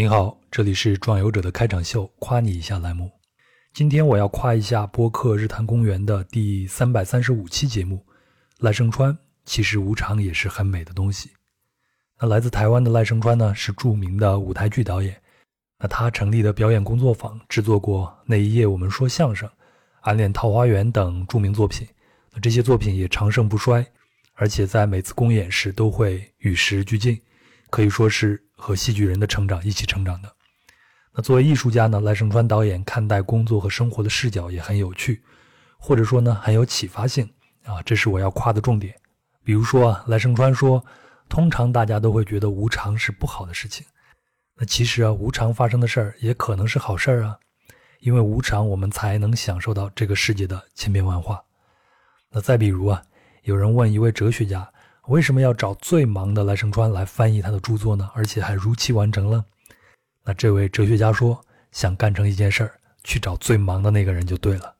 [0.00, 3.12] 您好，这里是壮游者的开场秀，夸你一下栏目。
[3.74, 8.02] 今天我要夸一下播客日坛公园的第三百三十五期节目。
[8.60, 11.28] 赖声川其实无常也是很美的东西。
[12.18, 15.14] 那来自台湾的赖声川呢，是著名的舞台剧导演。
[15.78, 19.46] 那他成立的表演工作坊，制作过《那一夜我们说相声》
[20.00, 21.86] 《暗恋桃花源》等著名作品。
[22.32, 23.86] 那这些作品也长盛不衰，
[24.32, 27.20] 而且在每次公演时都会与时俱进，
[27.68, 30.30] 可以说是和戏剧人的成长一起成长的。
[31.12, 35.22] 那作为艺术家呢，赖声川导演看待工作和生活的视角也很有趣，
[35.78, 37.28] 或者说呢很有启发性
[37.64, 38.94] 啊，这是我要夸的重点。
[39.42, 40.84] 比如说啊，赖声川说，
[41.28, 43.84] 通常大家都会觉得无常是不好的事情，
[44.56, 47.36] 那其实啊，无常发生的事儿也可能是好事儿啊，
[48.00, 51.42] 因为无常我们才能享受到这个世界的千变万化。
[52.30, 53.02] 那再比如啊，
[53.42, 54.70] 有人问一位哲学家，
[55.08, 58.08] 为什么要找最忙的赖声川来翻译他的著作呢？
[58.14, 59.44] 而且还如期完成了。
[60.24, 61.40] 那这位哲学家说，
[61.72, 64.74] 想干成一件事儿，去找最忙的那个人就对了。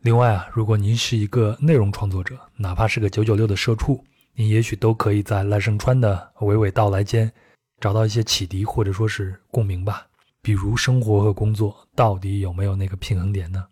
[0.00, 7.32] 另外啊，如果您是一个内容创作者，哪怕是个九九六的社畜，您也许都可以在赖声川的娓娓道来间
[7.80, 10.06] 找到一些启迪或者说是共鸣吧。
[10.42, 13.64] 比如生活和工作到底有没有那个平衡点呢？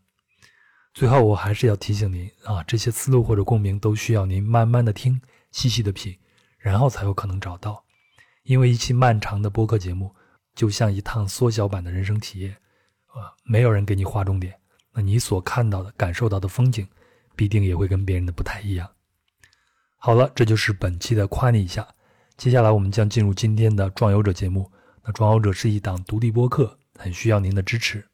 [0.94, 5.20] 最后，我还是要提醒您啊，这些思路或者共鸣都需要您慢慢的听，
[5.52, 6.18] 细细的品，
[6.58, 7.84] 然后才有可能找到。
[8.42, 10.12] 因为一期漫长的播客节目，
[10.56, 12.56] 就像一趟缩小版的人生体验，
[13.06, 14.58] 啊，没有人给你划重点，
[14.92, 16.88] 那你所看到的、感受到的风景，
[17.36, 18.90] 必定也会跟别人的不太一样。
[19.96, 21.86] 好了，这就是本期的夸你一下。
[22.36, 24.68] 接下来我们将进入今天的壮游者节目。
[25.04, 28.11] 那壮游者是一档独立播客，很需要您的支持。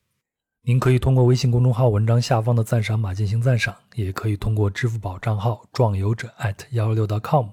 [0.62, 6.30] 您可以通过微信公众号文章下方的赞赏码进行赞赏，也可以通过支付宝账号壮游者
[6.72, 7.46] 幺六 .com，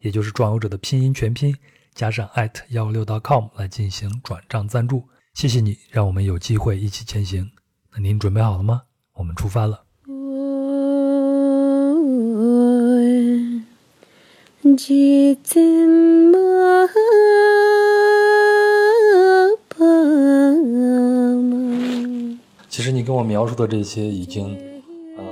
[0.00, 1.54] 也就是壮游者的拼音全拼
[1.94, 2.28] 加上
[2.70, 5.04] 幺六 .com 来进行转账赞助。
[5.34, 7.48] 谢谢你，让我们有机会一起前行。
[7.92, 8.82] 那您准备好了吗？
[9.14, 9.84] 我们出发了。
[22.76, 24.54] 其实你跟我描述的这些，已经，
[25.16, 25.24] 呃，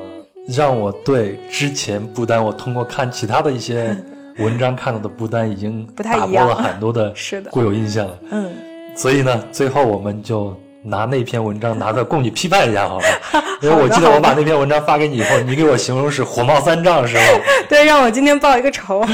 [0.49, 3.95] 让我对之前不丹我通过看其他的一些
[4.41, 7.13] 文章看到的不丹已经打破了很多的
[7.53, 8.19] 固有印象了。
[8.31, 8.51] 嗯，
[8.97, 13.05] 所以呢，最后我们就拿那篇文章拿着供你批判一下好了。
[13.61, 17.23] 因为我记得我把那篇文章发给你以后，你给我形容是火冒三丈，是吧？
[17.69, 19.05] 对，让我今天报一个仇。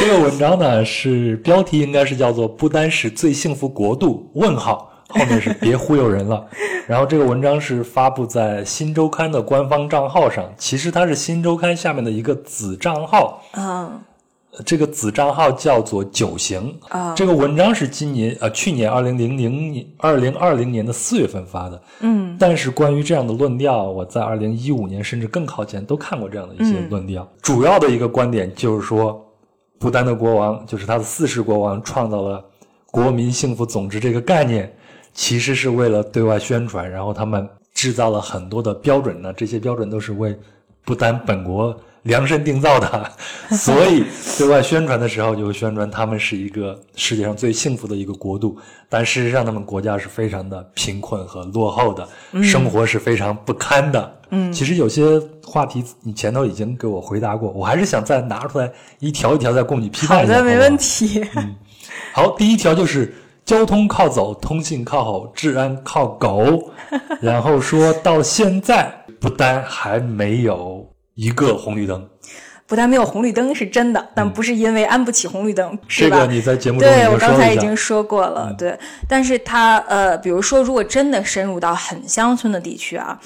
[0.00, 4.87] 这个文章呢，是标题应该是叫做“不丹是最幸福国度？”问号。
[5.08, 6.46] 后面是别忽悠人了，
[6.86, 13.42] 然后这个文章是发布在新周刊的官方账号上，其实它是新周刊下面的一个子账号。
[13.52, 14.00] 啊，
[14.66, 16.74] 这个子账号叫做九行。
[16.88, 29.24] 啊，这个文章是今年呃去年二零零零年二零二零年的四月份发的，嗯，但是关于这样的论调，我在二零一五年甚至更靠前都看过这样的一些论调，主要的一个观点就是说，
[29.78, 32.44] 不丹的国王就是他的四世国王创造了
[32.90, 34.70] 国民幸福总值这个概念。
[35.18, 39.32] 其实是为了对外宣传，然后他们制造了很多的标准呢。
[39.32, 40.38] 这些标准都是为
[40.84, 43.10] 不丹本国量身定造的，
[43.50, 44.04] 所以
[44.38, 48.56] 对外宣传的时候就宣传他们是一个世界上最幸福的一个国度。
[48.88, 52.08] 但事实上，他们国家是非常的贫困和落后的，
[52.40, 54.20] 生活是非常不堪的。
[54.30, 58.70] 嗯，其实有些话题你前头已经给我回答过，我还是想再拿出来
[59.00, 60.34] 一条一条再供你批判一下。
[60.34, 61.20] 好的，没问题。
[61.34, 61.56] 嗯，
[62.12, 63.12] 好，第一条就是。
[63.48, 66.70] 交通靠走，通信靠吼，治安靠狗。
[67.18, 72.06] 然后说到现在，不丹还没有一个红绿灯。
[72.66, 76.18] 不但没有红绿灯是真的，但不是因为安不起红绿灯，是吧？
[76.18, 78.78] 这个你在节目中对我刚才已经说过了，对。
[79.08, 83.18] 但是它呃，比如说，如果真的深入到很乡村的地区啊。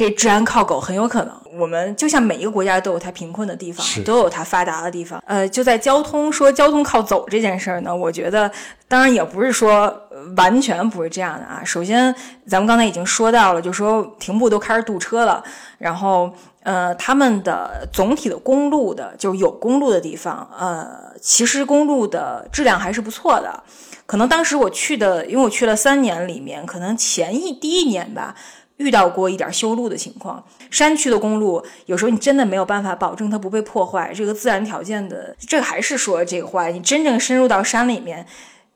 [0.00, 5.22] 这治安靠狗很有可能，我们就像每一个国家都有它贫困的地方，都有它发达的地方。
[5.26, 8.50] 呃，就在交通说交通靠走这件事儿呢，我觉得
[8.88, 9.94] 当然也不是说
[10.38, 11.60] 完全不是这样的啊。
[11.62, 12.14] 首先，
[12.46, 15.44] 咱们刚才已经说到了，就说停步都开始堵车了，
[15.76, 16.32] 然后
[16.62, 23.62] 呃，他们的总体的公路的，就是有公路的地方，呃，其实公路的质量还是不错的。
[24.06, 28.34] 可能当时我去的，因为我去了三年里面，可能前一第一年吧。
[28.80, 34.10] 遇到过一点修路的情况，山区的公路有时候你真的没有办法保证它不被破坏。
[34.14, 38.24] 这个自然条件的，这个还是说这个话，你真正深入到山里面，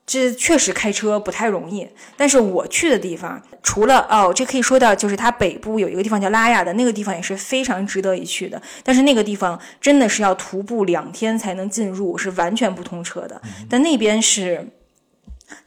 [0.07, 1.89] 这确实开车不太容易。
[2.19, 8.61] 但是我去的地方，除了哦，这可以说到就是它北部有一个地方叫拉雅的那个地方也是非常值得一去的。
[8.83, 13.41] 但是那个地方真的是要徒步两天才能进入，是完全不通车的。
[13.71, 14.69] 但那边是。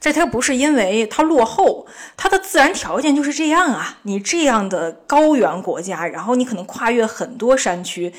[0.00, 1.86] 这它不是因为它落后，
[2.16, 3.98] 它的自然条件就是这样啊。
[4.02, 8.12] 你这样的高原国家，然后你可能跨越很多山区，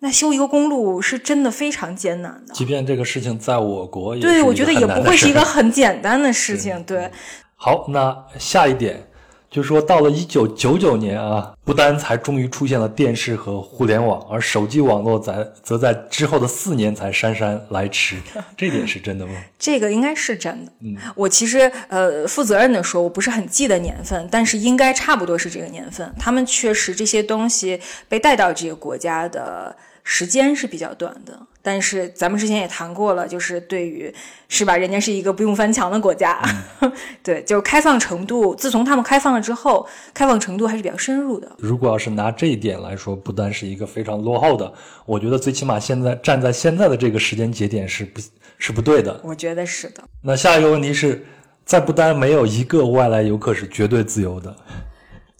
[0.00, 2.54] 那修一个公路是真的非常艰难的。
[2.54, 6.82] 即便这个事情在我国，对，我觉得也不会是一个很很简单的事情。
[6.84, 7.10] 对，
[7.56, 9.08] 好，那下一点。
[9.54, 18.16] 就是说，到了一九九九年啊，不丹才终于出现了电视和互联网，而手机网络在则在之后的四年才姗姗来迟。
[18.58, 19.32] 这点是真的吗？
[19.56, 20.72] 这个应该是真的。
[20.80, 26.12] 嗯，我其实呃，负责任的说，我不是很记得年份，但是应该差不多是这个年份。
[26.18, 31.38] 他们确实这些东西被带到这个国家的时间是比较短的。
[31.66, 34.14] 但是咱们之前也谈过了，就是对于
[34.50, 36.38] 是吧，人家是一个不用翻墙的国家，
[37.24, 41.50] 对，就是开放程度，自从他们开放了之后，开放程度还是比较深入的。
[41.58, 44.70] 如果要是拿这一点来说，不单是一个非常落后的，
[45.06, 48.20] 我觉得最起码现在站在现在的这个时间节点是不，
[48.58, 49.18] 是不对的。
[49.24, 50.04] 我觉得是的。
[50.20, 51.24] 那下一个问题是
[51.64, 54.54] 在不丹没有一个外来游客是绝对自由的。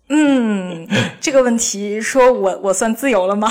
[0.09, 0.87] 嗯，
[1.21, 3.51] 这个问题说我我算自由了吗？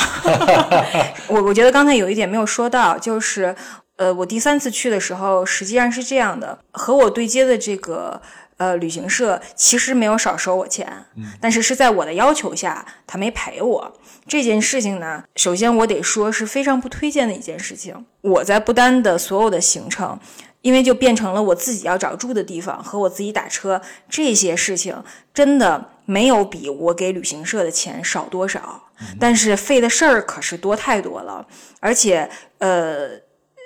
[1.28, 3.56] 我我觉得刚才有一点没有说到，就是
[3.96, 8.22] 呃，我第三次去的时候，实际上是这样的，和我对接的这个
[8.58, 11.06] 呃旅行社其实没有少收我钱，
[11.42, 13.94] 但是是在我的要求下，他没赔我。
[14.28, 18.06] 这件事情呢，首先我得说是非常不推荐的一件事情。
[18.22, 20.20] 我在不丹的所有的行程。
[20.64, 28.82] 因为就变成了我自己要找住的地方和我自己打车这些事情，真的没有比我给旅行社的钱少多少，
[29.20, 31.46] 但是费的事儿可是多太多了，
[31.82, 32.30] 而且
[32.60, 33.10] 呃，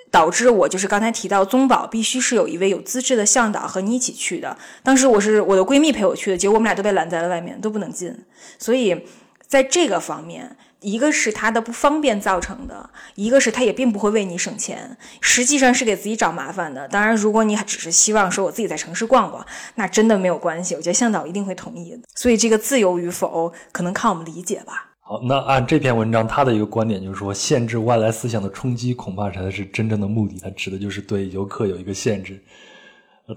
[0.09, 4.57] 导致我就是刚才提到宗保必须是有一位有资质的向导和你一起去的。
[4.81, 8.25] 当时我是我的闺蜜陪我去的，结果我们俩都被拦在了外面，都不能进。
[8.57, 9.05] 所以
[9.47, 10.57] 在这个方面。
[10.81, 16.87] 一个是它的不方便造成的，一个是它也并不会为你省钱，实际上是给自己找麻烦的。
[16.87, 19.45] 当然，如果你只是希望说我自己在城市逛逛，
[19.75, 20.75] 那真的没有关系。
[20.75, 21.99] 我觉得向导一定会同意的。
[22.15, 24.91] 所以这个自由与否，可能看我们理解吧。
[25.01, 30.39] 好，那按这篇文章，他的一个观点就是说，限制外来思想的冲击，恐怕才是真正的目的。
[30.43, 32.39] 它指的就是对游客有一个限制。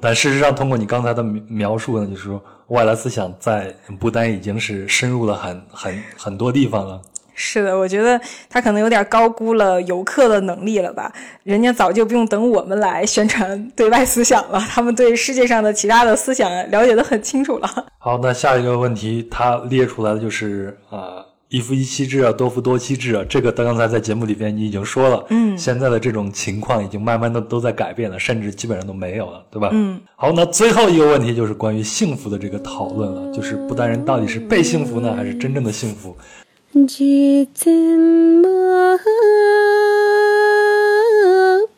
[0.01, 7.01] 但事实上，通过你刚才的描述呢，就是说，外来思想在不丹已经是深入了很很很多地方了。
[7.43, 8.21] 是的，我觉得
[8.51, 11.11] 他可能有点高估了游客的能力了吧？
[11.43, 17.87] 人家早就不用等我们来宣传对外思想了， 他们对世界上的其他的思想了解的很清楚了。
[17.97, 29.71] 好，那下一个问题，他列出来的就是啊，一夫一妻制啊，多夫多妻制啊，这个刚才在节目里边你已经说了，嗯，现在的这种情况已经慢慢的都在改变了，甚至基本上都没有了，对吧？
[29.73, 29.99] 嗯。
[30.15, 36.15] 好，那最后一个问题就是关于幸福的这个讨论了，就是不丹人到底是被幸福呢，还是真正的幸福？
[36.87, 38.97] 几怎么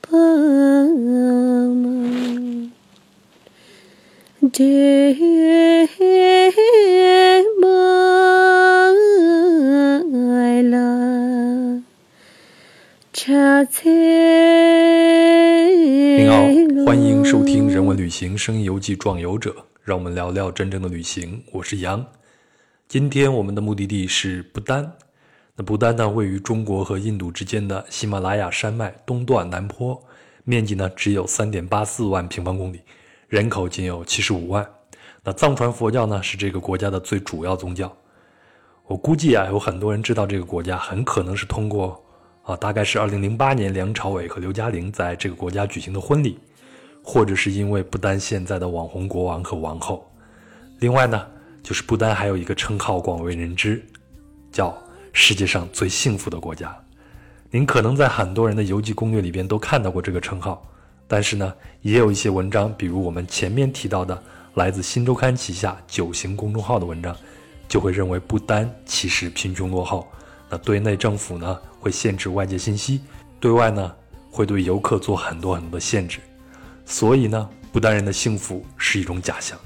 [0.02, 2.04] 把梦
[4.52, 4.62] 的
[7.58, 7.90] 梦
[10.70, 11.82] 了？
[16.14, 19.50] 您好，欢迎收听《人文旅行声音游记·壮游者》，
[19.84, 21.42] 让我们聊聊真正的旅行。
[21.52, 22.04] 我是杨。
[22.92, 24.92] 今天我们的目的地是不丹。
[25.56, 29.98] 那不丹呢，位于中国和印度之间的喜马拉雅山脉东段南坡，
[30.44, 32.82] 面积呢只有三点八四万平方公里，
[33.28, 34.68] 人口仅有七十五万。
[35.24, 37.90] 那藏传佛教呢是这个国家的最主要宗教。
[38.86, 41.98] 我估计啊，有很多人知道这个国家，很可能是通过
[42.42, 46.38] 啊，大概是二零零八年梁朝伟和刘嘉玲在这个国家举行的婚礼，
[47.02, 50.06] 或者是因为不丹现在的网红国王和王后。
[50.80, 51.26] 另外呢。
[51.62, 53.82] 就是不丹还有一个称号广为人知，
[54.50, 54.76] 叫
[55.12, 56.76] 世界上最幸福的国家。
[57.50, 60.66] 您可能在很多人的游记攻略里边都看到过这个称号，
[61.06, 64.20] 但是呢，也有一些文章，比如我们前面提到的
[64.54, 67.14] 来自新周刊旗下九行公众号的文章，
[67.68, 70.10] 就会认为不丹其实贫穷落后。
[70.48, 73.00] 那对内政府呢会限制外界信息，
[73.38, 73.94] 对外呢
[74.30, 76.18] 会对游客做很多很多的限制，
[76.84, 79.58] 所以呢，不丹人的幸福是一种假象。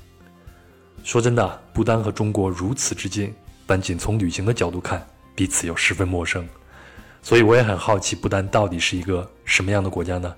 [1.07, 3.33] 说真的，不丹和中国如此之近，
[3.65, 6.45] 但仅从旅行的角度看，彼此又十分陌生。
[7.23, 10.35] 所以我也很好奇，不丹到底是一个什么样的国家呢？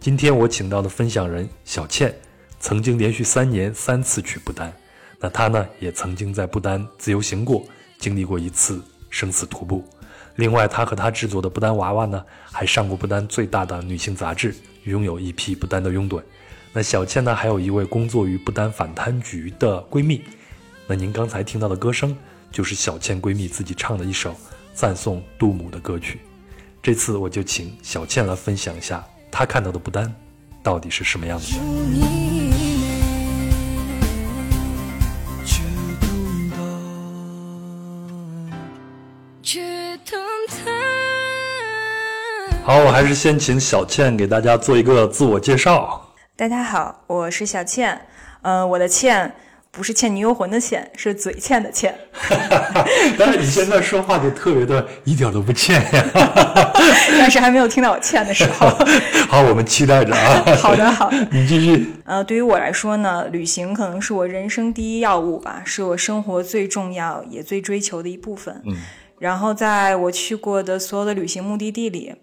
[0.00, 2.12] 今天我请到的分享人小倩，
[2.58, 4.72] 曾经连续三年三次去不丹，
[5.20, 7.64] 那她呢也曾经在不丹自由行过，
[8.00, 9.84] 经历过一次生死徒步。
[10.34, 16.20] 另外，她和她制作的不丹娃娃呢，还上过不丹最大的女性杂志，拥有一批不丹的拥趸。
[16.72, 17.34] 那小倩呢？
[17.34, 20.22] 还有一位工作于不丹反贪局的闺蜜。
[20.86, 22.16] 那您刚才听到的歌声，
[22.52, 24.36] 就是小倩闺蜜自己唱的一首
[24.72, 26.20] 赞颂杜母的歌曲。
[26.80, 30.14] 这次我就请小倩来分享一下她看到的不丹
[30.62, 31.60] 到底是什么样子的。
[42.62, 46.06] 好，我还是先请小倩给大家做一个自我介绍。
[46.40, 48.00] 大家好，我是小倩。
[48.40, 49.30] 呃，我的倩
[49.70, 51.94] 不是《倩女幽魂》的倩，是嘴欠的欠。
[53.18, 56.10] 但是你现在说话就特别的一点都不欠呀。
[57.18, 58.70] 但是还没有听到我欠的时候。
[59.28, 60.42] 好，我们期待着啊。
[60.56, 61.10] 好的，好。
[61.30, 61.92] 你继续。
[62.06, 68.62] 呃，对于我来说呢，旅行可能是我人生第一要务吧，是我生活最重要也最追求的一部分。
[68.64, 68.74] 嗯。
[69.18, 72.14] 然后在我去过的所有的旅行目的地里。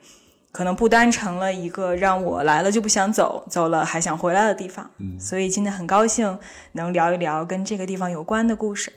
[0.58, 4.90] 可能不单成了一个让我来了就不想走，走了还想回来的地方。
[4.98, 6.36] 嗯，所以今天很高兴
[6.72, 8.92] 能聊一聊跟这个地方有关的故事。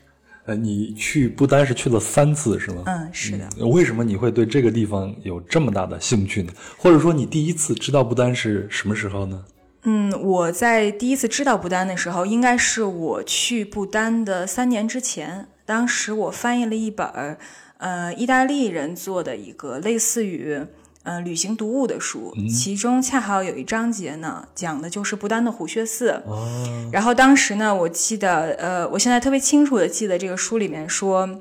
[0.46, 2.84] 呃，你去不丹是去了三次是吗？
[2.86, 3.46] 嗯，是的。
[3.66, 6.50] 为什么你会对这个地方有这么大的兴趣呢？
[6.78, 9.44] 或者说你第一次知道不丹是什么时候呢？
[9.82, 15.48] 嗯，我在第一次知道不丹的时候，应该是我去不丹的三年之前。
[15.66, 17.36] 当时我翻译了一本
[17.76, 20.64] 呃，意大利人做的一个类似于。
[21.02, 26.22] 嗯，旅行读物的书，其中恰好有一章节呢，讲的就是不丹的虎穴寺。
[26.26, 31.40] 哦，然后当时呢，我记得，呃，我现在特别清楚的记得这个书里面说，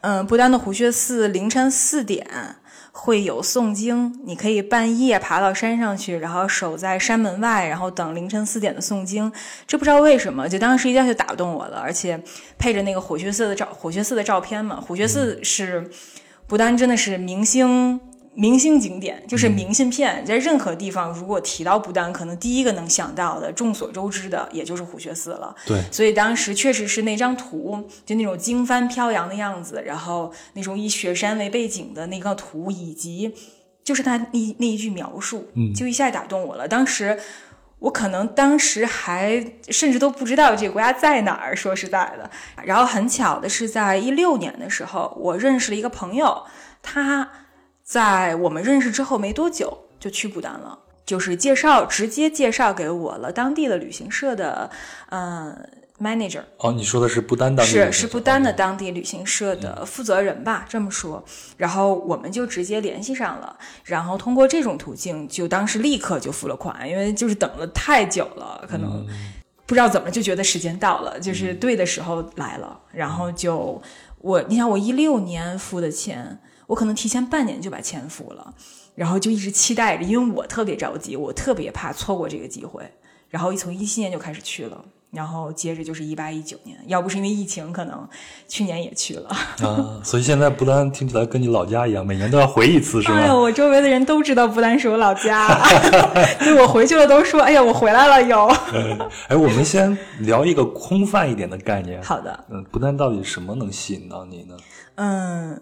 [0.00, 2.26] 嗯，不丹的虎穴寺凌晨四点
[2.92, 9.30] 会有诵经，你可以半夜爬到山上去，然后守在山门外，然后等凌晨四点的诵经。
[9.66, 12.18] 这不知道为什么，就当时一下就打动我了，而且
[12.56, 15.90] 配着那个虎穴寺的照，虎穴寺的照片嘛，虎穴寺是
[16.46, 18.00] 不丹真的是明星。
[18.38, 25.56] 明星景点就是明信片，在任何地方如果提到不丹，可能第一个能想到的，众所周知的，也就是虎穴寺了。
[25.64, 33.34] 对，所以当时确实是那张图，就那种经幡飘扬的样子，然后那种以雪山为背景的那个图，以及
[33.82, 36.68] 就是他那那一句描述，嗯，就一下打动我了。
[36.68, 37.18] 当时
[37.78, 42.30] 我可能当时还甚至都不知道这个国家在哪儿，说实在的。
[42.64, 46.42] 然后很巧的是，在一六年的时候，我认识了一个朋友，
[46.82, 47.30] 他。
[47.86, 50.76] 在我们认识之后没多久，就去不丹了，
[51.06, 54.68] 就是介绍直接介绍给我了当地的旅行社的，
[55.08, 55.56] 呃
[56.00, 56.42] ，manager。
[56.58, 60.66] 哦，你说的是不丹当地是是不丹的当地旅行社的负责人吧？
[60.68, 61.24] 这么说，
[61.56, 69.06] 然后我们就直接联系上了，然后通过这种途径，就当时立刻就付了款，因为就是等了太久了，可能
[69.64, 73.80] 不知道怎么就觉得时间到了，就是对的时候来了，然后就
[74.18, 76.40] 我，你想我一六年付的钱。
[76.66, 78.54] 我可能提前半年就把钱付了，
[78.94, 82.82] 然后就一直期待着，因为我特别着急，我特别怕错过这个机会。
[83.28, 88.08] 然后一从一七年就开始去了，然后接着就是一八一九年，要不是因为疫情，可能
[88.46, 89.28] 去年也去了。
[89.28, 93.18] 啊，所以现在不丹听起来跟你老家一样，每年都要回一次，是吗？
[93.18, 95.60] 哎呀，我周围的人都知道不丹是我老家，
[96.40, 98.22] 就我回去了都说：“哎呀，我回来了。
[98.24, 98.46] ”有。
[99.28, 102.00] 哎，我们先聊一个空泛一点的概念。
[102.02, 102.44] 好的。
[102.48, 104.56] 嗯，不丹到底什么能吸引到你呢？
[104.94, 105.60] 嗯。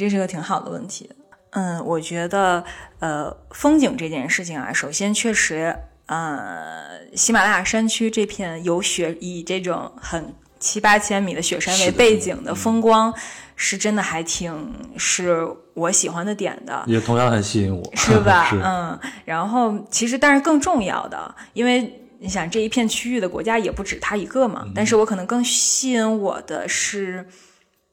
[0.00, 1.10] 这是个挺好的问题，
[1.50, 2.64] 嗯，我觉得，
[3.00, 5.76] 呃，风景这件事情啊，首先确实，
[6.06, 13.12] 呃，喜马拉雅山区这片有雪，以这种很七八千米的雪山为背景的风光，
[13.56, 18.48] 是真的还挺是我喜欢的点的，也同样很吸引我，是吧？
[18.48, 27.28] 是，嗯，然后其实，但是更重要的，因为你想这一片区域的国家也不止它一个嘛，但是我可能更吸引我的是。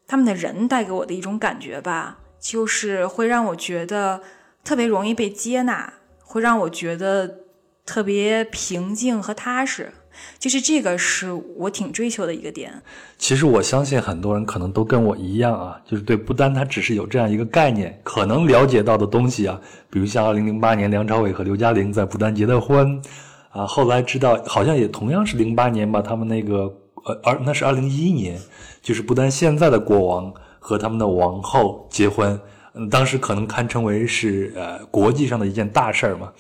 [0.07, 4.21] 他们的人带给我的一种感觉吧，就是会让我觉得
[4.63, 7.39] 特别容易被接纳，会让我觉得
[7.85, 9.91] 特别平静和踏实。
[10.39, 12.81] 就是这个是我挺追求的一个点。
[13.17, 19.59] 其实我相信很多人可能都跟我一样啊，就是对不丹它只是有这样一个概念，可能了解到的东西啊，
[19.89, 22.99] 比如像二零零八年梁朝伟和刘嘉玲在不丹结的婚
[23.49, 26.73] 啊，后来知道好像也同样是零八年吧，他们那个。
[27.07, 28.37] 呃，而那是二零一一年，
[28.81, 32.39] 就是不丹现在的国王和他们的王后结婚，
[32.73, 36.31] 嗯，当时可能堪称为是呃国际上的一件大事儿嘛，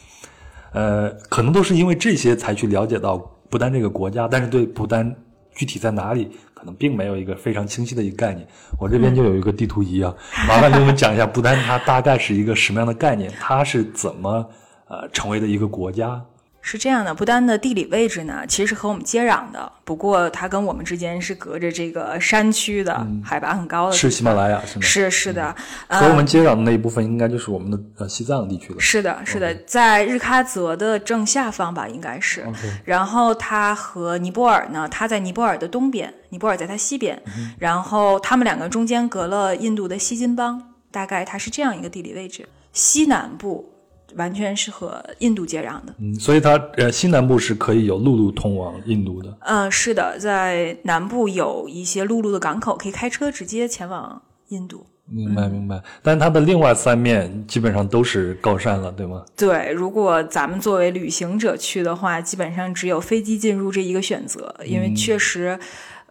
[0.73, 3.17] 呃，可能都是因为这些才去了解到
[3.49, 5.15] 不丹这个国家，但是对不丹
[5.55, 8.45] 具体在哪里，可能并没有一个非常清晰的一个概念。
[8.77, 10.13] 我这边就有一个地图仪啊，
[10.49, 14.49] 麻烦给我们讲一下不丹它大概是一个什么样的概念，它是怎么
[14.89, 16.21] 呃成为的一个国家。
[16.61, 19.71] 是这样的，不丹的地理位置呢，其实是和我们接壤的。
[19.85, 23.95] 不过它跟我们之间是隔着这个山区的，海拔很高的。
[23.95, 24.81] 是喜马拉雅是吗？
[24.81, 25.55] 是是的。
[25.87, 28.79] 和我们接壤的那一部分，应该就是我们的呃西藏地区了。
[28.81, 32.45] 是的，是的，在日喀则的正下方吧，应该是。
[32.83, 37.17] 然后它和尼泊尔呢，它在尼泊尔的东边，尼泊尔在它西边。
[37.57, 40.61] 然后他们两个中间隔了印度的西金邦，
[40.91, 43.71] 大概它是这样一个地理位置，西南部。
[44.15, 54.85] 完全是和印度接壤的，嗯，所以它呃西南部是可以有陆路通往印度的，嗯，是的，在南部有一些陆路的港口，可以开车直接前往印度。
[55.09, 55.81] 明白明白。
[56.01, 59.23] 但它的另外三面基本上都是高山了，对吗？
[59.35, 65.59] 对，如果咱们作为旅行者去的话，基本上只有飞机进入这一个选择，因为确实。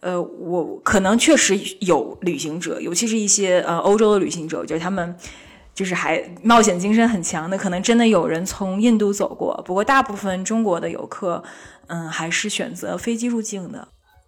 [0.01, 5.17] 呃，我可能确实有旅行者，尤其是一些呃欧洲的旅行者，我觉得他们
[5.77, 9.63] 就是还冒险精神很强的，可能真的有人从印度走过。
[9.67, 11.45] 不过大部分中国的游客，
[11.89, 13.87] 嗯，还是选择飞机入境的。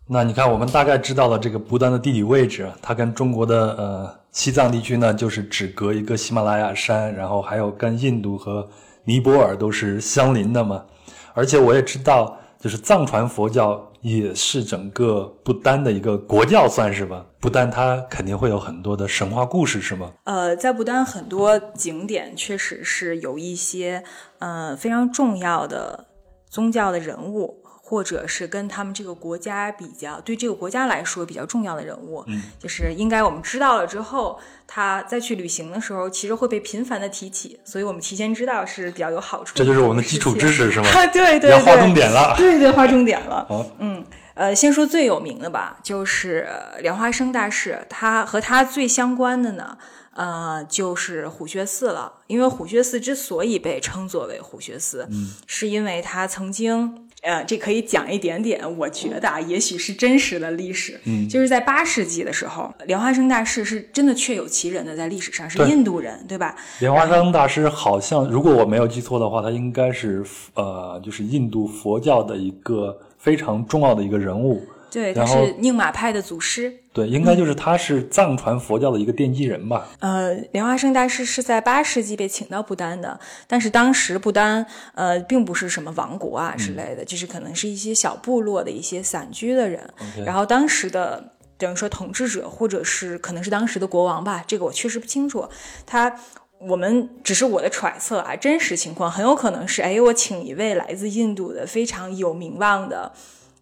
[0.09, 8.69] 那你看，我们大概知道了这个不丹的地理位置，它跟中国的呃西藏地区呢，就是只隔一个喜马拉雅山，然后还有跟印度和
[9.05, 10.85] 尼泊尔都是相邻的嘛。
[11.33, 13.88] 而且我也知道，就是藏传佛教。
[14.00, 17.25] 也是整个不丹的一个国教，算是吧。
[17.40, 20.12] 不丹它肯定会有很多的神话故事，是吗？
[20.25, 24.02] 呃，在不丹很多景点确实是有一些
[24.38, 26.07] 呃非常重要的
[26.49, 27.62] 宗教的人物。
[27.88, 39.54] 或者是跟他们这个国家比较，对这个国家来说比较重要的人物，嗯，就是应该我们知道了之后，他再去旅行的时候，其实会被频繁的提起，所以我们提前知道是比较有好处。
[39.54, 40.87] 这就是我们的基础知识，是吗？
[40.92, 42.35] 对对对，要划重点了。
[42.37, 43.47] 对对，划重点了。
[43.49, 44.04] 好，嗯，
[44.35, 46.47] 呃，先说最有名的吧，就是
[46.80, 49.78] 莲花生大师，他和他最相关的呢，
[50.12, 52.12] 呃，就是虎穴寺了。
[52.26, 57.08] 因为虎穴寺之所以被称作为虎穴寺，嗯，是因为他曾经。
[57.23, 61.01] 呃，这可以讲一点点，我觉得啊，也许是真实的历史。
[61.05, 66.55] 嗯，就是在八世纪的时候，莲花生大师是真的确有其人的，在历史上是印度人，对吧？
[66.81, 74.63] 莲花生大师好像，如果我没有记错的话，他应该是呃，就是印度佛教的一个非常重要的一个人物。
[74.90, 76.73] 对，他是宁玛派的祖师。
[76.92, 79.88] 对，应该就是他是藏传佛教的一个奠基人吧。
[80.00, 89.88] 呃，莲花生大师是在八世纪被请到不丹的，但是当时不丹呃并不是什么王国啊之类的，就是可能是一些小部落的一些散居的人。
[90.26, 95.49] 然后当时的等于说统治者或者是可能是当时的国王吧，这个我确实不清楚。
[95.86, 96.13] 他
[96.58, 103.13] 我们只是我的揣测啊，真实情况很有可能是，哎，我请一位来自印度的非常有名望的。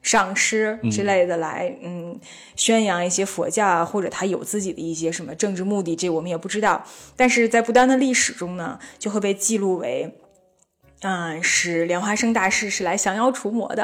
[0.07, 2.17] 上师之类的来，嗯，
[2.55, 6.85] 宣扬一些佛教啊，或者他有自己的一些什么政治目的，这我们也不知道。
[7.17, 10.17] 但是在不丹的历史中呢，就会被记录为，
[11.01, 13.83] 嗯，是莲花生大师是来降妖除魔的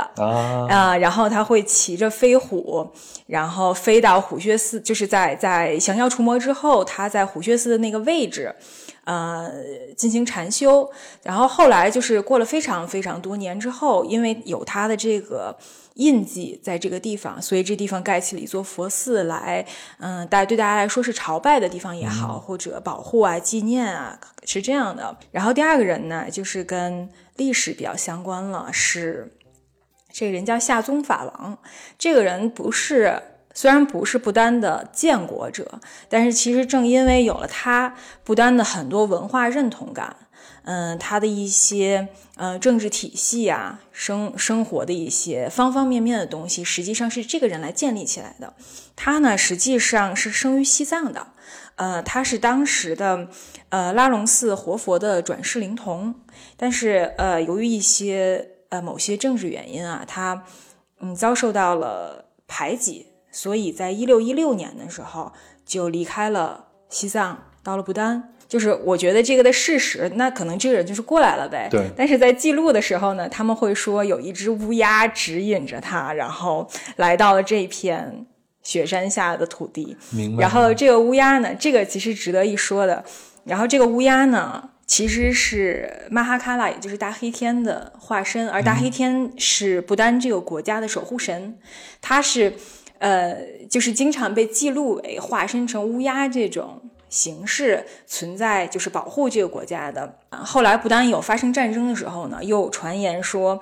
[0.71, 2.89] 啊，然后他会骑着飞虎，
[3.27, 8.55] 然后飞到虎穴寺，就是在在降妖除魔之后，他在虎穴寺的那个位置。
[9.05, 9.51] 呃，
[9.97, 10.89] 进行禅修，
[11.25, 15.59] 然后后来就是过了非常非常多年之后，因为有他的这个
[15.95, 19.67] 印记在这个地方，所以这地方盖起了一座佛寺来，
[19.99, 25.17] 嗯，大对大家来说是朝拜的地方也好，或者保护啊、纪念啊，是这样的。
[25.31, 29.33] 然后第二个人呢，就是跟历史比较相关了，是
[30.11, 31.59] 这个人叫夏宗法王，
[31.99, 33.23] 这个人不是。
[33.55, 35.79] 虽然不是不丹的建国者，
[36.09, 40.17] 但是其实正因为有了他，不丹的很多文化认同感，
[40.65, 48.55] 嗯，他的一些呃政治体系啊，生生活的一些方方面面的东西，实际上是这个人来建立起来的。
[48.95, 51.29] 他呢，实际上是生于西藏的，
[51.77, 53.29] 呃，他是当时的
[53.71, 56.15] 呃拉隆寺活佛的转世灵童，
[56.57, 60.45] 但是呃，由于一些呃某些政治原因啊，他
[61.01, 63.09] 嗯遭受到了排挤。
[63.35, 65.33] 所以在一六一六年的时候
[65.65, 68.32] 就离开了西藏，到了不丹。
[68.53, 71.69] 就是我觉得这个的事实，那可能这个人就是过来了呗。
[71.71, 71.91] 对。
[71.97, 78.27] 但是在记录的时候呢，他们会说有一只乌鸦指引着他，然后来到了这片
[78.63, 79.97] 雪山下的土地。
[80.11, 80.43] 明白。
[80.43, 83.03] 然后这个乌鸦呢，这个其实值得一说的。
[83.45, 91.57] 然后这个乌鸦呢，其实是马哈卡拉，也就是大黑天的化身，而大黑天是不丹这个国家的守护神，
[92.03, 92.53] 他是。
[92.99, 93.37] 呃，
[93.69, 96.81] 就是经常被记录为化身成乌鸦这种
[97.13, 100.17] 形式存在，就是保护这个国家的。
[100.31, 103.61] 后来不丹有发生战争的时候呢，又传言说，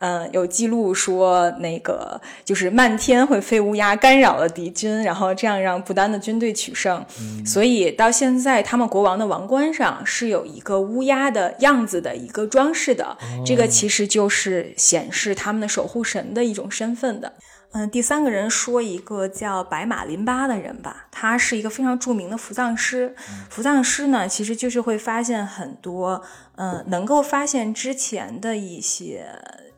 [0.00, 7.02] 嗯，有记录说那个就是漫天会飞乌鸦干扰了敌军，然后这样让不丹的军队取胜。
[7.46, 17.32] 所以到现在，他们国王的王冠上是有一个乌鸦的样子的一个装饰的，这个其实就是显示他们的守护神的一种身份的。
[17.72, 23.14] 嗯，第三个人说一个叫白马林巴的人吧，他是一个非常著名的扶藏师。
[23.48, 26.22] 扶藏师呢，其实就是会发现很多，
[26.56, 29.26] 嗯，能够发现之前的一些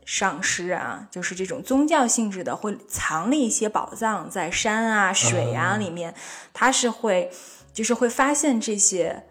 [0.05, 6.15] 上师啊，就是这种宗教性质的，会藏了一些宝藏在山啊、水啊里面，
[6.53, 7.31] 他是会，
[7.73, 9.25] 就是会发现这些。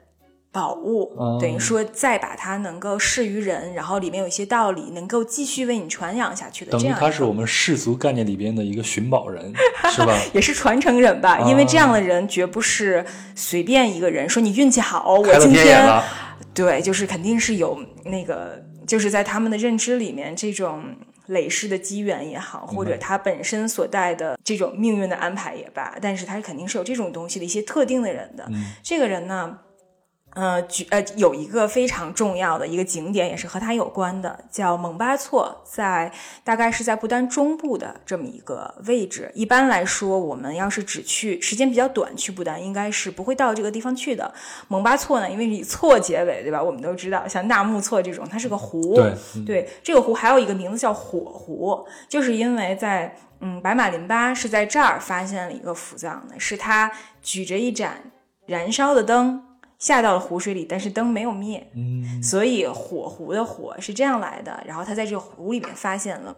[0.54, 1.12] 宝物，
[1.42, 6.72] 等于说再把它能够示于人，然后里面有一些道理能够继续为你传扬下去的。
[6.72, 9.52] 等于他是我们世俗概念里边的一个寻宝人，
[9.92, 10.16] 是吧？
[10.32, 13.04] 也是传承人吧，因为这样的人绝不是
[13.36, 15.84] 随便一个人说你运气好，我今天
[16.54, 20.84] 对，就是肯定是有那个，就是在他们的认知里面，这种
[21.26, 28.48] 累世的机缘也好，或者他本身所带的这种命运的安排也罢，但是他肯定是有这种东西的一些特定的人的。
[28.84, 29.58] 这个人呢？
[30.36, 36.12] 呃，举呃有一个非常重要的一个景点，也是和它有关的，叫蒙巴措，在
[36.44, 39.32] 大概是在不丹中部的这么一个位置。
[39.36, 44.34] 一般来说，我们要是只去时间比较短去不丹，应该是不会到这个地方去的。
[44.70, 46.62] 蒙巴措呢，因为是以措结尾，对吧？
[46.62, 48.96] 我们都知道，像纳木措这种，它是个湖。
[48.96, 49.14] 对
[49.46, 56.92] 对，这个湖还有一个名字叫火湖，就是因为在嗯白马林巴是在这儿发现了一个福藏的，是他
[57.22, 58.12] 举着一盏
[58.48, 59.53] 燃烧的灯。
[59.84, 64.64] 下到了湖水里，但是灯没有灭，嗯，所以火湖的火是这样来的。
[64.66, 66.34] 然后他在这个湖里面发现了。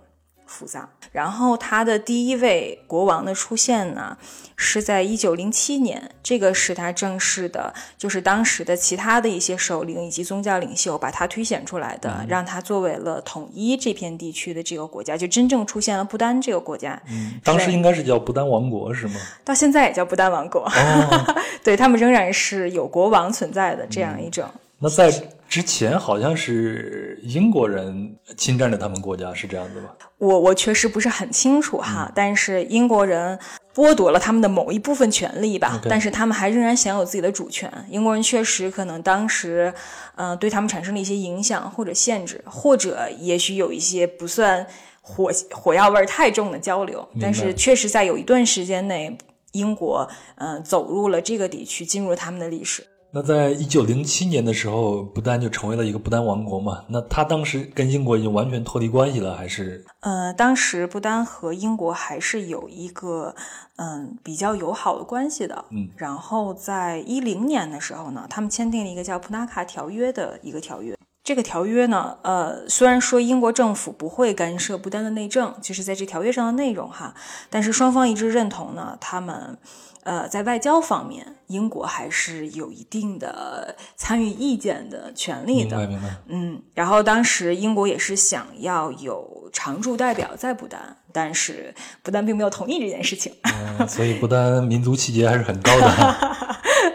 [0.45, 4.17] 福藏，然后他的第一位国王的出现呢，
[4.55, 17.01] 是在一九零七年，这个是他正式的，就是当时的其他的一些首领以及宗教领袖把他推选出来的，让他作为了统一这片地区的这个国家，就真正出现了不丹这个国家。
[17.10, 19.15] 嗯，当时应该是叫不丹王国是吗？
[19.43, 20.62] 到现在也叫不丹王国。
[20.62, 24.49] 哦， 对他们仍然是有国王存在的这样一种。
[24.80, 25.10] 那在
[25.48, 29.96] 之前好像是英国人侵占着他们国家，是这样子吧？
[30.18, 33.40] 我我确实不是很清楚哈，但是英国人
[33.74, 37.72] 剥夺了他们的某一部分权利吧，但是他们还仍然享有自己的主权。
[37.90, 39.74] 英国人确实可能当时，
[40.16, 44.66] 嗯，对他们产生了一些影响或者限制，或者也许有一些不算
[45.02, 49.18] 火火药味太重的交流，但是确实在有一段时间内，
[49.54, 52.86] 英国嗯走入了这个地区，进入了他们的历史。
[53.15, 56.84] 那在一九零七年的时候，不丹就成为了一个不丹王国嘛？
[56.89, 59.86] 那他当时跟英国已经完全脱离关系了，还是？
[60.01, 63.34] 呃，当时不丹和英国还是有一个
[63.78, 65.63] 嗯比较友好的关系的。
[65.71, 70.93] 嗯，然后在一零年的时候呢，他们签订了一个叫普纳卡条约的一个条约。
[71.23, 77.13] 这个条约呢，呃，虽然说英国政府不会干涉不丹的内政，就是在这条约上的内容哈，
[77.49, 79.58] 但是双方一致认同呢，他们。
[80.06, 85.78] 呃，在外交方面，英国还是有一定的参与意见的权利的。
[85.78, 86.15] 明白，明白。
[86.28, 93.34] 嗯，然后当时英国也是想要有常驻代表在不丹，但是不丹并没有同意这件事情。
[93.80, 96.15] 嗯，所以不丹民族气节还是很高的。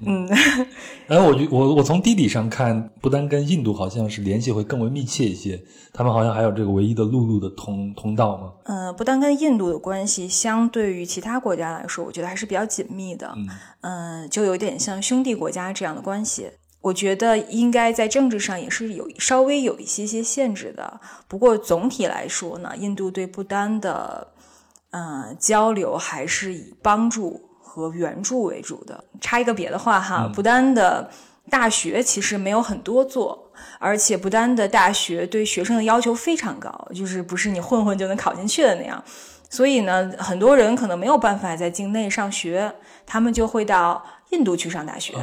[0.00, 0.28] 嗯，
[1.08, 5.62] 哎，我我我从地理上看，不丹跟印度好像是联系会更为密切一些。
[5.92, 8.52] 他们好像还有这个唯一的陆路的通通道吗？
[8.64, 13.32] 呃，不丹跟印度的关系，相对于其他国家来说，我觉得还是比较紧密的。
[13.82, 16.50] 嗯，就有点像兄弟国家这样的关系。
[16.80, 21.00] 我觉得应该在政治上也是有稍微有一些些限制的。
[21.28, 24.28] 不过总体来说呢，印度对不丹的
[24.90, 27.40] 嗯交流还是以帮助。
[27.74, 29.02] 和援助为主的。
[29.20, 31.10] 插一个别的话哈，不丹的
[31.50, 39.02] 大学其实没有很多座，而且不丹的大学对学生的要求非常高，就是不是你混混就能考进去的那样。
[39.50, 42.72] 所以呢，很多人可能没有办法在境内上学，
[43.04, 45.14] 他们就会到印度去上大学。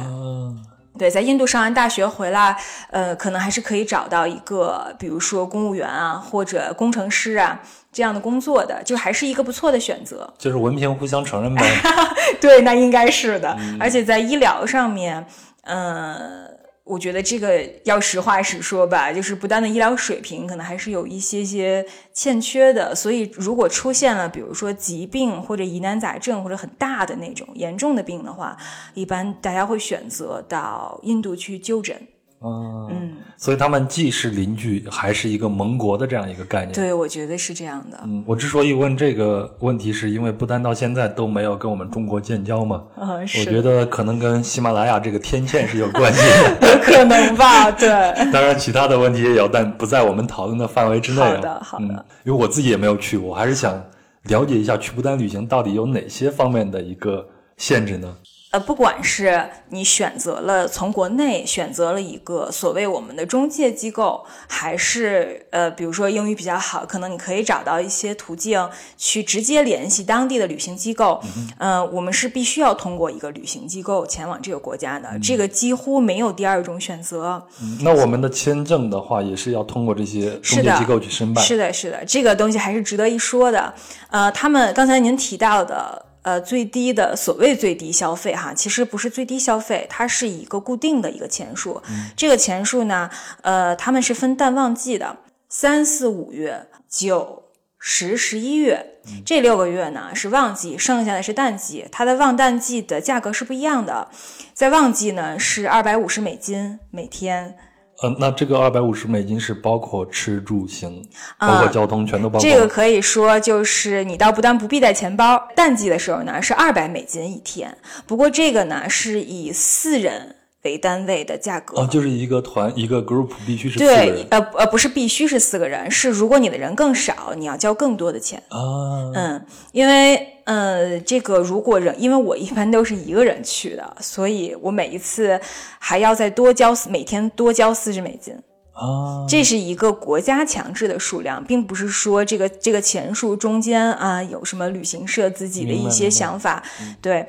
[0.98, 2.56] 对，在印度上完大学回来，
[2.90, 10.32] 呃，可能还是可以找到一个，比如说公务员啊，或者工程师啊这样的工作的，就还是一个不错的选择。
[10.38, 11.62] 就是文凭互相承认呗。
[12.40, 13.56] 对，那应该是的。
[13.80, 15.26] 而且在医疗上面，
[15.64, 16.48] 嗯。
[16.84, 28.56] 我觉得这个要实话实说吧，就是不丹的医疗水平可能还是有一些些欠缺的，所以如果出现了比如说疾病或者疑难杂症或者很大的那种严重的病的话，
[28.94, 31.96] 一般大家会选择到印度去就诊。
[32.44, 36.72] 嗯，所以他们既是邻居，还是一个盟国的这样一个概念。
[36.72, 38.00] 对，我觉得是这样的。
[38.04, 42.82] 嗯，我之所以问这个问题，是因为不丹到现在都没有跟我们中国建交嘛。
[43.00, 43.40] 嗯，是。
[43.40, 46.68] 我觉得可能跟喜马拉雅这个天堑是有关系的。
[46.74, 47.88] 有可能吧，对。
[48.32, 51.20] 当然，其他的问题也有，但不在我们讨论的范围之内。
[51.20, 52.06] 好的，好的。
[52.24, 53.80] 因为我自己也没有去过，我还是想
[54.24, 57.26] 了解一下去不丹旅行到底有哪些方面的一个
[57.56, 58.14] 限制呢？
[58.52, 71.18] 呃，不管是你选择了从国内选择了一个所谓我们的中介机构，还是呃，比如说英语比较好，可能你可以找到一些途径去直接联系当地的旅行机构。
[71.58, 77.42] 嗯，我们是必须要通过一个旅行机构前往这个国家的，这个几乎没有第二种选择。
[77.80, 81.42] 那我们的签证的话，也是要通过这些中介机构去申办。
[81.42, 83.72] 是的，是的，这个东西还是值得一说的。
[84.10, 86.04] 呃，他们刚才您提到的。
[86.22, 91.82] 呃最低的所谓最低消费哈，其实不是最低消费，它是一个固定的一个钱数。
[92.16, 93.10] 这个钱数呢，
[93.42, 97.44] 呃，他们是分淡旺季的，三四五月、九
[97.78, 101.86] 十十一月这六个月呢是旺季，剩下的是淡季。
[101.90, 104.08] 它的旺淡季的价格是不一样的，
[104.54, 107.56] 在旺季呢是二百五十美金每天。
[108.02, 111.02] 嗯，那这个二百五十美金是包括吃住行，
[111.38, 112.40] 包括交通，全都包括。
[112.40, 115.42] 这个可以说就是你到不丹不必带钱包。
[115.54, 120.36] 淡季的时候呢是二百美金一天，不过这个呢是以四人。
[120.62, 129.10] 为单位的价格哦，就是一个团一个 group 必须是对，呃呃，不是必须是四个人，是如果你的人更少，你要交更多的钱啊。
[129.14, 135.40] 嗯，因为呃，这个如果人，因为我一般都是一个人去的，所以我每一次
[135.78, 138.34] 还要再多交每天多交四十美金。
[138.72, 146.62] 啊，这是一个国家强制的数量，并不是说这个这个钱数中间啊有什么旅行社自己的一些想法。
[147.00, 147.26] 对，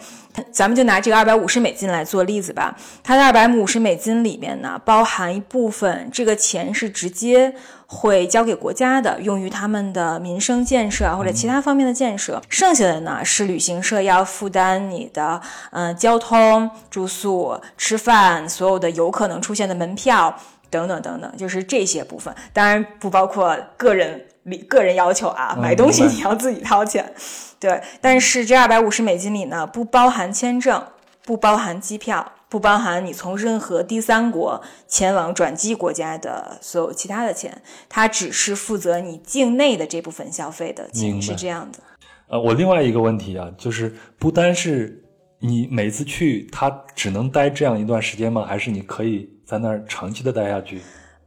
[0.52, 2.78] 咱们就拿这个二百五十美金来做例子吧。
[3.04, 7.54] 它的二百五十美金里面呢，包含一部分这个钱是直接
[7.88, 12.42] 会交给国家的，用于他们的民生建设或者其他方面的建设。
[12.48, 20.40] 剩下的呢是旅行社要负担你的嗯交通、住宿、吃饭，所有的有可能出现的门票。
[20.74, 27.14] 等等等等，就是这些部分，当然不包括个人里个人要求啊，买东西你要自己掏钱，
[27.60, 27.80] 对。
[28.02, 30.84] 但是这二百五十美金里呢，不包含签证，
[31.24, 41.80] 不包含机票，不包含你从任何第三国前往转机国家的所有其他的钱，它只是负责你境内的这部分消费的钱，是这样的。
[42.28, 45.04] 呃，我另外一个问题啊，就是不单是
[45.40, 48.44] 你每次去，他只能待这样一段时间吗？
[48.46, 49.30] 还是你可以？
[49.54, 50.82] 在那儿长期的待下去，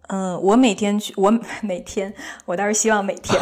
[0.09, 2.13] 嗯，我每天去，我 每天，
[2.45, 3.41] 我倒是希望每天，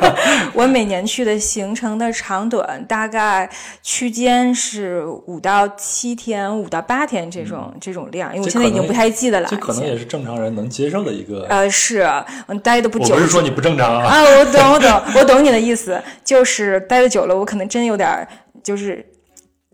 [0.52, 3.48] 我每年去的行程的长短大概
[3.82, 9.48] 区间是五到七天，五到八天这种这种量，因为我现在已经不太记得了。
[9.48, 11.46] 这可能也是正常人能接受的一个。
[11.48, 12.06] 呃，是，
[12.48, 13.14] 嗯，待的不久。
[13.14, 14.04] 我不是说你不正常啊。
[14.04, 18.28] 啊，我懂，我懂，我懂你的意思，就是待的久了，我可能真有点
[18.62, 19.02] 就是。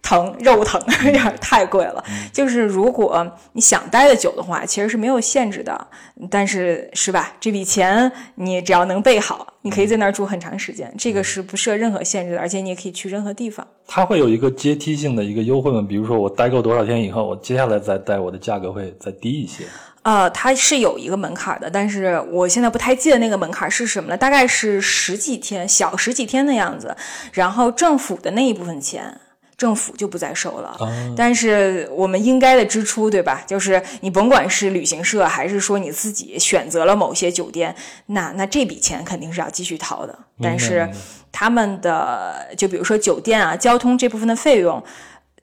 [0.02, 2.04] 疼，肉疼， 有点太贵了。
[2.32, 5.86] 就是如果你想待的久的话，其实是没有限制的。
[6.28, 7.32] 但是，是吧？
[7.40, 12.40] 这笔钱你只要能备好，你可以在那儿住很长时间，这个是不设任何限制的。
[12.40, 13.66] 而且你也可以去任何地方。
[13.86, 15.84] 它会有一个阶梯性的一个优惠吗？
[15.88, 19.64] 比如说我待够多少天以后，我接下来再待，我的价格会再低一些。
[20.02, 26.96] 呃，它是有一个门槛的，但是我现在不太记得那个门槛是什么了，大概是十几天，小十几天的样子。
[27.32, 29.20] 然后政府的那一部分钱。
[29.62, 30.76] 政府就不再收了，
[31.16, 33.44] 但是我们应该的支出，对吧？
[33.46, 37.72] 就是你甭管是旅行社，还是说你自己选择了某些酒店，
[38.06, 40.18] 那那这笔钱肯定是要继续掏的。
[40.42, 40.90] 但是
[41.30, 44.82] 他们的，就比如说酒店啊、交通这部分的费用，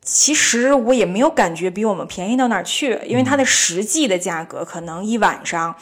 [0.04, 5.74] 其实我也没有感觉比我们便宜到哪儿去，因为它的实际的价格可能一晚上，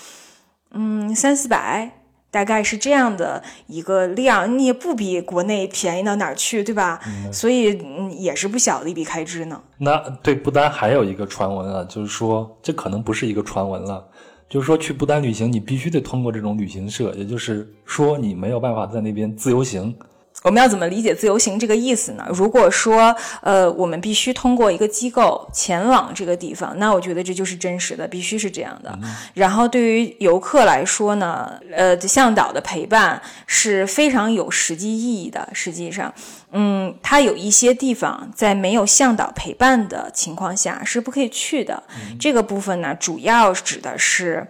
[0.74, 1.97] 嗯，三四百。
[2.38, 7.00] 大概是这样的一个量，你也不比国内便宜到哪儿去，对吧？
[7.34, 7.82] 所以
[8.16, 9.60] 也是不小的一笔开支呢。
[9.80, 14.06] 那对不丹还有一个传闻啊，就是说这可能不是一个传闻了，
[14.48, 19.96] 就是说去不丹旅行，你必须得通过这种旅行社，也就是说你没有办法在那边自由行。
[20.44, 22.26] 我们要怎么理解自由行这个意思呢？
[22.30, 28.98] 如果说，呃，我们必须通过一个机构前往这个地方，那我觉得这就是真实的，必须是这样的。
[29.34, 35.50] 然后对于游客来说呢，呃，向导的陪伴是非常有实际意义的。
[35.54, 36.14] 实际上，
[36.52, 41.84] 嗯，它有一些地方在没有向导陪伴的情况下是不可以去的。
[42.20, 44.48] 这个部分呢，主要指的是。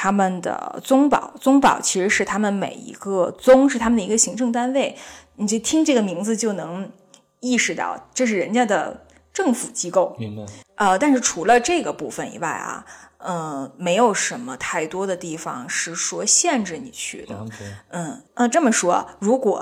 [0.00, 4.96] 他们的宗保，宗保其实是他们每一个宗是他们的一个行政单位，
[5.38, 6.90] 你就听这个名字就能
[7.40, 10.14] 意识到这是人家的政府机构。
[10.18, 10.44] 明白。
[10.74, 12.84] 呃，但是除了这个部分以外啊。
[13.20, 17.34] 嗯，没有什么太多的地方是说限制你去的。
[17.90, 19.56] 嗯嗯，这么说，如果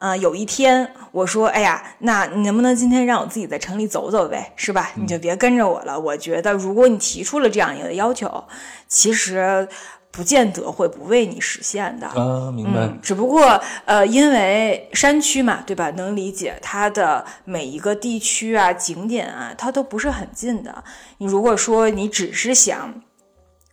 [0.00, 4.90] 呃有一天我说，哎呀，那你能不能今天让我自己在城里走走呗，是吧？
[4.96, 5.96] 你就别跟着我了。
[5.96, 8.44] 我觉得，如果你提出了这样一个要求，
[8.88, 9.68] 其实。
[10.16, 12.90] 不见得会不为你实现的啊，明白。
[13.02, 15.90] 只不过呃，因为山区嘛，对吧？
[15.90, 20.82] 能理解它的每一个地区啊、景点啊，它都不是很近的。
[21.18, 22.94] 你如果说你只是想，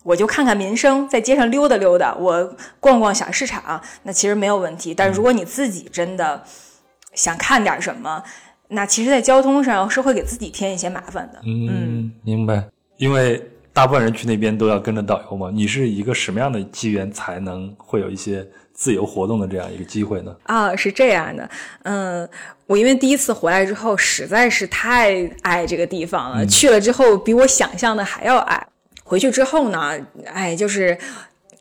[0.03, 4.93] 我就看看民生，在街上溜达溜达，我逛逛小市场，那其实没有问题。
[4.93, 6.43] 但如果你自己真的
[7.13, 8.21] 想看点什么，
[8.67, 11.39] 那其实，在交通上是会给自己添一些麻烦的。
[11.45, 12.65] 嗯，明白。
[12.97, 13.49] 因为。
[13.73, 15.49] 大部分人去那边都要跟着导游嘛。
[15.51, 20.35] 你是一个什么样的机缘才能会有一些自由活动的这样一个机会呢？
[20.43, 21.49] 啊，是这样的，
[21.83, 22.27] 嗯，
[22.67, 28.67] 我因为第一次回来之后实在是太爱这个地方了，去了之后比我想象的还要爱。
[29.03, 30.97] 回去之后呢，哎，就是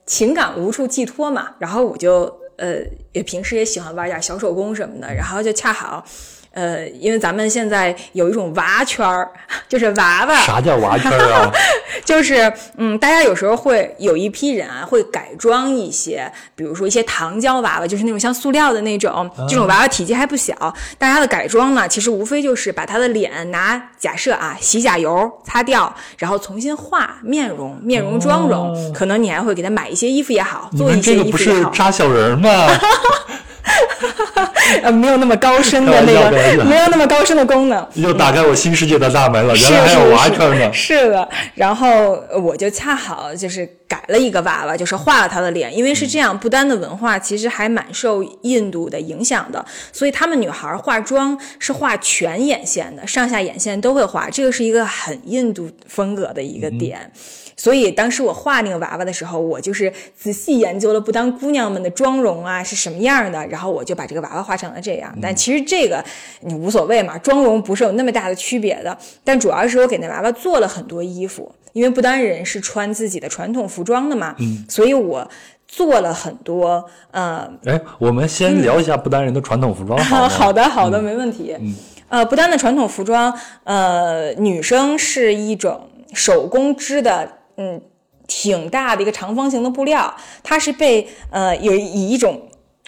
[0.07, 2.25] 情感无处寄托嘛，然后我就
[2.57, 2.79] 呃，
[3.13, 6.05] 也平时也喜欢玩点小手工什么的，然后就恰好。
[6.53, 9.29] 呃，因为咱们现在有一种娃圈儿，
[9.69, 10.37] 就是娃娃。
[10.41, 11.51] 啥叫娃圈儿啊？
[12.05, 20.55] 就是嗯，大家有时候会有一批人啊，会改装一些，比如说一些糖胶娃娃，就是那种像塑料的那种，这种娃娃体积还不小。
[20.99, 28.93] 大家的改装呢，其实无非就是把他的脸拿假设啊，洗甲油擦掉，然后重新画面容、面容妆容。
[28.93, 31.69] 可能你还会给他买一些衣服也好，做一些衣服也好。
[31.71, 32.51] 不是扎小人吗？
[34.83, 37.87] 呃，没有那么高深的那个，没有那么高深的功能。
[37.95, 40.73] 又打开我新世界的大门了，原来还有娃圈呢。
[40.73, 45.75] 是的，然后我就恰好就是改了一个娃娃，就是画了他的脸。
[45.77, 54.29] 因为是这样，不丹的文化其实还蛮受印度的影响的，所以他们女孩化妆是画全眼线的，上下眼线都会画。
[54.31, 57.11] 这个是一个很印度风格的一个点。
[57.57, 65.15] 所以当时我画那个娃娃的时候，我就是仔细研究了不丹姑娘们的妆容啊是什么样的，然后我就把这个娃娃画成了这样。
[65.21, 66.05] 但其实这个
[66.41, 68.97] 你无所谓嘛，妆容不是有那么大的区别的。
[69.23, 75.29] 但主要是我给那娃娃做了很多衣服，因为不丹人是穿自己的传统服装的嘛，嗯，所以我
[75.69, 76.85] 做了很多。
[77.11, 79.99] 呃，哎，我们先聊一下不丹人的传统服装。
[80.03, 81.55] 好的，好的，没问题。
[81.61, 81.75] 嗯，
[82.09, 83.33] 呃，不丹的传统服装，
[83.65, 87.29] 呃，女生是一种手工织的。
[87.63, 87.81] 嗯，
[88.27, 92.41] 挺大的一个长方形的布料，它是被呃有以一种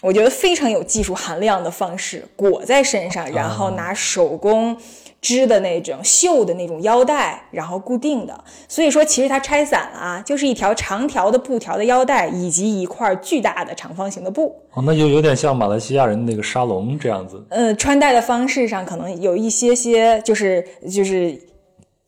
[0.03, 4.77] 我觉得非常有技术含量的方式裹在身上，然后拿手工
[5.21, 8.45] 织的那种绣的那种腰带，然后固定的。
[8.69, 14.55] 所以说，其实它拆散了啊，就是一条长条的布条的腰带，以及一块巨大的长方形的布。
[14.73, 17.43] 哦，那就有点像马来西亚人那个沙龙这样子。
[17.49, 21.39] 呃，穿戴的方式上可能有一些些，就是就是。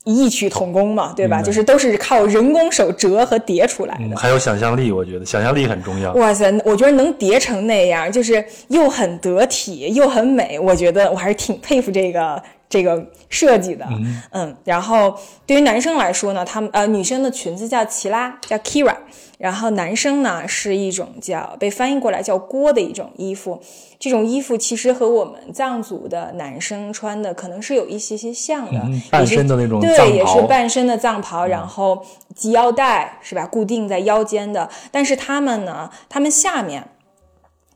[0.07, 1.43] 异曲同工嘛，对吧？
[1.43, 4.17] 就是都是靠人工手折和叠出来的。
[4.17, 6.13] 还有想象力，我觉得想象力很重要。
[6.15, 10.59] 哇塞，我觉得能叠成那样，就是又很得体又很美。
[10.61, 13.87] 我觉得我还是挺佩服这个这个设计的。
[14.33, 18.97] 嗯，然后对于男生来说呢，他们呃女生的裙子叫齐拉，叫 Kira。
[19.39, 23.61] 然后男生呢是一种叫被翻译过来叫锅的一种衣服，
[23.99, 32.03] 这种衣服其实和我们藏族的男生穿的可能是有一些些像的，半身的那种对，也是半身的藏袍，然后
[32.35, 34.71] 系腰带是吧，固定在腰间的。
[34.91, 36.83] 但是他们呢，他们下面。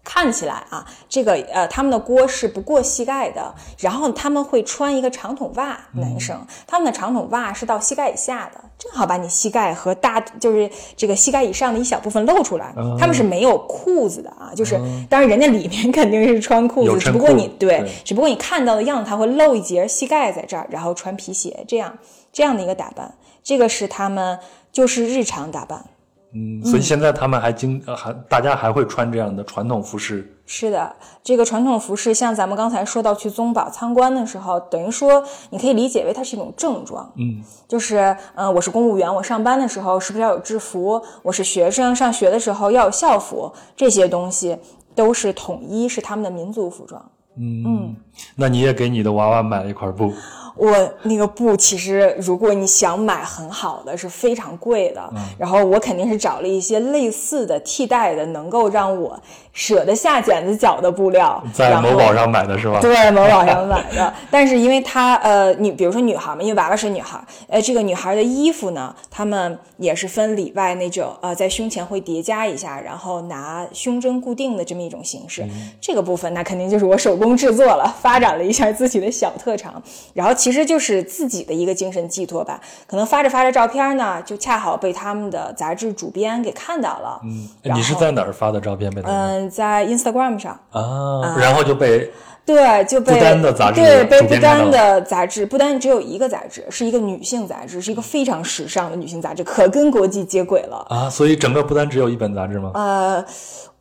[0.03, 6.45] 看起来啊，这个呃，他们的锅是不过膝盖的，然后他们会穿一个长筒袜，男生。
[6.67, 12.75] 他们的长筒袜是到膝盖以下的，正好把你膝盖和大就是这个膝盖以上的一小部分露出来。
[12.99, 21.99] 他们是没有裤子的啊，就是当然人家里面肯定是穿裤子，只不过你对，只不过你看到的样子，他会露一截膝盖在这儿，然后穿皮鞋，这样
[22.33, 24.39] 这样的一个打扮，这个是他们
[24.73, 25.85] 就是日常打扮。
[26.33, 30.33] 嗯，所以现在他们还经还大家还会穿这样的传统服饰。
[30.47, 37.09] 是的，这个传统服饰，像咱们刚才说到去宗宝参观的时候，等于说你可以理解为它是一种正装。
[37.17, 41.01] 嗯，就是嗯，我是公务员，我上班的时候是不是要有制服？
[41.23, 44.57] 我是学生，上学的时候要有校服，这些东西
[44.95, 47.01] 都是统一，是他们的民族服装。
[47.39, 47.95] 嗯，
[48.35, 50.13] 那你也给你的娃娃买了一块布。
[50.61, 55.11] 我那个布其实，如果你想买很好的，是非常贵的。
[55.39, 59.19] 然后我肯定是找了一些类似的替代的，能够让我
[59.55, 61.43] 舍得下剪子脚的布料。
[61.55, 62.79] 在某宝上买的是吧？
[62.81, 64.13] 对，某宝上买的。
[64.31, 67.19] 但是因为它呃，女比如说女孩嘛，因为娃娃是女孩，
[67.49, 75.43] 呃，这个女孩的衣服呢，她们也是分里外那种呃，在胸前会叠加一下，然后拿胸针固定的这么一种形式。
[75.81, 79.83] 这个部分那肯定就是我手工制作了，发展了一下自己的小特长。
[80.13, 82.61] 然后其其实就是自己的一个精神寄托吧。
[82.89, 87.21] 可能发着发着照片呢，就恰好被他们的杂志主编给看到了。
[87.23, 89.01] 嗯，你是在哪儿发的照片被？
[89.05, 92.11] 嗯，在 Instagram 上啊，然后就被
[92.45, 101.09] 对就被不丹的杂志对被不丹的杂志，不丹只有一个杂志，是一个女性杂志，是一个非常时尚的女性杂志，可跟国际接轨了啊。
[101.09, 102.73] 所以整个不丹只有一本杂志吗？
[102.75, 103.25] 呃，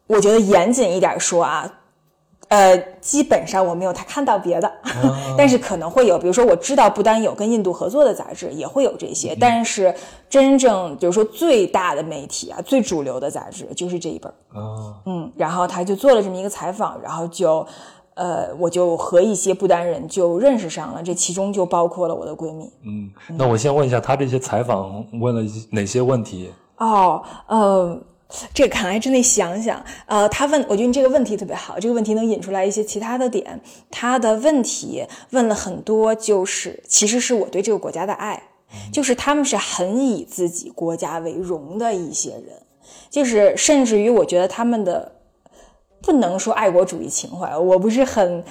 [0.06, 1.68] 我觉得严谨一点说啊。
[2.50, 4.72] 呃，基本上我没有太看到别的，
[5.38, 9.96] 但是可能会有，比如说我知道不丹有跟印度合作的杂志，也会有这些，但是
[10.30, 14.34] 真正比如说最大的媒体啊，最主流的杂志就是这一本。
[15.06, 17.66] 嗯，然后他就做了这么一个采访，然后就。
[18.16, 22.70] 呃，我就和一些不丹人就认识上了，这其中就包括了我的闺蜜。
[22.86, 26.52] 嗯，那我先问一下，他这些采访问了哪些问题？
[26.80, 27.98] 哦，呃，
[28.54, 29.84] 这个看来真得想想。
[30.06, 33.60] 呃，他问，我觉得你这个问题特别好，这个问题能引出来一些其他的点。
[33.90, 38.42] 他的问题问了很多，就是其实是我对这个国家的爱，
[38.92, 42.62] 就是他们是很以自己国家为荣的一些人，
[43.10, 45.14] 就是甚至于我觉得他们的。
[46.02, 48.42] 不能说爱国主义情怀，我不是很，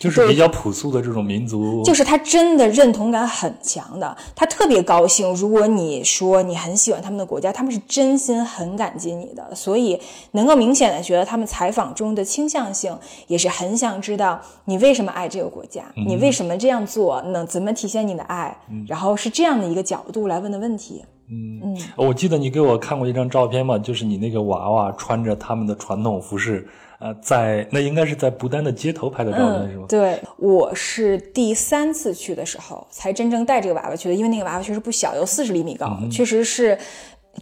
[0.00, 5.30] 就是比较朴素的这种民族，就是他真的认同感很强的，他特别高兴。
[5.34, 10.00] 如果你说你很喜欢他们的国家，他们是真心很感激你的，所以
[10.32, 12.96] 能够明显的觉得他们采访中的倾向性
[13.26, 18.56] 也是很想知道你为什么爱这个国家，你为什么这样做，能怎么体现你的爱，
[18.88, 21.04] 然后是这样的一个角度来问的问题。
[21.28, 26.66] 嗯嗯，我记得你给我看过一张照片嘛，就是你那个娃娃穿着他们的传统服饰。
[27.00, 29.86] 呃，在那应该是在不丹的街头拍的照片是吗？
[29.88, 36.76] 对，我是第三次去的时候才真正带这个娃娃去的，因为那个娃娃确实不小，有四十厘米高，确实是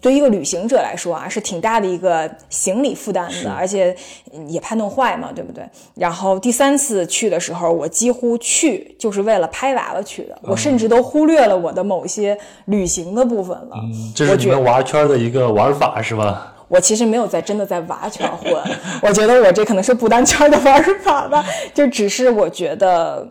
[0.00, 3.96] 对一个旅行者来说啊，是挺大的一个行李负担的，而且
[4.46, 5.68] 也怕弄坏嘛，对不对？
[5.96, 13.76] 然后第三次去的时候，我几乎去就是为了拍娃娃去的，我甚至都忽略了我的某些旅行的部分了。
[14.14, 16.54] 这是你们娃圈的一个玩法是吧？
[16.68, 18.52] 我其实没有在真的在娃圈混，
[19.02, 21.44] 我觉得我这可能是不丹圈的玩法吧，
[21.74, 23.28] 就只是我觉得，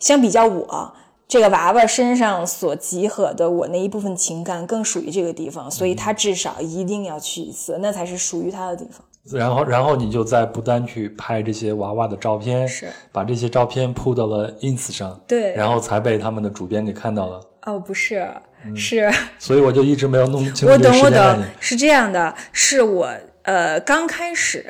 [0.00, 0.92] 相比较我
[1.26, 9.04] 这个娃娃身上所集合的我那一部分情感更属于这个地方，所以他至少一定要去一次，那才是属于他的地方。
[9.32, 17.40] 然后，然后你就在不丹去拍这些娃娃的照片，是把这些照片铺到了 ins 上，对，然后才被他们的主编给看到了。
[17.62, 18.28] 哦，不是。
[18.76, 23.10] 是， 所以我就一直没有弄清楚我懂，我懂，是这样的，是我
[23.42, 24.64] 呃刚开始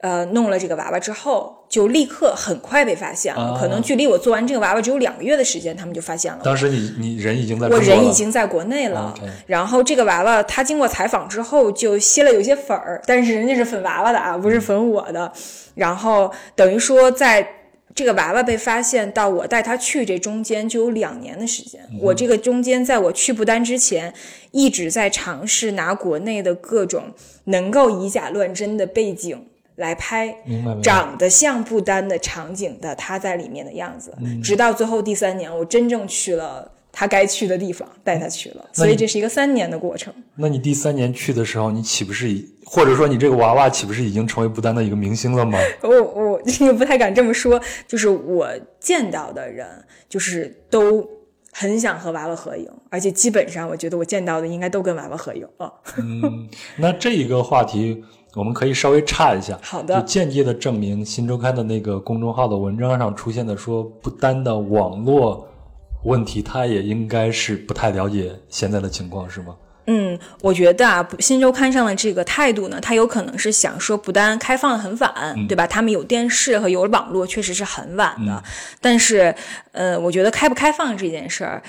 [0.00, 3.58] 呃弄了这个娃娃之后，就立刻很快被发现了。
[3.60, 6.40] 可能距离我做完这个娃娃只有两个月的时间，他们就发现了。
[6.42, 9.12] 当时你你人已经在我人已经在国内了。
[9.46, 15.32] 然后这个娃娃他经过采访之后就吸了有些粉儿，但是人家是粉娃娃的啊，不是粉我的。
[15.74, 17.46] 然后等于说在。
[17.98, 21.80] 这个娃娃被发现到我带他去这中间就有两年的时间。
[22.00, 24.14] 我这个中间在我去不丹之前，
[24.52, 27.12] 一直在尝试拿国内的各种
[27.46, 29.44] 能够以假乱真的背景
[29.74, 30.32] 来拍，
[30.80, 34.14] 长得像不丹的场景的他在里面的样子。
[34.44, 38.64] 直到最后第三年，我真正去了他该去的地方，带他去了。
[38.72, 40.12] 所以这是一个三年的过程。
[40.34, 42.44] 那你第三年去的时候，你岂不是已？
[42.66, 45.56] 或者说，你这个娃娃岂不是已经成为不丹的一个明星了吗？
[45.82, 47.60] 我我也 不太敢这么说。
[47.86, 48.48] 就是我
[48.80, 49.64] 见到的人，
[50.08, 51.08] 就是都
[51.52, 55.70] 很想和娃娃合影，而且基本上我觉得我见到的应该都跟娃娃合影啊。
[56.02, 58.02] 嗯，那这一个话题
[58.34, 59.56] 我们可以稍微岔一下。
[59.62, 60.00] 好的。
[60.00, 65.46] 就间接的证明，新周刊的那个公众号的文章上出现的说不丹的网络
[66.04, 69.54] 问题，他也应该是不太了解现在的情况，是吗？
[69.90, 75.66] 嗯，我觉得啊，新周刊上的这个态度呢，他有可能是想说，不但开放的很晚，对吧？
[75.66, 78.42] 他们有电视和有网络，确实是很晚的。
[78.82, 79.34] 但是，
[79.72, 81.62] 呃，我觉得开不开放这件事儿。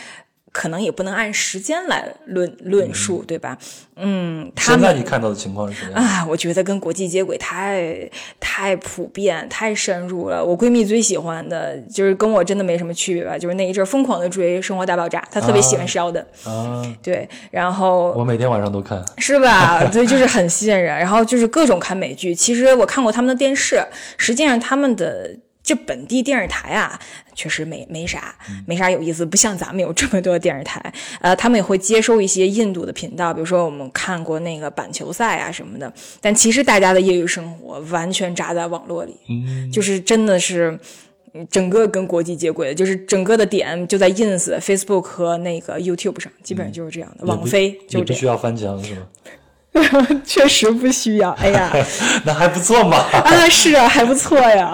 [0.51, 3.57] 可能也不能按时间来论论述，对吧？
[3.95, 6.25] 嗯，他现在你看到的情况是什么样啊？
[6.27, 10.43] 我觉得跟国际接轨太太普遍、太深入了。
[10.43, 16.81] 我闺蜜最喜欢的就是跟我真的没什么区别吧，就是那一阵疯狂的追《生活大爆炸》，她特别喜欢肖的啊。
[17.03, 19.83] 对，然后我每天晚上都看，是吧？
[19.91, 20.97] 对，就是很吸引人。
[20.97, 22.33] 然后就是各种看美剧。
[22.33, 23.83] 其实我看过他们的电视，
[24.17, 25.37] 实际上他们的。
[25.61, 26.99] 这本地电视台啊，
[27.35, 28.33] 确实没没啥，
[28.65, 30.81] 没啥有意思，不像咱们有这么多电视台。
[31.21, 35.91] 呃，他们也会接收一些印度的频道，比如说我们看过那个板球赛啊什么的。
[36.21, 39.15] 但其实大家的业余生活完全扎在网络里，
[39.71, 40.79] 就是真的是
[41.51, 47.25] 整个跟国际接轨的，就是整个的点就在 ins、Facebook 和那个 YouTube 上，基本上就是这样的。
[47.25, 49.01] 网飞就不需要翻墙是吗？
[50.25, 51.71] 确实不需要，哎呀，
[52.25, 52.97] 那还不错嘛！
[53.11, 54.71] 啊，是啊，还不错呀。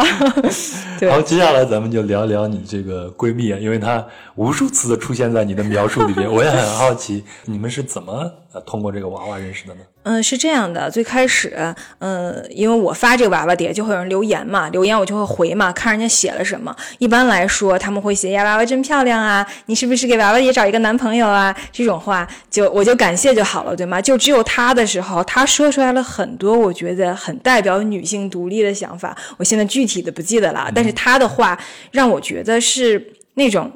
[1.09, 8.31] 好，接下来咱们就聊聊你这个闺蜜啊，因为她无数次的出现在你的描述里边，我也很好奇，你们是怎么
[8.65, 9.81] 通过这个娃娃认识的呢？
[10.05, 16.73] 嗯，是这样的，最开始，嗯，因为我发这个娃娃底下就会有人留言嘛，留言我就会回嘛，看人家写了什么。
[16.99, 21.55] 一般来说，他们会写呀，娃娃真漂亮啊，你是不是给娃娃也找一个男朋友啊？
[21.71, 23.99] 这种话就我就感谢就好了，对吗？
[23.99, 31.59] 就只有他的时候，他说出来了很多我觉得很代表女性独立的想法，我现在具体的不记得了，但是他的话
[31.91, 33.71] 让我觉得是那种。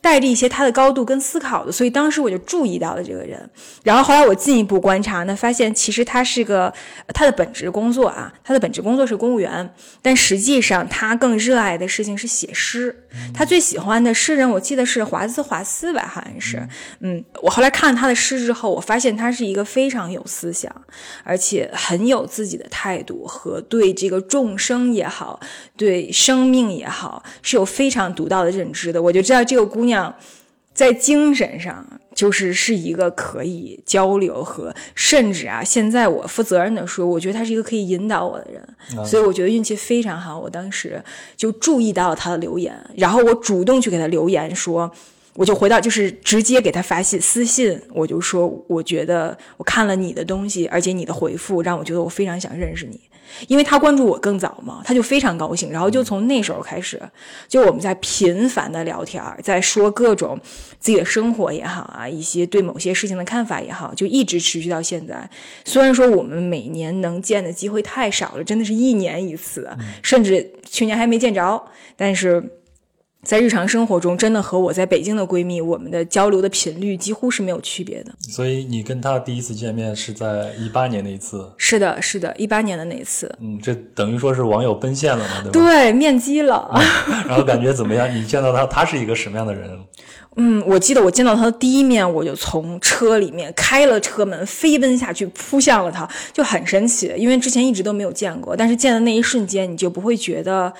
[0.00, 3.48] 带着一些他的高度跟思考的，所以当时我就注意到了这个人。
[3.82, 6.72] 然后后来我进一步观察呢，发现其实他是个
[7.08, 13.04] 他的本职工作啊，他的本职工作是公务员，但实际上他更热爱的事情是写诗。
[13.34, 16.66] 他最喜欢的诗人，我记得是华兹华斯吧，好像是。
[17.00, 20.70] 嗯，我后来看了他的诗之后，我发现他是一个非常有思想，
[21.24, 25.40] 而且很有自己的态度和对这个众生也好，
[25.76, 29.02] 对生命也好，是有非常独到的认知的。
[29.02, 30.14] 我就知道这个姑娘
[30.72, 31.84] 在精神上
[32.14, 40.38] 就是是一个可以交流和甚至啊，现在我负责任的说，我觉得她是一个可以引导我的人，所以我觉得运气非常好。
[40.38, 41.02] 我当时
[41.36, 44.90] 就注意到了她的留言，然后我主动去给她留言说，
[45.34, 53.00] 我就回到就是直接给他发信私信，我就说我觉得我看了你的东西，而且你的回复让我觉得我非常想认识你。
[53.46, 57.00] 因为他关注我更早嘛，他就非常高兴，然后就从那时候开始，
[57.46, 60.38] 就我们在频繁的聊天，在说各种
[60.78, 65.28] 自己的生活也好啊，一些对某些事情的看法也好，就一直持续到现在。
[65.64, 69.70] 虽然说我们每年能见的机会太少了，真的是一年一次，
[70.02, 71.64] 甚至去年还没见着，
[71.96, 72.57] 但是。
[73.24, 78.12] 在日常生活中，真的和我在北京的闺蜜，我们的交流的频率几乎是没有区别的。
[78.20, 81.50] 所以你跟她第一次见面是在一八年那一次？
[81.58, 83.30] 是的，是的，一八年的那一次。
[83.40, 85.68] 嗯，这等于说是网友奔现了嘛，对吧？
[85.68, 86.70] 对，面基了。
[87.26, 88.08] 然后感觉怎么样？
[88.14, 89.78] 你见到她，她是一个什么样的人？
[90.40, 98.56] 嗯，我记得我见到她的第一面，我就从车里面开了车门，飞奔下去扑向了她，就很神奇，因为之前一直都没有见过。
[98.56, 100.72] 但是见的那一瞬间，你就不会觉得。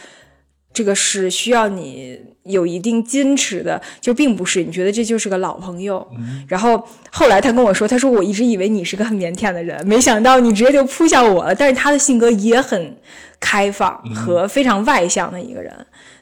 [0.72, 6.06] 这个是需要你有一定矜持的，就并不是你觉得这就是个老朋友。
[6.46, 11.54] 然后后来他跟我说，他说我一直以为你是个很腼腆的人，没想到你直接就扑向我了。
[11.54, 12.96] 但是他的性格也很
[13.40, 15.74] 开放和非常外向的一个人。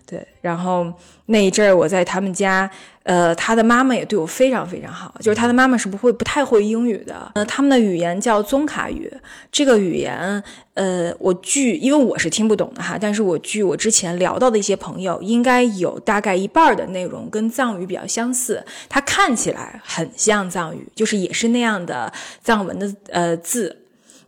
[0.06, 0.92] 对，然后
[1.26, 2.70] 那一阵儿我在他们家。
[3.02, 7.30] 呃，他的妈妈也对我非常非常好，就是他的妈妈是不会不太会英语的。
[7.36, 9.08] 呃，他们的语言叫宗卡语，
[9.52, 10.42] 这个语言，
[10.74, 22.12] 呃，我据因为我是听不懂的哈，但是我据我之前聊到的一些朋友，应该有大概一半的内容跟藏语比较相似，它看起来很像藏语，就是也是那样的
[22.42, 23.84] 藏文的呃字。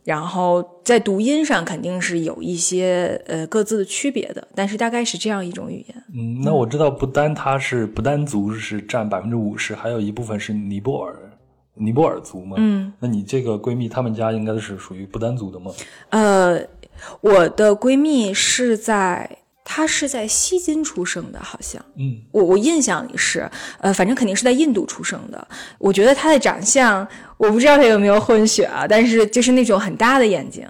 [0.09, 6.03] 然后在读音上肯定是有一些呃各自的区别的，但是大概是这样一种语言。
[6.15, 11.15] 嗯，那我知道不丹它是不丹族是占百分之五十，还有一部分是尼泊尔
[11.75, 12.55] 尼泊尔族嘛。
[12.57, 15.71] 嗯，那你这个闺蜜她们家应该是属于不丹族的吗？
[16.09, 16.59] 呃，
[17.21, 19.37] 我的闺蜜是在。
[19.71, 23.47] 他是在西金出生的，好像，嗯，我我印象里是，
[23.79, 25.47] 呃，反正肯定是在印度出生的。
[25.77, 27.07] 我觉得他的长相，
[27.37, 30.67] 我不知道他有没有混血啊，但是就是那种很大的眼睛，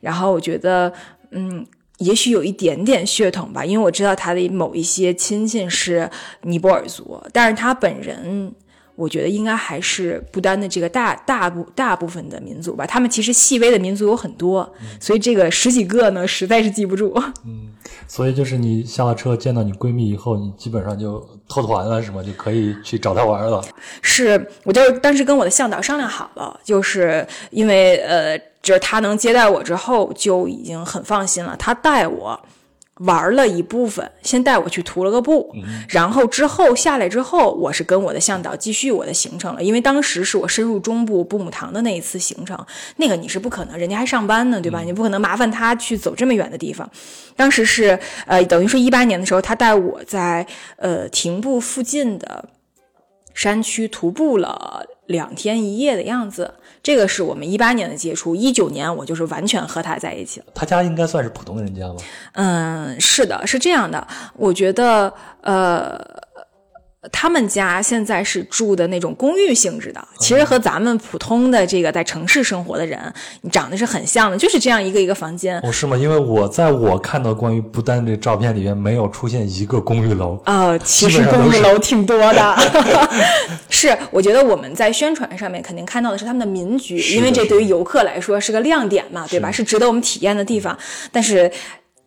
[0.00, 0.92] 然后我觉得，
[1.30, 1.64] 嗯，
[1.98, 6.10] 也许有一点点血统吧，因为我知道他的某一些亲戚是
[6.42, 8.52] 尼泊尔族，但是他本人。
[8.96, 14.70] 我觉得应该还是不丹的这个大大部大部分的民族吧，他们其实细微的民族有很多，
[15.00, 17.14] 所以这个十几个呢，实在是记不住。
[17.46, 17.72] 嗯，
[18.10, 22.20] 所以就是你下了车见到你闺蜜以后，你基本上就脱团了，是吗？
[22.20, 23.62] 就可以去找她玩了。
[24.02, 32.40] 是，我就当时跟我的向导商量好了，就是因为呃，就是他能接待我之后，就已经很放心了，他带我。
[33.00, 35.54] 玩了一部分，先带我去徒了个步，
[35.88, 39.62] 然后之后下来之后，我是跟我的向导继续我的行程了。
[39.62, 42.58] 因为当时是我深入中部布姆堂的那一次行程，
[42.96, 44.80] 那个你是不可能，人家还上班呢，对吧？
[44.82, 46.88] 你不可能麻烦他去走这么远的地方。
[47.36, 50.46] 当时是呃，等于说一八年的时候，他带我在
[50.76, 52.44] 呃廷布附近的
[53.32, 56.54] 山区徒步了两天一夜的样子。
[56.82, 60.46] 这个是我们一八年的接触，一九年我就是完全和他在一起了。
[60.54, 61.96] 他家应该算是普通人家吧？
[62.32, 64.06] 嗯，是的，是这样的。
[64.34, 66.00] 我觉得，呃。
[67.10, 73.00] 他们家现在是住的那种公寓性质的，其实和咱们普通的这个在城市生活的人，
[73.40, 75.58] 你长得是很像的，就是这样一个一个房间。
[75.60, 75.96] 哦，是吗？
[75.96, 80.38] 因为我在我看到关于不丹这照片里面，没有出现一个公寓楼。
[80.44, 82.56] 呃，其实公寓楼挺多的。
[83.70, 89.50] 是，我觉得我们在宣传上面肯定看到的是他们的民居，因为这对于游客来说是个亮点嘛，对吧？
[89.50, 90.78] 是值得我们体验的地方。
[91.10, 91.50] 但是。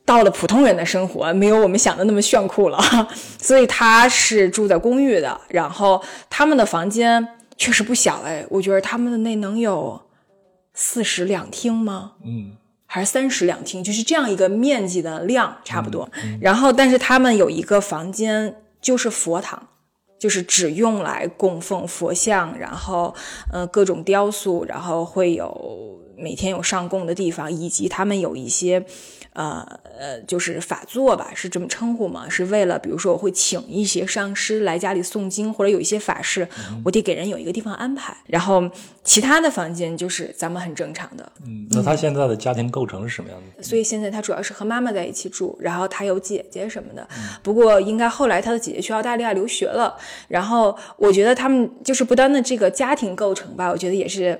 [0.05, 2.77] 到了普通人的生活，没有我们想的那么炫酷了，
[3.39, 5.39] 所以他是住在公寓的。
[5.47, 7.25] 然后他们的房间
[7.57, 10.01] 确实不小哎，我觉得他们的那能有
[10.73, 12.13] 四室两厅吗？
[12.25, 12.51] 嗯，
[12.85, 16.09] 还是三室两厅，就是这样一个面积的量差不多。
[16.41, 19.67] 然后，但是他们有一个房间就是佛堂，
[20.19, 23.15] 就是只用来供奉佛像，然后
[23.51, 26.01] 呃各种雕塑，然后会有。
[26.17, 28.85] 每天有上供的地方，以及他们有一些。
[29.35, 29.65] 呃
[29.99, 32.29] 呃，就是法座吧，是这么称呼吗？
[32.29, 36.47] 是为了，比如说我会请一些上师来家里诵经，或者有一些法事，
[36.85, 38.15] 我得给人有一个地方安排。
[38.27, 38.69] 然后
[39.03, 41.31] 其他的房间就是咱们很正常的。
[41.47, 43.63] 嗯，那他现在的家庭构成是什么样的？
[43.63, 47.07] 所以现在他主要是和妈妈在一起住，然后他有姐姐什么的。
[47.41, 49.97] 不过应该后来他的姐姐去澳大利亚留学了。
[50.27, 54.39] 然后我觉得他们就是不单的这个家庭构成吧，我觉得也是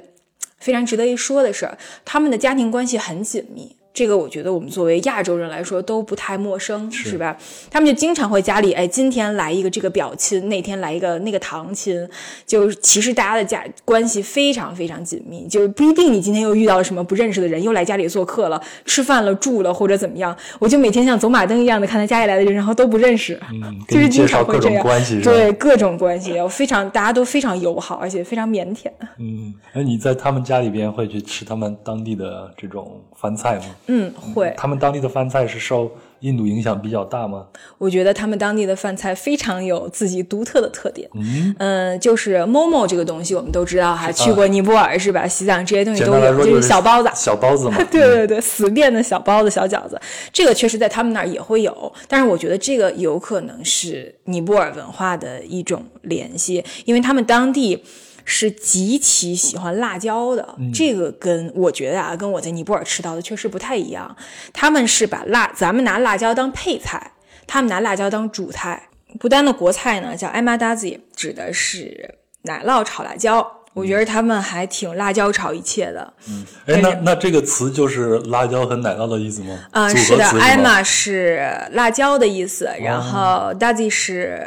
[0.64, 1.70] 非常值得一说的是。
[2.06, 3.76] 他们的家庭关系很紧密。
[3.94, 7.38] 这个我觉得我们作为亚洲人来说都不太陌生，是吧？
[7.70, 12.10] 他们就经常会家里，哎，今天来一个这个表亲，那天来一个那个堂亲，
[12.48, 23.40] 就其实大家的家关系非常非常紧密，就是不一定你今天又遇到了什么不认识的人，又来家里做客了，吃饭了，住了或者怎么样，我就每天像走马灯一样的看他家里来的人，然后都不认识，
[23.88, 24.84] 就是经常会这样，
[25.22, 28.90] 对各种关系，非常大家都非常友好，而且非常腼腆。
[29.20, 33.66] 嗯，那你在他们家里边会去吃他们当地的这种饭菜吗？
[33.88, 34.54] 嗯，会。
[34.58, 37.46] 他们当地的饭菜是受印度影响比较大吗？
[37.78, 41.10] 我觉得他们当地的饭菜非常有自己独特的特点。
[41.16, 45.28] 嗯，嗯，就是 momo 这个东西，我们都知道哈，去过尼泊尔是吧？
[45.28, 47.78] 西藏这些东西都有，就是小包子，小包子嘛。
[47.92, 50.00] 对 对对，死变的小包子、小饺子，
[50.32, 51.92] 这个确实在他们那儿也会有。
[52.08, 57.84] 但是我觉得这个有可能是尼泊尔文化的一种联系，因为他们当地。
[58.26, 64.16] 是极其喜欢辣椒的，这个跟我觉得啊，跟我在尼泊尔吃到的确实不太一样。
[64.54, 67.12] 他们是把辣，咱们拿辣椒当配菜，
[67.46, 68.90] 他们拿辣椒当主菜。
[69.20, 73.46] 不丹的国菜呢叫艾玛达子，指的是奶酪炒辣椒。
[73.74, 76.14] 我觉得他们还挺辣椒炒一切的。
[76.30, 79.60] 嗯，哎，那那这个词就是辣椒和奶酪的意思吗？
[79.72, 84.42] 啊，是的，艾玛是辣椒的意思，然后达兹是。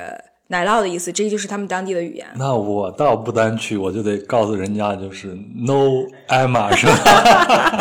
[0.49, 2.27] 奶酪的意思，这就是他们当地的语言。
[2.37, 7.77] 那我到不丹去，我就得告诉人家，就是 No Emma 是吧？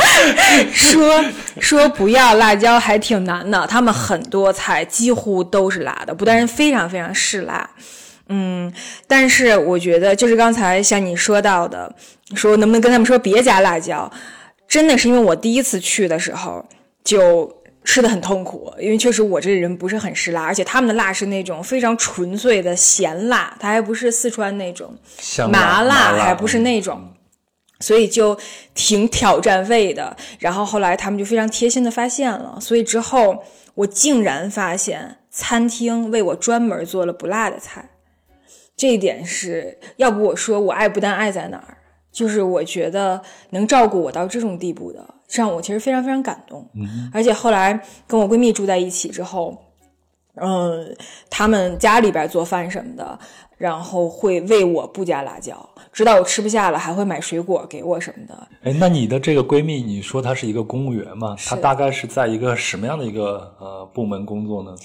[0.74, 1.24] 说
[1.60, 7.70] 说不要辣椒还挺难的，他们很多菜几乎都是辣的，不丹人非常非常嗜辣。
[8.30, 8.74] 嗯，
[9.08, 11.94] 但是我觉得，就是刚才像你说到的，
[12.34, 14.12] 说能不能跟他们说别加辣椒，
[14.68, 16.66] 真的是因为我第一次去的时候
[17.04, 17.64] 就。
[17.86, 24.94] 吃的很痛苦，因为确实我这人不是很吃辣，而且他们的辣是那种非常纯粹的咸辣，它还不是四川那种
[25.50, 27.14] 麻辣，还不是那种，
[27.80, 28.38] 所以就
[28.74, 30.18] 挺挑战胃的。
[30.40, 33.44] 然后后来他们就非常贴心的发现了，所以之后
[33.76, 37.88] 我竟然发现餐厅为我专门做了不辣的菜，
[38.76, 41.78] 这一点是要不我说我爱不但爱在哪儿，
[42.16, 45.06] 就是我觉得能照顾我到这种地步的。
[45.28, 46.64] 让我其实非常非常感动，
[47.12, 49.58] 而且后来跟我闺蜜住在一起之后，
[50.36, 50.96] 嗯，
[51.32, 53.20] 他们家里边做饭什么的，
[53.58, 58.48] 然后会为我不加辣椒，直到我吃不下了，还会买水果给我什么的。
[58.62, 61.36] 哎，那你的这个闺蜜，你说她是一个公务员吗？
[61.44, 64.76] 她大概是在一个什么样的一个呃部门工作呢？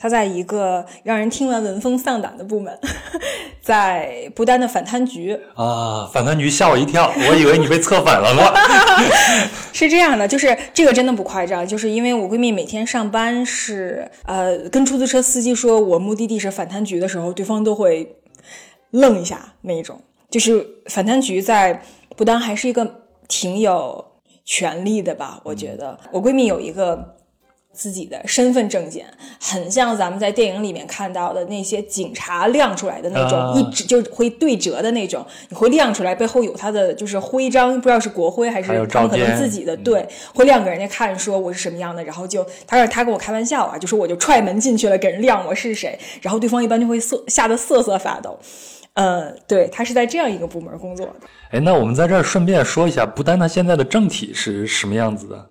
[0.00, 2.78] 他在一个让人听完闻风丧胆的部门，
[3.60, 8.42] 在不丹的反贪局啊，反贪局吓我一跳，我以为你被策反了呢。
[9.74, 18.16] 是这样的，就是这个真的不夸张，就是因为我闺蜜每天上班是呃跟出租车司机说我目的地是反贪局的时候，对方都会
[18.92, 20.00] 愣一下那一种。
[20.30, 21.82] 就是反贪局在
[22.16, 24.04] 不丹还是一个挺有
[24.44, 25.40] 权力的吧？
[25.42, 27.16] 我觉得我闺蜜有一个。
[27.78, 29.06] 自己的身份证件
[29.40, 40.04] 很像咱们在电影里面看到的那些警察亮出来的那种，一直就会对折的那种，你会亮出来，背后有他的就是徽章，不知道是国徽还是他们可能自己的，对，
[40.34, 48.36] 会亮给人家看，说我是什么样的，然后就他说他跟我开玩笑啊，就说我就踹门进去了，给人亮我是谁，然后对方一般就会瑟吓得瑟瑟发抖，
[48.94, 51.12] 嗯，对他是在这样一个部门工作的。
[51.52, 55.46] 哎，那我们在这儿顺便说一下，不丹他现在的政体是什么样子的？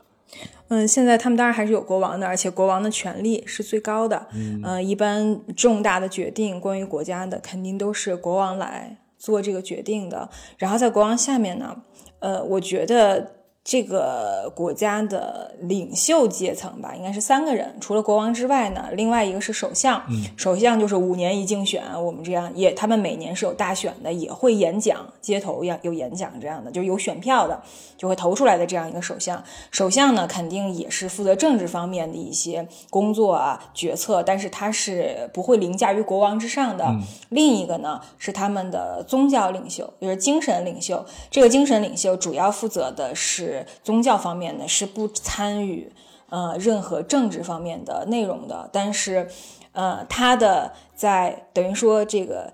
[0.69, 4.27] 嗯，现在他们当然还是有国王的，而且国王的权力是最高的。
[4.33, 10.29] 嗯，一般重大的决定关于国家的，肯定都是国王来做这个决定的。
[10.57, 11.75] 然后在国王下面呢，
[12.19, 13.36] 呃，我觉得。
[13.67, 20.01] 这个国家的领袖阶层吧，应该是三个人，除了国王之外呢，另外一个是首相。
[20.37, 27.61] 首相就是五年一竞选，我们这样也，他们每年是有大选的，也会演讲，街头要有演讲这样的，就是有选票的，
[27.97, 29.43] 就会投出来的这样一个首相。
[29.69, 36.95] 首相呢，肯定也是负责政治方面的一些工作啊决策，但是他是不会凌驾于国王之上的。
[37.27, 41.05] 另一个呢，是他们的宗教领袖，就是精神领袖。
[41.29, 43.56] 这个精神领袖主要负责的是。
[43.83, 45.91] 宗教方面呢是不参与
[46.29, 49.27] 呃任何政治方面的内容的，但是
[49.71, 52.51] 呃他的在等于说这个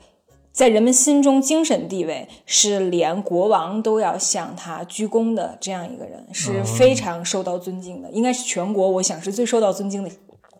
[0.51, 10.11] 在人们心中精神地位是连国王都要向他鞠躬的这样一个人，是非常受到尊敬的，应该是全国我想是最受到尊敬的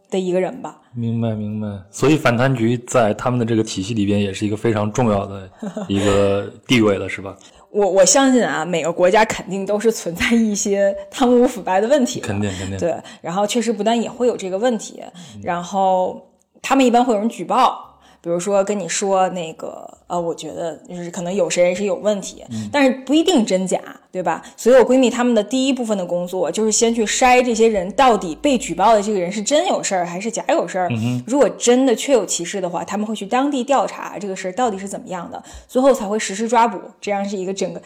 [0.10, 0.82] 的一个人吧。
[0.96, 1.68] 明白，明白。
[1.92, 5.48] 所以反贪局在他们的这个体系里边也是一个非常重要的
[5.88, 7.38] 一个地位了，是吧？
[7.74, 12.78] 我我相信啊，每个国家肯定都是存在一些贪污腐败的问题，肯定肯定。
[12.78, 15.04] 对，然后确实不但也会有这个问题，
[15.42, 16.22] 然后
[16.62, 17.90] 他们一般会有人举报。
[18.24, 23.78] 比如说跟你说那个，呃，我觉得就是可能有谁是有问题，但是不一定真假，
[24.14, 24.42] 对吧？
[24.56, 30.90] 所以我闺蜜她们的第一部分的工作就是先去筛这些人到底被举报的这个人是真有事儿还是假有事儿。
[31.28, 36.80] 如果真的确有其事的话，他们会去当地调查这个事儿到底是怎么样的，最后才会实施抓捕。
[37.02, 37.82] 这样是一个整个，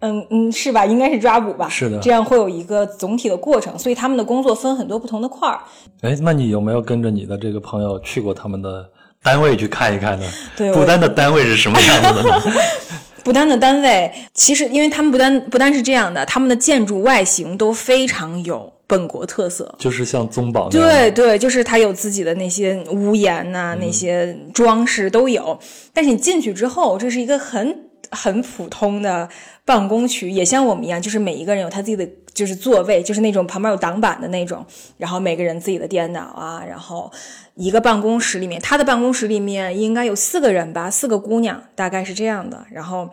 [0.00, 0.84] 嗯嗯，是吧？
[0.84, 1.68] 应该是抓捕吧？
[1.68, 2.00] 是的。
[2.00, 5.60] 这样会有一个总体的过程，所以他们的工作分很多不同的块儿。
[6.00, 8.90] 哎，那你有没有跟着你的这个朋友去过他们的？
[9.22, 10.26] 单位去看一看呢？
[10.56, 12.42] 对，不丹的单位是什么样子的呢？
[13.22, 25.58] 不丹的单位其实，因为他们不丹不丹是这样的，他们的建筑外形都非常有本国特色，就是像宗堡对对，就是它有自己的那些屋檐呐，那些装饰都有。
[25.92, 27.76] 但是你进去之后，这是一个很
[28.10, 29.28] 很普通的
[29.64, 34.64] 办公区，也像我们一样，就是每一个人有他自己的就是座位，就是那种旁边有挡板的那种，
[34.96, 37.10] 然后每个人自己的电脑啊，然后。
[37.56, 42.64] 一个办公室里面，他的办公室里面应该有四个人吧，四个姑娘，大概是这样的。
[42.70, 43.10] 然后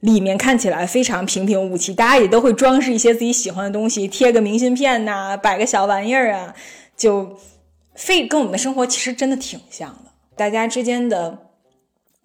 [0.00, 6.54] 里面看起来非常平平无奇，大家也都会装饰一些自己喜欢的东西，贴个明信片呐，摆个小玩意儿啊，
[6.98, 7.38] 就
[7.94, 10.10] 非跟我们的生活其实真的挺像的。
[10.36, 11.47] 大家之间的。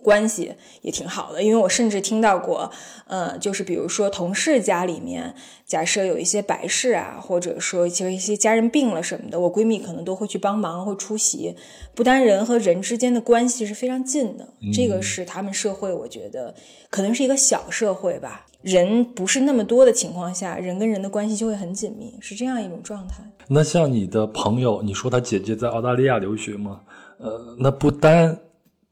[0.03, 2.69] 关系也挺好的，因为我甚至听到过，
[3.07, 5.33] 呃，就是比如说同事家里面，
[5.65, 11.55] 假设有一些白事啊，或者说其实一些家人病了什么的，我闺蜜可能都会去帮忙，会出席。
[11.95, 16.53] 不单人和人之间的关系是非常近的，这个是他们社会，我觉得
[16.89, 23.23] 可能是一个小社会吧，人不是那么多的情况下，人跟人的关系就会很紧密，是这样一种状态。
[23.47, 26.81] 那像你的朋友，你说他姐姐在澳大利亚留学吗？
[27.19, 28.37] 呃，那不单。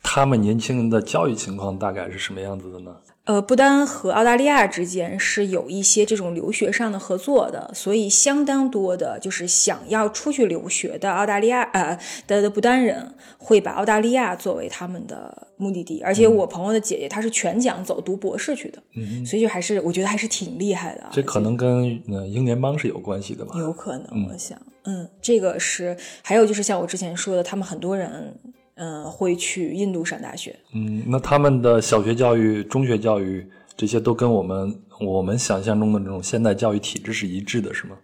[0.04, 2.96] 他们年轻人的教育情况大概是什么样子的呢？
[3.26, 16.02] 呃，不丹和澳大利亚之间是有一些这种留学上的合作的，所以相当多的就是想要出去留学的澳大利亚呃的的不丹人会把澳大利亚作为他们的目的地。
[16.04, 21.04] 而且我朋友的姐姐她是全奖走读博士去的，嗯，所以就还是我觉得还是挺厉害的。
[21.12, 23.54] 这可能跟呃英联邦是有关系的吧？
[23.60, 28.36] 有可能，我想，嗯，这个是还有就是像我之前说的，他们很多人。
[28.84, 30.58] 嗯，会去印度上大学。
[30.74, 37.96] 嗯，那他们的小学教育、中学教育这些都跟我们我们想象中的这种现代教育体制是一致的，是吗？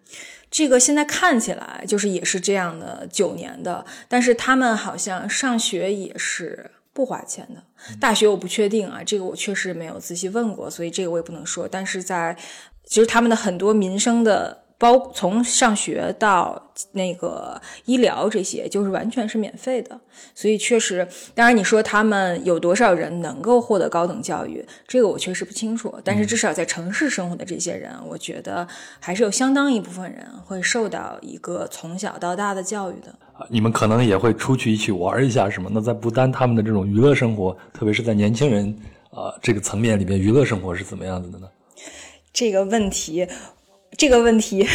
[0.52, 7.64] 这个现在看起来就是也是这样的，九年的，但是他们好像上学也是不花钱的。
[8.00, 11.68] 大学我不确定啊，这个我确实没有仔细问过，所以这个我也不能说。
[11.68, 12.38] 但是在
[12.86, 14.67] 其实他们的很多民生的。
[14.80, 20.00] 包从上学到那个医疗这些，就是完全是免费的，
[20.36, 25.94] 所以确实，当然你说他们有多少人能够获得高等教育，这个我确实不清楚。
[26.04, 28.68] 但是至少在城市生活的这些人，我觉得
[29.00, 33.14] 还是有相当一部分人会受到一个从小到大的教育的。
[33.50, 35.72] 你们可能也会出去一起玩一下，什么？
[35.74, 38.78] 那在不丹他们的这种娱乐生活，特别是在年轻人
[39.10, 41.48] 啊这个层面里面，娱乐生活是怎么样子的呢？
[42.32, 43.28] 这个问题。
[43.98, 44.66] 这个问题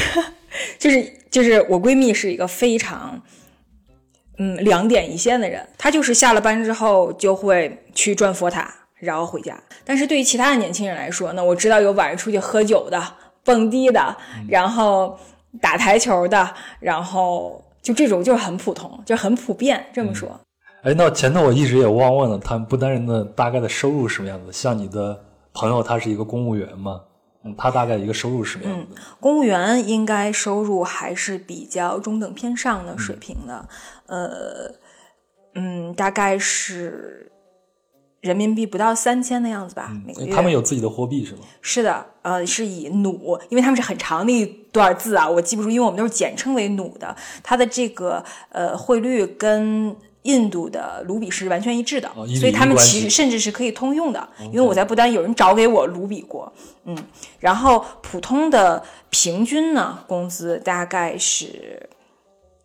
[0.78, 3.22] 就是就是我闺蜜是一个非常
[4.38, 9.58] 嗯两点一线的人，她就是下了班之后就会去转佛塔，然后回家。
[9.84, 13.00] 但是对于其他的年轻人来说呢，我知道有晚上出去喝酒的、
[13.44, 14.16] 蹦迪的，
[14.48, 15.18] 然后
[15.60, 19.86] 打台球的，然后就这种就是很普通，就很普遍。
[19.92, 20.38] 这么说，
[20.82, 24.52] 哎，那前头我一直也忘问了，他们不丹人的大概的收入什么样子？
[24.52, 25.18] 像你的
[25.52, 27.00] 朋友，他是一个公务员吗？
[27.44, 28.94] 嗯，他大概一个收入是什么样子？
[29.18, 33.68] 公务员应该收入还是比较中等偏上的水平的，
[34.06, 34.72] 呃，
[35.54, 37.32] 嗯，大概是
[38.20, 40.32] 人民币不到三千的样子吧，每个月。
[40.32, 41.40] 他们有自己的货币是吗？
[41.60, 47.16] 是的，呃，是以努，因为他们是很长的一段字啊，我记不住，因为我们都是简称为努的。
[47.42, 49.96] 它的这个呃汇率跟。
[50.22, 52.08] 印度的卢比是完全一致的，
[52.38, 54.28] 所以他们其实甚至是可以通用的。
[54.38, 56.52] 因为我在不丹有人找给我卢比过，
[56.84, 56.96] 嗯，
[57.40, 61.88] 然后普通的平均呢工资大概是，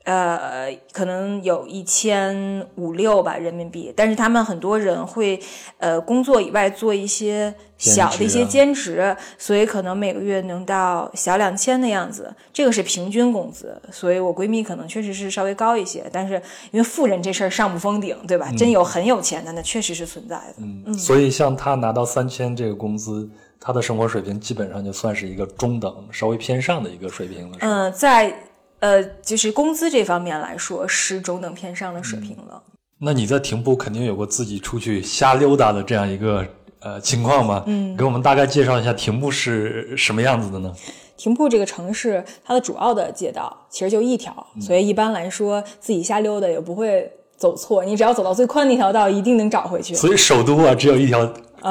[0.08, 5.38] 呃，可能有一千五六吧人民币，但是他们很多人会，
[5.80, 13.78] 呃，工作以外做一些小的一些兼职，所以可能每个月能到小两千的样子，这个是平均工资。
[13.91, 16.36] 所以我闺蜜可能确实是稍微高一些，但是
[16.72, 18.49] 因为富人这事儿上不封顶，对吧？
[18.58, 20.53] 真有很有钱的，那确实是存在的。
[20.60, 23.30] 嗯，所以像她拿到三千这个工资，
[23.60, 27.58] 他的生活水平基本上就算是一个中等、稍微偏上的一个水平了。
[27.60, 28.34] 嗯，在。
[28.80, 32.61] 呃，就是工资这方面来说，是中等偏上的水平了。
[32.99, 36.45] 那你在停步肯定有过自己出去瞎溜达的这样一个
[36.80, 37.63] 呃情况吧？
[37.67, 40.73] 嗯，给我们大概介绍一下停步是什么样子的呢？
[41.15, 47.85] 停步这个城市，它的主要的街道其实就一条，所以一般来说自己瞎溜达也不会走错。
[47.85, 49.95] 你只要走到最宽那条道，一定能找回去。
[49.95, 51.25] 所以首都啊，只有一条。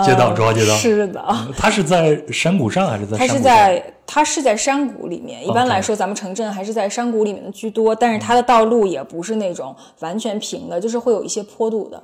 [0.04, 1.24] 街道，主要街道是的。
[1.56, 3.16] 它是在山谷上还是在？
[3.16, 5.46] 它是在它是在山谷里面。
[5.46, 7.94] 一般来说，咱们城镇还是在山谷里面的居多。
[7.94, 12.02] 但是它的道路也不是那种完全平的，就是会有一些坡度的。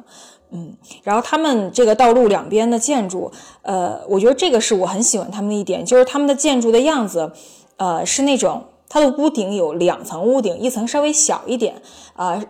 [0.52, 3.30] 嗯，然后他们这个道路两边的建筑，
[3.62, 7.32] 呃，我觉得这个是我很喜欢他们的一点，就是他们的建筑的样子，
[7.76, 11.74] 呃，是那种它的屋顶有两层屋顶，一层稍微小一点
[12.14, 12.42] 啊。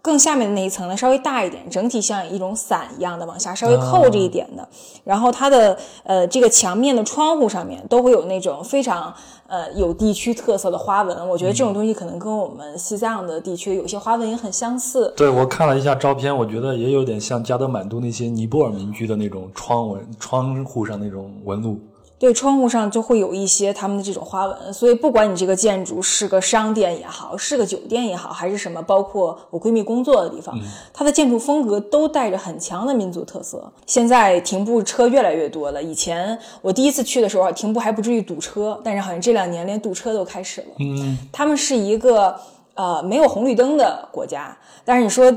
[0.00, 4.68] 更下面的那一层呢，稍微大一点，整体像一种伞一样的往下稍微扣着一点的。
[5.04, 9.12] 然后它的呃这个墙面的窗户上面都会有那种非常
[9.46, 11.28] 呃有地区特色的花纹。
[11.28, 15.12] 我觉得这种东西可能跟我们西藏的地区有些花纹也很相似。
[15.16, 21.78] 对我看了一下照片，我觉得也有点像加德满都那些尼泊尔民居的那种窗纹，窗户上那种纹路。
[22.18, 30.58] 对，窗户上就会有一些他们的这种花纹，所以不管你这个建筑是个商店也好，是个酒店也好，还是什么，包括我闺蜜工作的地方，
[30.92, 33.72] 它的建筑风格都带着很强的民族特色。
[33.86, 40.66] 现在停步车越来越多了，以前我第一次去的时候，停步还不至于堵车，但是好像这两年连堵车都开始了。
[40.80, 42.36] 嗯，他们是一个。
[42.78, 45.36] 呃，没有红绿灯的国家，但是你说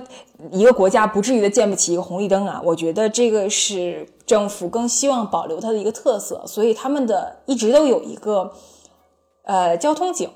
[0.51, 2.61] 一个国家不至于的建不起一个红绿灯啊？
[2.63, 8.53] 我觉得这个是政府更希望保留它的一个特色，所以他们的一直都有一个
[9.41, 10.29] 呃交通警，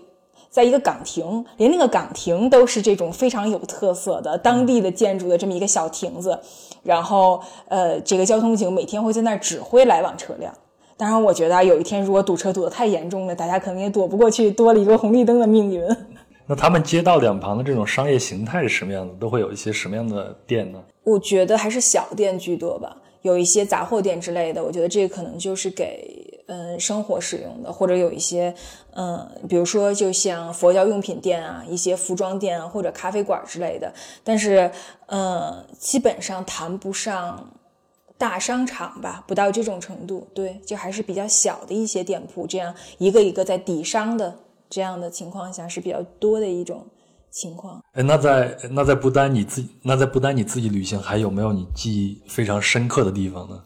[0.49, 6.39] 在一个岗亭，连那个岗亭都是这种非常有特色的当地的建筑的这么一个小亭子，
[6.81, 10.51] 然后呃，这个交通警每天会在那儿指挥来往车辆。
[10.97, 15.85] 当然，我觉得有一天如果堵车堵得太严重了，大家可能也躲不过去多了一个红绿灯的命运。
[16.47, 19.13] 那他们街道两旁的这种商业形态是什么样的？
[19.15, 20.83] 都会有一些什么样的店呢？
[21.03, 24.63] 我觉得还是小店居多吧，有一些杂货店之类的。
[24.63, 28.53] 我觉得这可能就是给嗯生活使用的，或者有一些
[28.93, 33.91] 嗯，比如说就像佛教用品店啊，一些服装店啊，或者咖啡馆之类的。
[34.23, 34.69] 但是
[35.07, 37.51] 嗯，基本上谈不上
[38.19, 40.27] 大商场吧，不到这种程度。
[40.35, 44.35] 对，就还是比较小的一些店铺，这样一个一个在底商的。
[44.75, 46.85] 这样的情况下是比较多的一种
[47.31, 47.81] 情况。
[47.93, 53.63] 哎，那在那在不丹你自己那在不丹你自己旅行还有没有你记忆非常深刻的地方呢？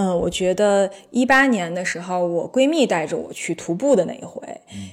[0.00, 4.40] 嗯，我觉得一八年的时候，我闺蜜带着我去徒步的那一回，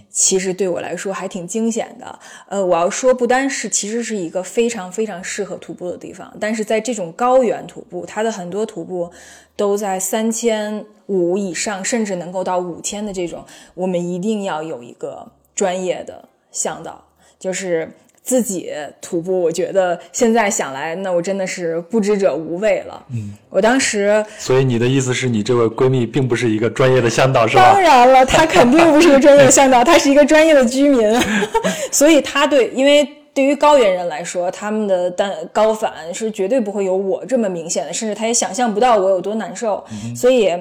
[0.10, 2.20] 其实对我来说还挺惊险的。
[2.50, 9.12] 呃，我要说不单是其实是一个非常非常适合徒步的地方，但是在这种高原徒步，它的很多徒步
[9.56, 13.46] 都在三千五以上，甚至能够到五千的这种，
[13.76, 17.06] 我们一定要有一个专业的向导，
[17.38, 17.92] 就是。
[18.26, 23.06] 自己徒步，我觉得现在想来，那我真的是不知者无畏了。
[23.14, 27.72] 嗯，我当时，所以你的意思是你这位闺蜜并不是一个专业的向导，是吧？
[27.72, 31.08] 当然了，她肯定不是个专业的向导，她是一个专业的居民。
[31.92, 39.86] 所以她对，因为对于高原人来说，他们的单高反是绝对不会有我这么明显的，甚至他也想象不到我有多难受。
[40.16, 40.52] 所以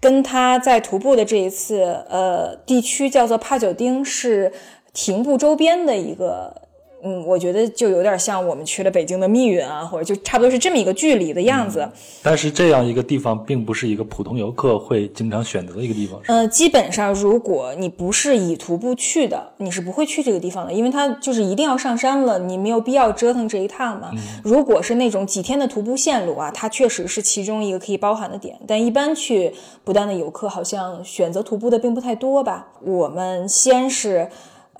[0.00, 4.50] 跟他在徒步的这一次，呃，地区叫做帕久丁，是
[4.94, 6.69] 停步周边的一个。
[7.02, 11.88] 嗯，我觉得就有点像我们去了北京的密云啊，或者就差不多是这么一个距离的样子。
[12.22, 16.20] 但是这样一个地方并不是一个普通游客会经常选择的一个地方。
[16.26, 24.10] 呃，基本上如果你不是以徒步去的，你是不会去这个地方的，因为它就是一定要上山了，你没有必要折腾这一趟嘛。
[24.44, 28.58] 如果是那种几天的徒步线路啊，它确实是其中一个可以包含的点。
[28.66, 29.52] 但一般去
[29.84, 32.68] 不丹的游客好像选择徒步的并不太多吧。
[32.82, 34.28] 我们先是。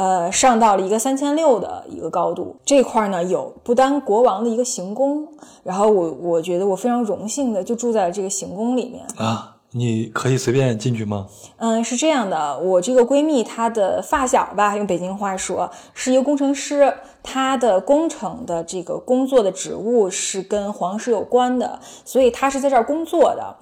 [0.00, 5.28] 呃，上到了一个三千六的一个高度，这块呢有不丹国王的一个行宫，
[5.62, 11.26] 然后我我觉得我非常荣幸的就住在了这个行宫里面啊，你可以随便进去吗？
[11.58, 23.54] 嗯，是这样的，我这个闺蜜她的发小吧，用北京话说是一个工程师，她的工程的这个工作的职务是跟皇室有关的，所以她是在这儿工作的。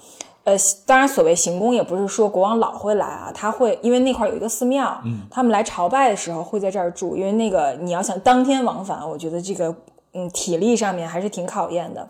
[0.49, 9.74] 呃，当然，所谓行宫也不是说国王老会来啊，他会因为那块有一个寺庙，嗯，他们来朝拜的时候会在这儿住，因为那个你要想当天往返，我觉得这个
[10.14, 12.09] 嗯体力上面还是挺考验的。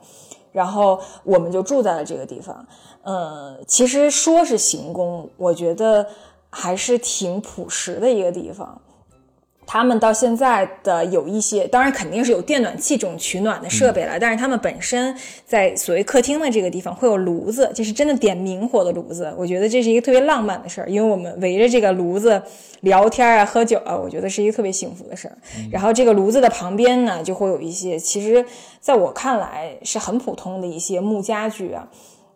[0.52, 2.64] 然后我们就住在了这个地方，
[3.02, 6.06] 呃，其实说是行宫，我觉得
[6.48, 8.80] 还是挺朴实的一个地方。
[9.70, 15.14] 他们到现在的有一些，当然肯定是有电暖气这种取暖的设备了，但是他们本身
[15.44, 19.30] 在所谓客厅的这个地方会有炉子，就是真的点明火的炉子。
[19.36, 22.42] 我觉得这是一个特别浪漫的事儿，因为我们围着这个炉子
[22.80, 25.36] 聊天啊、喝酒啊，我觉得是一个特别幸福的事儿。
[25.70, 28.42] 然后这个炉子的旁边呢，就会有一些，其实
[28.80, 31.86] 在我看来是很普通的一些木家具啊。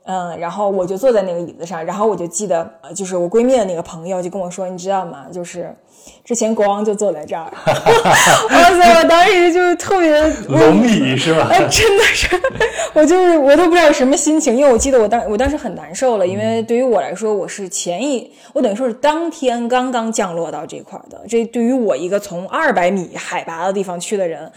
[0.05, 5.29] 嗯，然后我就坐在那个椅子上，然后我就记得，就是我闺蜜的那个朋友就跟我说，你知道吗？
[5.33, 5.75] 就是
[6.25, 8.95] 之前国王就坐在这儿， 哇塞！
[8.99, 11.49] 我当时就特别 龙椅是吧？
[11.51, 12.29] 哎，真的是，
[12.95, 24.51] 我就是我都不知道什么心情，因为我记得我当我当时很难受了，因为对于我来说，我是前一，我等于说是当天刚刚降落到这块的，这对于我一个从二百米海拔的地方去的人，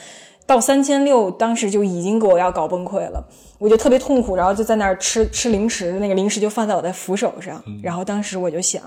[0.46, 3.24] 到三千六，当时就已经给我要搞崩溃了。
[3.58, 7.64] 我就特别痛苦，然后就在那儿吃吃零食，那个零食就放在我的扶手上。
[7.82, 8.82] 然后当时我就想，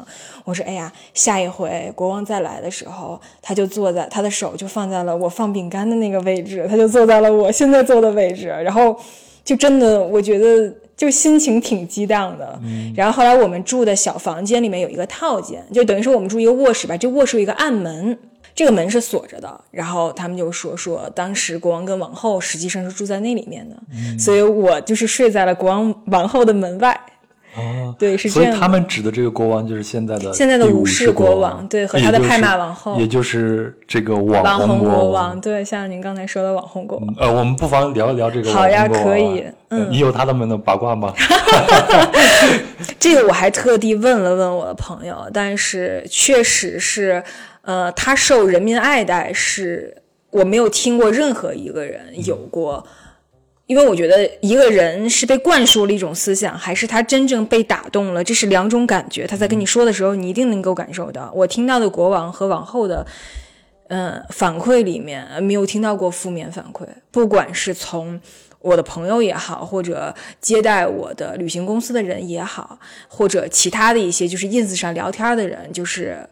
[0.44, 8.94] 我说：“哎呀，下一回国王再来的时候，他就坐在他的手就放在了我放饼干的那个位置，他就坐在了我现在坐的位置。”然后
[9.42, 12.60] 就真的我觉得就心情挺激荡的。
[12.94, 18.16] 然后后来我们住的小房间里面有一个套间，就等于说我们住一个卧室吧，这卧室有一个暗门。
[18.58, 23.76] 这个门是锁着的，然后他们就说说当时国王跟王后实际上是住在那里面的，
[24.18, 27.00] 所以我就是睡在了国王王后的门外。
[27.56, 28.50] 哦，对，是这样。
[28.50, 37.14] 所以他们指的这个国王就是现在的现在的武士国王，对，和他的拍马王后，也就是这个网网红国王，对，像您刚才说的网红国王。
[37.16, 39.44] 呃，我们不妨聊一聊这个好呀，可以。
[39.68, 41.14] 嗯，你有他的门的八卦吗？
[42.98, 47.22] 这个我还特地问了问我的朋友，但是确实是。
[47.68, 49.94] 呃，他受人民爱戴，是
[50.30, 52.82] 我没有听过任何一个人有过，
[53.66, 59.26] 因为我觉得一个人是被灌输了一种思想，还是他真正被打动了，这是两种感觉。
[59.26, 61.30] 他在跟你说的时候，你一定能够感受到。
[61.34, 63.06] 我听到的国王和王后的，
[63.88, 68.18] 嗯，反馈里面没有听到过负面反馈，不管是从
[68.60, 76.26] 我的朋友也好，或者接待我的旅行公司的人也好，或者其他的一些就是 ins 上聊天的人，就是。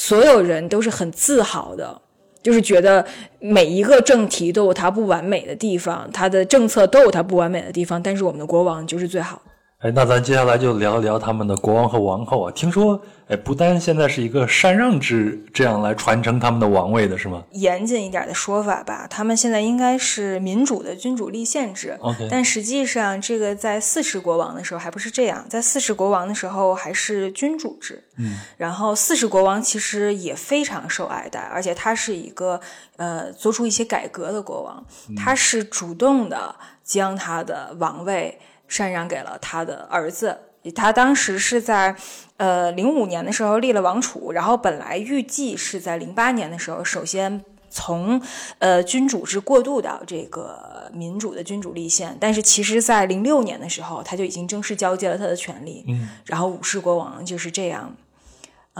[0.00, 2.00] 所有人都是很自豪的，
[2.40, 3.04] 就是觉得
[3.40, 9.42] 每一个政体都有它不完美的地方，它的政策都有它不完美的地方，但是我们的国王就是最好。
[9.78, 12.50] 哎，那咱接下来就聊一聊他们的国王和王后啊。
[12.50, 17.44] 听说，哎，不丹现在是一个禅让制，这样来传承他们的王位的是吗？
[17.52, 21.96] 严谨一点的说法吧，他们现在应该是民主的君主立宪制。
[22.00, 28.02] OK，但实际上，这个在四世国王的时候还不是这样，在四世国王的时候还是君主制。
[28.16, 32.60] 嗯，然后四世国王其实也非常受爱戴，而且他是一个
[32.96, 34.84] 呃做出一些改革的国王，
[35.16, 38.40] 他是主动的将他的王位。
[38.68, 40.38] 禅让给了他的儿子，
[40.74, 41.96] 他当时是在，
[42.36, 48.20] 呃，零五年的时候立了王储，然后本来预计是在零八年的时候，首先从
[48.58, 57.96] 呃君主制过渡到这个民主的君主立宪，但是其实在零六年的时候，他就已经正式交接了他的权利，嗯，然后武士国王就是这样。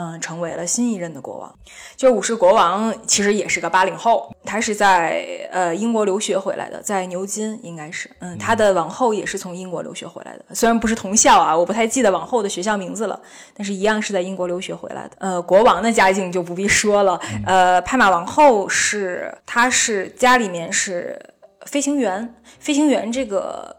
[0.00, 1.52] 嗯，成为了新一任的国王，
[1.96, 13.20] 就是武士国王，其实也是个八零后，他是在呃英国留学回来的，在牛津应该是，嗯，他的王后也是从英国留学回来的，虽然不是同校啊，我不太记得王后的学校名字了，
[13.56, 15.16] 但是一样是在英国留学回来的。
[15.18, 21.20] 呃，国王的家境就不必说了，呃，拍马王后是，他是家里面是
[21.66, 23.74] 飞行员，飞行员这个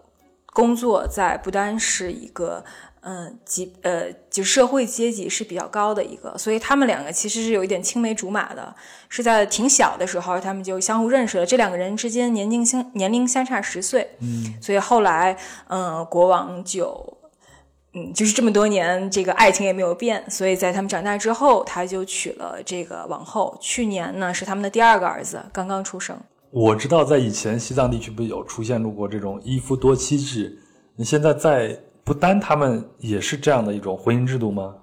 [0.51, 2.61] 工作在不单是一个。
[3.11, 8.75] 嗯，级呃，就社会阶级是比较高的一个，所以他们两个其实是有一点青梅竹马的，
[9.07, 11.43] 是在挺小的时候他们就相互认识了。
[11.43, 15.35] 这两个人之间年龄相年龄相差十岁，嗯，所以后来
[15.69, 17.17] 嗯，国王就
[17.95, 23.57] 嗯，就是这么多年这个爱情也没有变，所以在他们长大之后，他就娶了这个王后。
[23.59, 26.15] 去年呢，是他们的第二个儿子刚刚出生。
[26.51, 30.59] 我知道在以前西藏地区不有出现过这种一夫多妻制，
[30.95, 31.75] 你现在在。
[32.09, 34.73] 不丹他们也是这样的一种婚姻制度吗？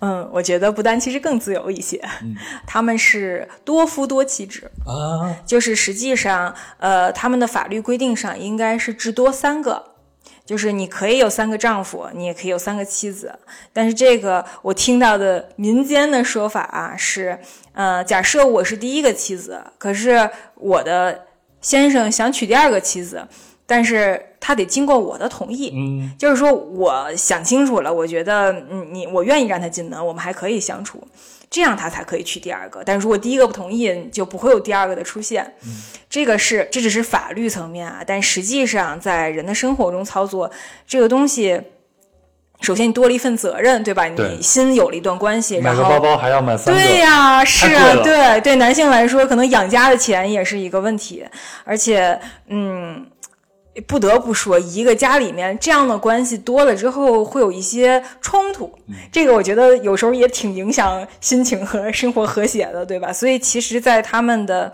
[0.00, 1.98] 嗯，我觉得不丹其实更自由一些。
[2.20, 2.36] 嗯，
[2.66, 9.92] 他们是多夫多妻制啊，就是实际上，呃，他们的法律规定上应该是至多三个，
[10.44, 13.38] 就是你可以有三个丈夫，你也可以有三个妻子。
[13.72, 17.38] 但是这个我听到的民间的说法啊是，
[17.72, 21.24] 呃，假设我是第一个妻子，可是我的
[21.62, 23.26] 先生想娶第二个妻子。
[23.66, 25.72] 但是他得经过我的同意。
[25.74, 31.02] 嗯，就是说我想清楚了，我觉得嗯你我愿意让他进门，我们还可以相处，
[31.48, 32.82] 这样他才可以去第二个。
[32.84, 35.54] 但如果第一个不同意，就不会有第二个的出现。
[35.64, 35.70] 嗯，
[36.10, 40.50] 这个是这只是法律层面啊，但实际上在人的生活中操作
[40.86, 41.58] 这个东西。
[42.60, 44.04] 首先，你多了一份责任，对吧？
[44.06, 51.22] 你新有了一段关系，买个包包还要买三个，对呀，是啊，对对，男性来说，可能养家的钱也是一个问题，
[51.64, 53.04] 而且，嗯，
[53.86, 58.72] 不得不说，一个家里面这样的关系多了之后，会有一些冲突，
[59.10, 63.12] 这个我觉得有时候也挺影响心情和生活和谐的，对吧？
[63.12, 64.72] 所以，其实，在他们的，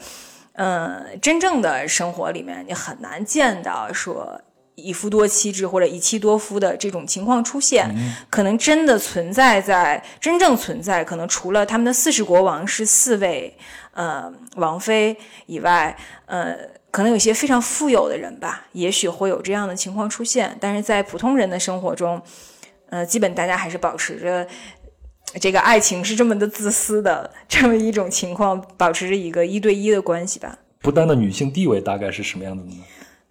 [0.52, 4.40] 嗯，真正的生活里面，你很难见到说。
[4.76, 7.94] 一夫多妻制或者一妻多夫的这种情况出现，
[8.30, 13.54] 可能真的存在在真正存在，可能除了他们的四世国王是四位
[13.92, 15.94] 呃王妃以外，
[16.24, 16.56] 呃，
[16.90, 20.56] 可能有些非常富有的人吧，也许会有这样的情况出现。
[20.60, 22.20] 但是在普通人的生活中，
[22.88, 24.46] 呃，基本大家还是保持着
[25.40, 30.58] 这个爱情是这么的自私的这么一种情况，保持着一个一对一的关系吧。
[30.80, 32.72] 不丹的女性地位大概是什么样的呢？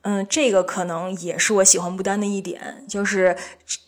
[0.04, 3.36] 嗯，这个可能也是我喜欢不丹的一点，就是，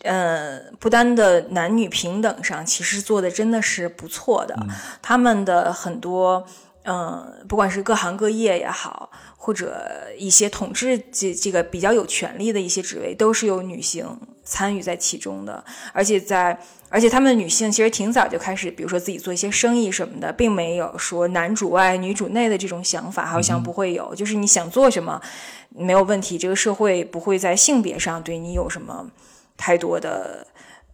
[0.02, 4.54] 呃，不丹的男女平等上其实做的真的是不错的。
[5.00, 6.44] 他们的很多，
[6.84, 9.10] 嗯，不管是各行各业也好，
[9.44, 9.74] 或者
[10.16, 14.06] 一些统治这这个比较有权力的一些职位，都是有女性
[14.44, 16.56] 参与在其中的，而且在。
[16.94, 24.14] 而且他们女性其实挺早就开始，比如说自己做一些生意什么的，并没有说男主外女主内的这种想法，好像不会有。
[24.14, 25.18] 就是你想做什么，
[25.70, 29.10] 没有问题，这个社会不会在性别上对你有什么
[29.56, 30.46] 太多的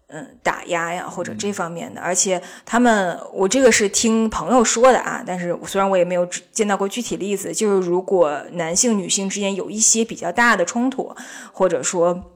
[0.08, 2.00] 嗯打压呀，或者这方面的。
[2.00, 11.14] 而且他们，我这个是听朋友说的啊，但是虽然我也没有见到过具体例子，就是如果男性女性之间有一些比较大的冲突，
[11.52, 12.32] 或者说。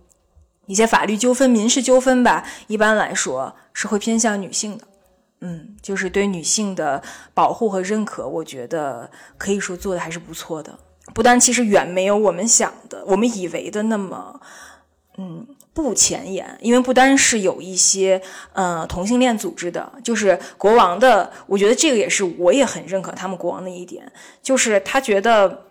[0.67, 4.87] 一些法律纠纷、民事纠纷吧，一般来说是会偏向女性的。
[5.41, 7.03] 嗯，就是对女性的
[7.35, 10.79] 保护和认可，我觉得可以说做的还是不错的。
[11.13, 14.41] 不但其实远没有我们想的、我们以为的那么，
[15.19, 15.45] 嗯，
[15.75, 16.57] 不前沿。
[16.61, 18.21] 因为不单是有一些
[18.53, 24.11] 呃同性恋组织的，就是国王的，我觉得这个也是我也很认可他们国王的一点，
[24.43, 25.67] 就是他觉得。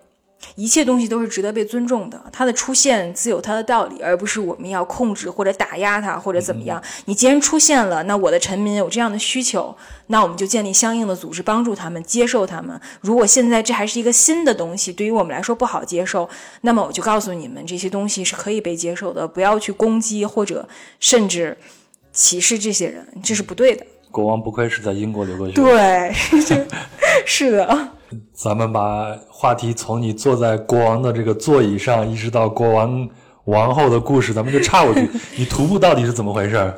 [0.55, 6.81] 一切东西都是值得被尊重的，它的出现自有它的道理，而不是我们要控制或者打压它或者怎么样。
[7.05, 9.75] 你既然出现了，那我的臣民有这样的需求，
[10.07, 12.79] 那我们就建立相应的组织帮助他们接受他们。
[13.01, 16.29] 如果现在这还是一个新的东西，对于我们来说不好接受，
[16.61, 20.67] 那么我就告诉你们，这些东西是可以被接受的，不要去攻击或者
[20.99, 21.57] 甚至
[22.11, 23.85] 歧视这些人，这是不对的。
[24.09, 26.11] 国王不愧是在英国留过学，对，
[27.25, 27.89] 是的。
[28.33, 33.09] 咱们把话题从你坐在国王的这个座椅上，一直到国王
[33.45, 35.09] 王后的故事，咱们就岔过去。
[35.37, 36.73] 你徒步到底是怎么回事？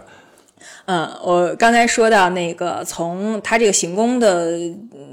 [0.85, 4.49] 嗯，我刚才说到那个，从他这个行宫的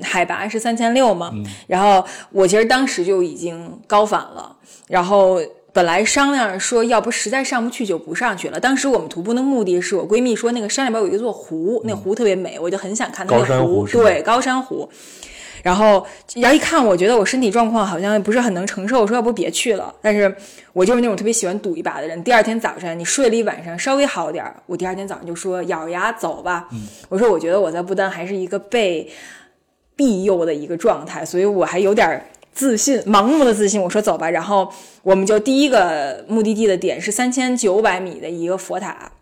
[0.03, 1.33] 海拔是三千六嘛，
[1.67, 4.57] 然后我其实当时就已经高反了，
[4.89, 5.41] 然后
[5.73, 8.59] 本来商量说，要不实在上不去就不上去了。
[8.59, 14.89] 当时我们徒步的目的是我闺蜜说，那个山里边有一座湖，那湖特别美，我就很想看那个湖，对，高山湖。
[15.63, 19.95] 然后，然后一看，我觉得我身体状况好像不是很能承受，我说要不别去了。
[20.01, 20.35] 但是
[20.73, 22.23] 我就是那种特别喜欢赌一把的人。
[22.25, 26.69] 第二天早上，你睡了一晚上，稍微好点儿，我第二天早上就说咬着牙走吧。
[27.09, 29.11] 我说我觉得我在不丹还是一个被
[29.97, 33.81] 庇佑的一个状态，所以我还有点自信，盲目的自信。
[33.81, 39.13] 我说走吧，然后我们就第一个目的地的点是三千九百米的一个佛塔。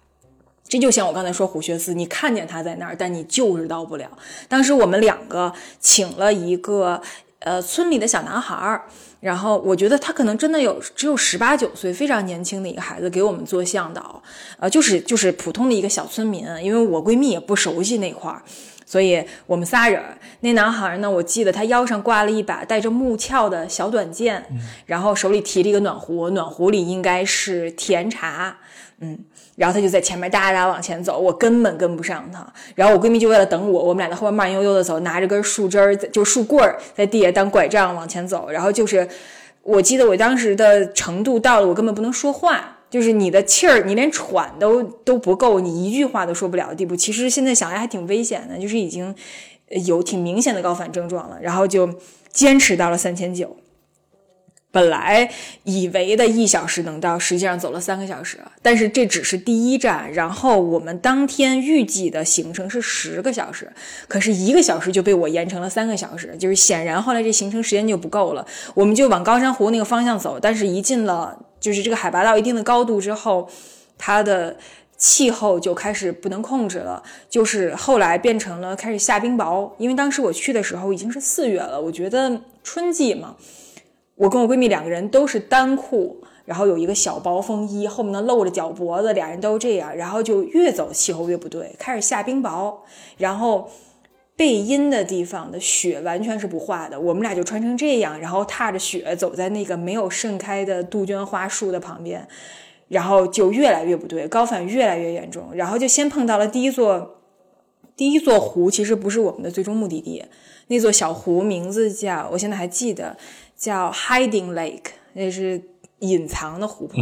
[0.69, 4.07] 这就像我刚才说虎穴寺，你看见他在那儿，但你就是到不了。
[4.49, 5.51] 当时我们两个
[5.81, 7.01] 请了一个
[7.39, 8.83] 呃村里的小男孩儿，
[9.21, 14.23] 然后我觉得他可能真的有只有十八九岁，非常年轻的一个孩子给我们做向导，
[14.59, 18.43] 呃，就是就是普通的一个小村民，因为我闺蜜也不熟悉那块儿，
[18.85, 20.03] 所以我们仨人。
[20.41, 24.45] 那男孩呢，我记得他腰上挂了一把带着木鞘的小短剑，
[24.85, 28.59] 然后手里提着一个暖壶，暖壶里应该是甜茶，
[29.01, 29.19] 嗯。
[29.59, 32.47] 然后他就在前面哒哒往前走，我根本跟不上他。
[32.77, 38.49] 然后我闺蜜就为了等我，我们俩在后面慢悠悠的走，拿着根树枝儿，就树棍儿在地下当拐杖往前走。
[38.49, 39.09] 然后就是，
[39.63, 46.95] 我记得我当时的程度到了，我根本不能说话，就是你的气儿，你连喘都都不够，你一句话都说不了的地步。
[46.97, 49.13] 其实现在想来还挺危险的，就是已经
[49.87, 51.37] 有挺明显的高反症状了。
[51.43, 51.93] 然后就
[52.33, 53.58] 坚持到了三千九。
[54.71, 55.31] 本来
[55.65, 58.39] 以为的一小时能到，实际上走了三个小时。
[58.61, 63.73] 但是这只是第一站，然后我们当天预计的行程是十个小时，
[64.07, 68.47] 可是一个小时就被我延成了三个小时，就是显然后来这行程时间就不够了。
[68.75, 73.49] 我们就往高山湖那个方向走，但是一进了就是这个海拔到一定的高度之后，
[73.97, 74.55] 它的
[74.99, 79.71] 气候就开始不能控制了，就是后来变成了开始下冰雹。
[79.79, 83.37] 因为当时我去的时候已经是四月了，我觉得春季嘛，
[84.19, 92.75] 我跟我闺蜜两个人都是单裤，然后有一个小薄风衣，后面呢露着脚脖子，俩人都这样，然后就越走气候越不对，开始下冰雹，
[93.17, 93.71] 然后。
[94.39, 102.25] 背阴的地方的雪完全是不化的，我们俩就穿成这样，然后踏着雪走在那个没有盛开的杜鹃花树的旁边，
[102.87, 107.17] 然后就越来越不对，高反越来越严重，然后就先碰到了第一座
[107.97, 110.25] 第一座湖，其实不是我们的最终目的地，
[110.69, 113.17] 那座小湖名字叫，我现在还记得
[113.59, 115.61] 叫 Hiding Lake，那是
[115.99, 116.97] 隐藏的湖泊。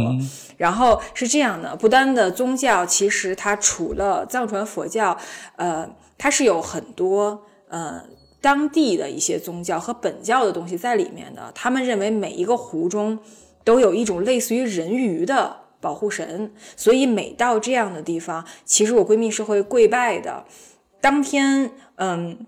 [0.57, 5.17] 然后是这样的，不丹的宗教其实它除了藏传佛教，
[5.55, 5.89] 呃。
[6.19, 8.01] 它是有很多呃
[8.41, 11.51] 当地的一些宗教和本教的东西在里面的。
[11.53, 13.19] 他们认为每一个湖中
[13.63, 20.45] 都有一种类似于人鱼的保护神，所以每到这样的地方，其实我闺蜜是会跪拜的。
[20.99, 22.47] 当天，嗯，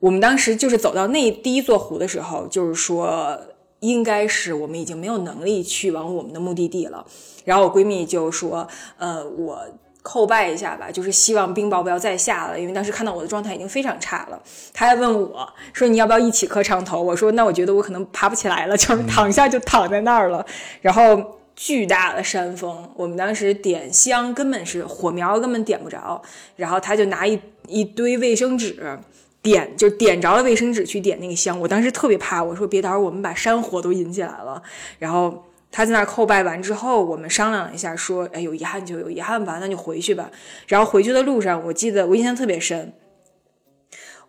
[0.00, 3.38] 我们当时就是走到那第一座湖的时候，就是说
[3.78, 7.06] 应该是我们已经没有能力去往我们的目的地了。
[7.44, 8.66] 然后我闺蜜就说
[8.98, 9.64] ：“呃，我。”
[10.02, 14.42] 叩拜一下吧，就是希望冰雹不要再下了，因为当时看到我的状态已经非常差了。
[14.72, 20.44] 她还问我说：“你要不要一起磕长头？”我说：“那我觉得我可能爬不起来了，就是躺下就躺在那儿了。”
[20.80, 21.22] 然后
[21.54, 26.22] 巨大的山峰，我们当时点香根本是火苗根本点不着，
[26.56, 28.98] 然后他就拿一一堆卫生纸
[29.42, 31.58] 点，就点着了卫生纸去点那个香。
[31.60, 34.62] 我当时特别怕，我说：“别，到时候我们把山火都引起来了。”
[34.98, 35.44] 然后。
[35.72, 40.28] 他在那叩拜完之后，我们商量了一下，说：“哎，有遗憾就有遗憾吧，那就回去吧。”
[40.66, 42.92] 然后回去的路上，我记得我印象特别深，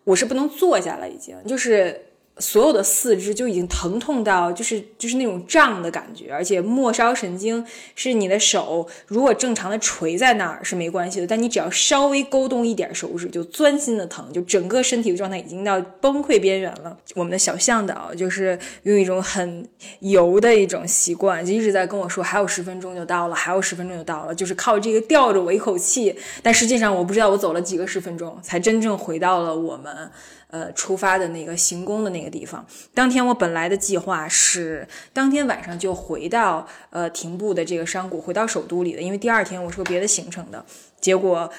[0.03, 2.10] 我是不能坐下了，已经就是。
[2.37, 7.63] 所有的四肢就已经疼痛到，就是就是那种胀的感觉，而且末梢神经
[7.93, 16.97] 是你的手，如果正常的垂在那儿是没关系的，但你只要稍微勾动一点手指，就钻心的疼，就整个身体的状态已经到崩溃边缘了。
[17.13, 19.67] 我们的小向导就是用一种很
[19.99, 26.15] 油的一种习惯，就一直在跟我说，还有十分钟就到了，还有十分钟就到了，就是靠这个吊着我一口气。
[26.41, 30.09] 但实际上我不知道我走了几个十分钟，才真正回到了我们。
[30.51, 40.65] 呃，出发的那个行宫的那个地方，当天我本来的计划是当天晚上就回到呃停步的这个山谷，回到首都里的，因为第二天我是有别的行程的。
[40.99, 41.49] 结果，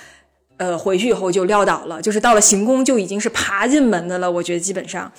[0.58, 4.30] 呃，回去以后就撂倒了，就是到了行宫就已经是爬进门的了。
[4.30, 5.10] 我觉得基本上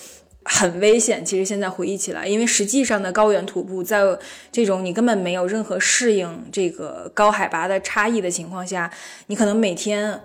[0.46, 1.26] 很危险。
[1.26, 4.04] 其实现在回忆起来，因为实际上的高原徒步，在
[4.52, 8.92] 这种你根本没有任何适应这个高海拔的差异的情况下，
[9.26, 10.22] 你可能每天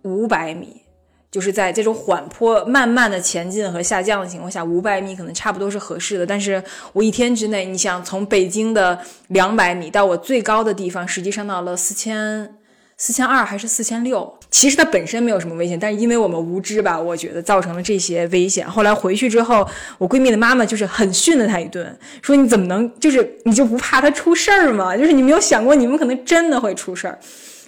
[0.00, 0.85] 五百米。
[1.30, 6.24] 就是在这种缓坡、慢慢的前进和下降的情况下，五百米可能差不多是合适的。
[6.24, 6.62] 但是
[6.92, 8.98] 我一天之内，你想从北京的
[9.28, 12.56] 两百米到我最高的地方，实际上到了四千、
[12.96, 14.32] 四千二还是四千六？
[14.50, 18.66] 其实它本身没有什么危险，但是因为我们无知吧，我觉得造成了这些危险。
[18.66, 24.96] 后来回去之后，我闺蜜的妈妈就是很训了她一顿，说你怎么能就是你就不怕她出事儿吗？
[24.96, 27.18] 就是你没有想过你们可能真的会出事儿。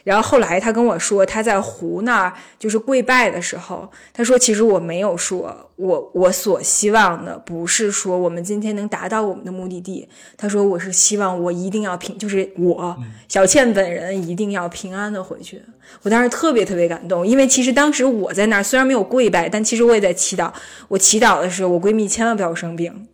[0.04, 10.08] 然后后来他跟我说，他在湖那儿就是跪拜的时候，他说：“其实我没有说，我我所希望的不是说我们今天能达到我们的目的地。
[10.36, 12.96] 他说我是希望我一定要平，就是我
[13.28, 15.60] 小倩本人一定要平安的回去。
[16.02, 20.50] 我当时特别特别感动，因为其实当时我在那儿虽然没有跪拜，但其实我也在祈祷。
[20.88, 23.06] 我祈祷的是我闺蜜千万不要生病，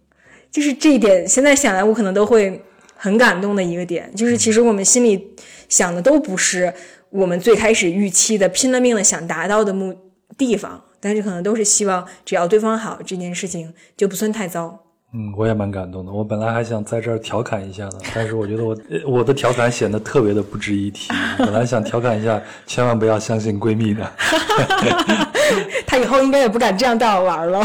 [0.52, 2.62] 就是这一点，现在想来我可能都会
[2.94, 5.30] 很感动的一个点，就是其实我们心里。”
[5.68, 6.72] 想的都不是
[7.10, 9.94] 我们最开始预期的，拼了命的想达到的目
[10.36, 14.80] 地方，但是可能都是希望只要对方好，这件事情就不算太糟。
[15.16, 16.10] 嗯，我也蛮感动的。
[16.10, 18.76] 我本来还想在这儿调侃一下的，但是我觉得我
[19.06, 21.12] 我的调侃显得特别的不值一提。
[21.38, 24.12] 本来想调侃一下，千万不要相信闺蜜的。
[25.86, 27.64] 她以后应该也不敢这样带我玩了。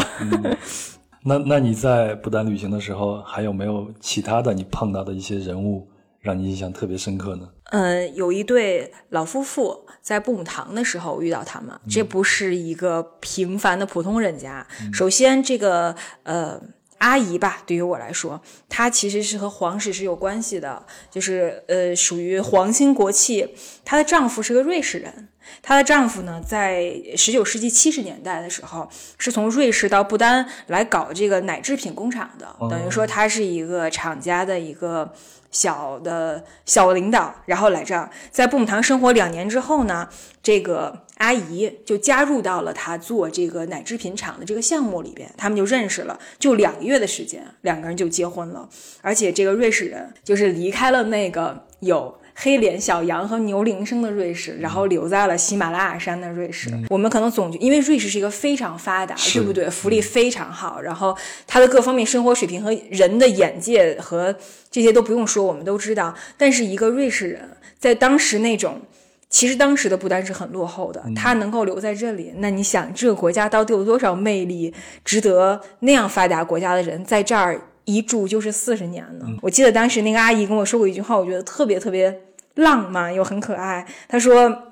[1.24, 5.89] 那那你在不丹旅行的时候，还有没有其他的你碰到的一些人物？
[6.20, 7.48] 让你印象特别深刻呢？
[7.70, 14.66] 呃，有一对老夫妇在布姆堂的时候遇到他们，这不是一个平凡的普通人家。
[14.92, 15.94] 首先，这个
[16.24, 16.60] 呃
[16.98, 23.54] 阿姨吧，对于我来说，她其实是和皇室是有关系的，就是呃属于皇亲国戚。
[23.84, 25.28] 她的丈夫是个瑞士人，
[25.62, 28.86] 她的丈夫呢，在十九世纪七十年代的时候，
[29.16, 35.14] 是从瑞士到不丹来搞这个奶制品工厂的，等于说他是一个厂家的一个
[35.50, 40.08] 小的小领导，然后来这儿在布姆堂生活两年之后呢，
[40.42, 48.68] 这个阿姨就加入到了他做这个奶制品厂的这个项目里边，他们就认识了，就两个月的时间，两个人就结婚了，
[49.02, 52.19] 而且这个瑞士人就是离开了那个有。
[52.42, 56.70] 黑脸小羊和牛铃声的瑞士，然后留在了喜马拉雅山的瑞士。
[56.88, 59.68] 我们可能总觉，因为瑞士是一个非常发达，对不对？
[59.68, 61.14] 福利非常好，然后
[61.46, 64.34] 它的各方面生活水平和人的眼界和
[64.70, 66.14] 这些都不用说，我们都知道。
[66.38, 67.42] 但是一个瑞士人
[67.78, 68.80] 在当时那种，
[69.28, 74.72] 其实当时的不丹是很落后的，他能够留在这里，那你想这个国家到底有多少魅力，
[75.04, 79.26] 值得那样发达国家的人在这儿一住就是四十年呢？
[79.42, 82.18] 我记得当时那个阿姨跟我说过一句话，我觉得特别特别。
[82.60, 83.86] 浪漫又很可爱。
[84.08, 84.62] 他说：“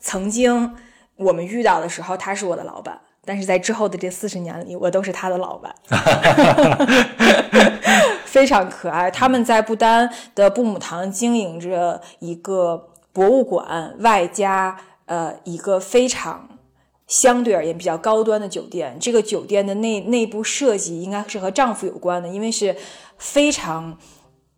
[0.00, 0.74] 曾经
[1.16, 5.72] 我们遇到的时候，他是我的老板，但是在之后的这四十年里，我都是他的老板。
[8.24, 9.10] ”非常可爱。
[9.10, 16.48] 他们在不丹的布姆堂经营着一个博物馆，外加呃一个非常
[17.06, 18.96] 相对而言比较高端的酒店。
[19.00, 22.74] 这个酒店的内内部设计应该是和丈夫有关的，因为是
[23.18, 23.98] 非常。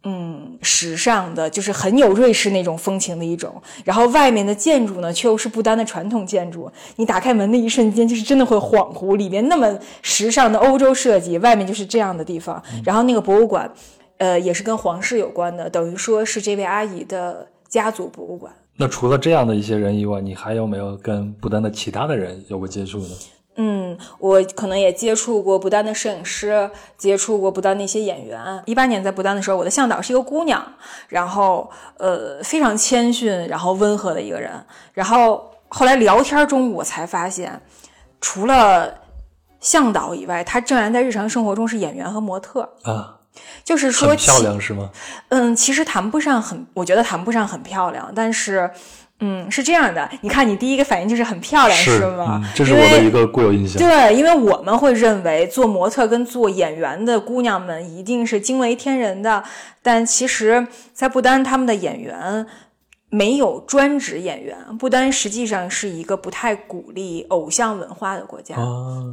[0.05, 3.63] 嗯，时尚的，就是很有瑞士那种风情的一种。
[3.85, 6.71] 然后外面的建筑呢，却又是不丹的传统建筑。
[6.97, 12.61] 你打开门的一瞬间，就是真的会恍惚，里面那么时尚的欧洲设计，外面就是这样的地方。
[12.85, 13.73] 然后那个博物馆，
[14.19, 18.53] 呃，也是跟皇室有关的，等于说是这位阿姨的家族博物馆。
[18.77, 23.09] 那除了这样的一些人以外，你还有没有跟不丹的其他的人有过接触呢？
[23.57, 28.63] 嗯，我可能也接触过不丹的摄影师，接触过不丹的一些演员。
[28.65, 30.65] 一八年在不丹的时候，我的向导是一个姑娘，
[31.09, 34.53] 然后呃非常谦逊，然后温和的一个人。
[34.95, 37.61] 然后后来聊天中，我才发现，
[38.23, 38.95] 除了
[39.61, 43.19] 向导以外，她竟然在日常生活中是演员和模特啊，
[43.63, 44.89] 就是说漂亮是吗？
[45.29, 48.71] 嗯，其实谈不上很，我觉得谈不上很漂亮，但是。
[49.25, 50.09] 嗯，是这样的。
[50.21, 52.43] 你看，你第一个反应就是很漂亮，是吗？
[52.55, 53.81] 这是我的一个固有印象。
[53.81, 59.45] 对，因为我们会认为做模特跟做演员的姑娘们一定是惊为天人的，
[59.81, 62.45] 但其实，在不丹，他们的演员
[63.11, 64.57] 没有专职演员。
[64.79, 68.57] 不丹实际上是一个不太鼓励偶像文化的国家，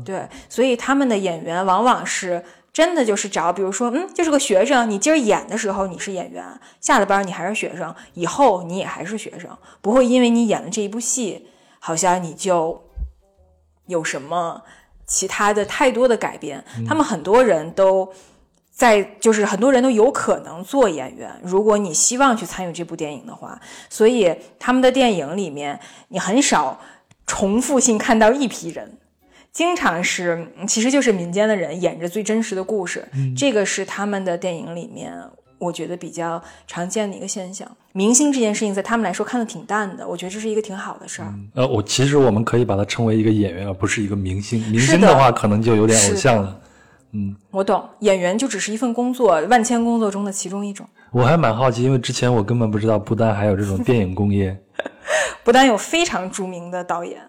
[0.03, 2.43] 对，所以他们的演员往往是。
[2.79, 6.41] 真的就是找，比如说，嗯，就是个学生，你今儿演的时候你是演员，
[6.79, 9.51] 下了班你还是学生，以后你也还是学生，
[9.81, 11.49] 不会因为你演了这一部戏，
[11.79, 12.81] 好像你就
[13.87, 14.61] 有什么
[15.05, 16.63] 其他的太多的改变。
[16.87, 18.09] 他们很多人都
[18.71, 25.77] 在，就是很多人都有可能做演员，如果你希望去参与这部电影的话，所以他们的电影里面
[26.07, 26.79] 你很少
[27.27, 28.97] 重复性看到一批人。
[29.51, 35.13] 经常是，其实就是民间的人演着最真实的故事，这个是他们的电影里面，
[35.57, 37.69] 我觉得比较常见的一个现象。
[37.91, 41.33] 明星这件事情在他们来说看的挺淡的，我觉得这是一个挺好的事儿。
[41.55, 44.61] 呃，我其实我们可以把它称为一个演员，而不是一个明星。
[44.69, 46.61] 明星的话可能就有点偶像了。
[47.11, 50.87] 嗯，我懂，演员就只是一份工作，万千工作中的其中一种。
[51.11, 54.55] 我还蛮好奇，因为之前我根本不知道不丹还有这种电影工业。
[55.43, 57.19] 不丹有非常著名的导演。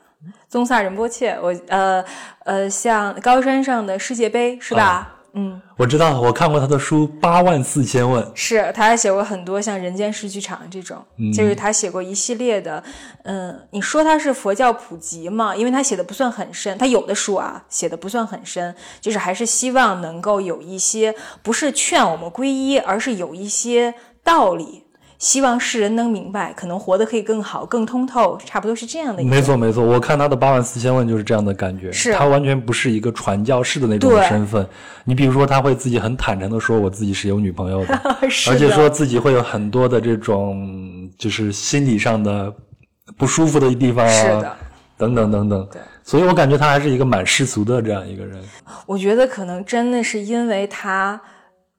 [0.48, 2.04] 宗萨仁波切，我呃
[2.44, 5.16] 呃，像高山上的世界杯是吧？
[5.32, 11.00] 嗯，我知道，我看过他的书《八万四千问》，是他还写过很多像《人间世剧场》这种，
[11.32, 12.82] 就是他写过一系列的。
[13.22, 15.54] 嗯，你说他是佛教普及嘛？
[15.54, 21.14] 因为他写的不算很深，他有的书啊写的不算很深，就是还是希望能够有一些，
[21.44, 23.94] 不是劝我们皈依，而是有一些
[24.24, 24.82] 道理。
[25.20, 29.22] 希望世人能明白，可能活得可以更好、更通透，差不多是这样的。
[29.22, 31.92] 没错，没错，我看他的八万四千问就是这样的感觉。
[31.92, 34.66] 是他完全不是一个传教士的那种身份。
[35.04, 38.00] 你比如说，他会自己很坦诚的说，我自己是有女朋友 的，
[38.48, 40.66] 而且说自己会有很多的这种
[41.18, 42.50] 就是心理上的
[43.18, 44.56] 不舒服的地方啊，
[44.96, 45.68] 等等等等。
[45.70, 48.42] 对，所以我感觉他还是一个蛮世俗的这样一个人。
[48.86, 51.20] 我觉得可能真的是因为他。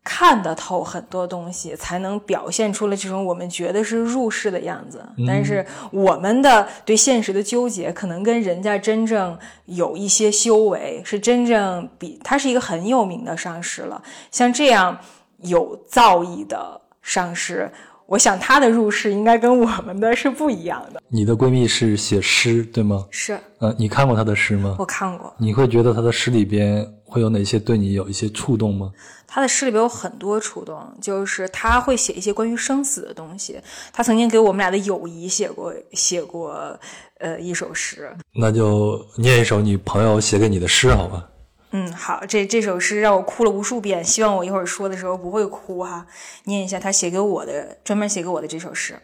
[0.04, 5.06] 看得透很多东西，才能表现出了这种我们觉得是入世的样子。
[5.28, 14.02] 但是我们的对现实的纠结，可能跟人家真正有一些修为，是真正比他是一个很有名的上师了。
[14.32, 14.98] 像这样
[15.40, 17.72] 有造诣的上师。
[18.08, 21.02] 我想他的入世应该跟我们的是不一样的。
[21.08, 23.06] 你的闺蜜是写诗对吗？
[23.10, 23.40] 是。
[23.60, 24.76] 呃，你看过她的诗吗？
[24.78, 25.34] 我看过。
[25.38, 28.94] 你会觉得她的诗里边会有哪些对你有一些触动吗？
[29.28, 33.60] 他的诗里边有很多触动，就是他会写一些关于生死的东西。
[33.92, 36.80] 他曾经给我们俩的友谊写过写过
[37.20, 38.10] 呃一首诗。
[38.34, 41.28] 那就念一首你朋友写给你的诗好吧？
[41.72, 46.08] 嗯，好，这这首诗让我哭了无数遍，希望我一会儿说的时候不会哭哈。
[46.46, 49.00] 念一下他写给我的，专门写给我的这首诗。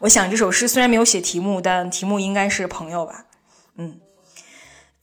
[0.00, 3.26] 我想这首诗虽然没有写题目，但题目应该是朋友吧。
[3.76, 4.00] 嗯，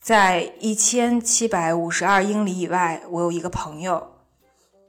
[0.00, 4.12] 在一千七百五十二英里以外，我有一个朋友，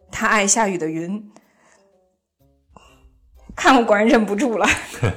[0.10, 1.30] 他爱下雨的云。
[3.54, 4.66] 看我果然忍不住了。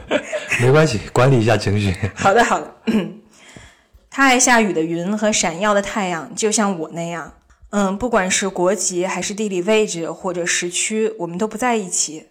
[0.61, 1.95] 没关系，管理一下情绪。
[2.13, 2.75] 好的，好的。
[4.11, 7.33] 他爱下雨的云和闪耀的太阳，就像我那样。
[7.71, 12.27] 嗯，不管是国籍还是地理位置或者时区，我们都不在一起。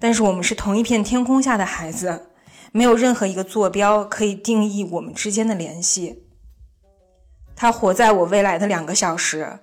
[0.00, 2.26] 但是我们是同一片天空下的孩子，
[2.72, 6.23] 没有任何一个坐标可以定义我们之间的联系。
[7.56, 9.58] 他活在我未来的两个小时，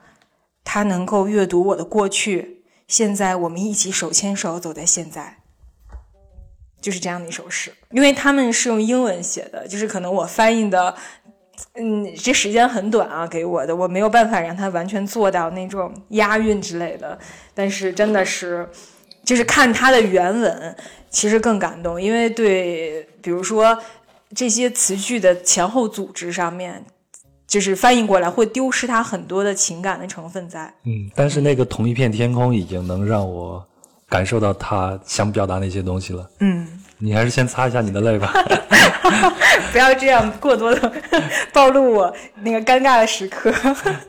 [0.64, 2.64] 他能够阅读我的过去。
[2.88, 5.38] 现在我们一起手牵手走在现在，
[6.82, 7.74] 就是这样的一首诗。
[7.92, 10.96] 因为他们是用英文写的，就是可能我翻译的。
[11.76, 17.18] 嗯，这时间很短啊，给我的我没有办法让他完全做到那种押韵之类的。
[17.54, 18.68] 但是真的是，
[19.24, 20.76] 就是看他的原文，
[21.12, 23.78] 其实更感动，因为对，比如说
[24.36, 26.84] 这些词句的前后组织上面，
[27.52, 30.74] 就是翻译过来会丢失他很多的情感的成分在。
[30.86, 33.62] 嗯，但是那个同一片天空已经能让我
[34.08, 36.32] 感受到他想表达那些东西了。
[36.40, 36.66] 嗯。
[37.04, 38.32] 你还是先擦一下你的泪吧，
[39.74, 40.94] 不要这样过多的
[41.52, 43.52] 暴露我那个尴尬的时刻。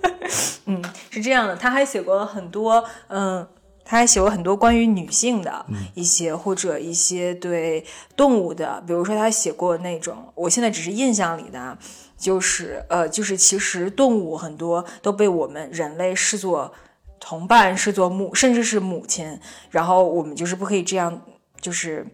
[0.66, 3.48] 嗯，是这样的，他还写过很多，嗯，
[3.82, 5.64] 他还写过很多关于女性的
[5.94, 7.82] 一些或者一些对
[8.14, 11.78] 动物的，比如说他写过那种，我现在只是印象里的，
[12.22, 16.72] 就是呃，就是其实动物很多都被我们人类视作
[17.18, 19.40] 同伴，视作母，甚至是母亲，
[19.70, 21.20] 然后我们就是不可以这样，
[21.60, 22.06] 就是。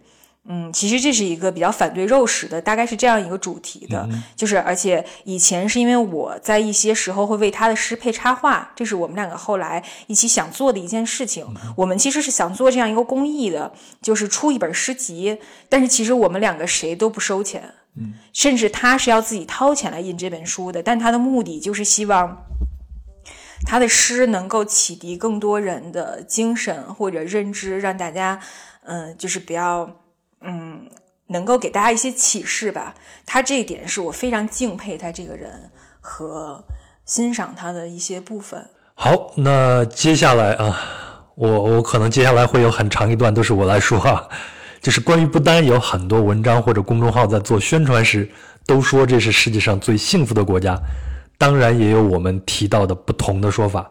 [0.51, 11.45] 嗯，其实这是一个比较反对肉食的，大概是这样一个主题的，就是而且以前是因为我在一些时候会为他的诗配插画，这是我们两个后来一起想做的一件事情。
[11.75, 13.71] 我们其实是想做这样一个公益的，
[14.01, 15.37] 就是出一本诗集，
[15.67, 22.45] 但是其实我们两个谁都不收钱，嗯，甚至他是要自己掏钱来印这本书的，但他的目的就是希望
[23.65, 28.39] 他的诗能够启迪更多人的精神或者认知，让大家，
[28.83, 29.89] 嗯，就是不要。
[30.41, 30.89] 嗯，
[31.27, 32.95] 能够给大家一些启示吧。
[33.25, 36.63] 他这一点是我非常敬佩他这个人和
[37.03, 38.65] 欣赏他的一些部分。
[38.95, 40.79] 好，那接下来啊，
[41.35, 44.29] 我我可能接下来会有很长一段都是我来说啊，
[44.81, 48.29] 就是关于不丹有很多文章或者公众号在做宣传时
[48.65, 50.79] 都说这是世界上最幸福的国家，
[51.37, 53.89] 当然也有我们提到的不同的说法。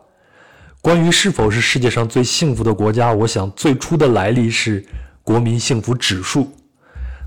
[0.81, 4.85] 关于是否是世界上最幸福的国家，我想最初的来历是。
[5.25, 6.51] 国民幸福指数，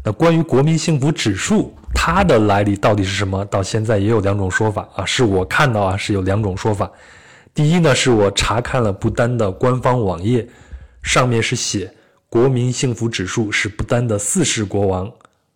[0.04, 3.46] 那关于国民幸福指数，它的来历到底是什么？
[3.46, 6.90] 到现在也有两种说法啊，是我看到啊是有两种说法。
[7.54, 10.48] 第一呢，是我查看了不丹的官方网页，
[11.04, 11.94] 上面是写
[12.32, 15.12] 国民幸福指数是不丹的四世国王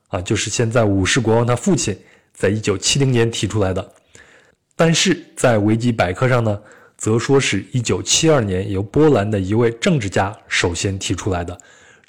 [0.09, 1.97] 啊，就是现在五世国王他父亲
[2.33, 3.93] 在一九七零年提出来的，
[4.75, 6.59] 但是在维基百科上呢，
[6.97, 11.57] 则说是一九七二年由波兰的一位政治家首先提出来的。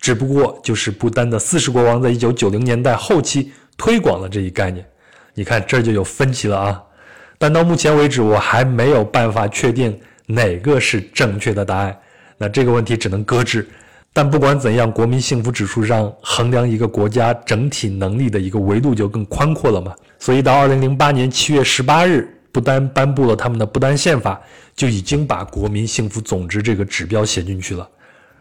[0.00, 4.84] 只不过就是不丹的四世国王在一九九零年代后期推广了这一概念，
[5.32, 6.82] 你看这就有分歧了啊！
[7.38, 11.96] 但到目前为止，我还没有办法确定哪个是正确的答案。
[12.36, 13.64] 那这个问题只能搁置。
[14.16, 19.94] 但不管怎样，国民幸福指数上衡量一个国家整体能力的一个维度就更宽阔了嘛。
[20.18, 24.40] 所以到二零零八年七月十八日，不丹颁布了他们的不丹宪法，
[24.74, 27.86] 就已经把国民幸福总值这个指标写进去了。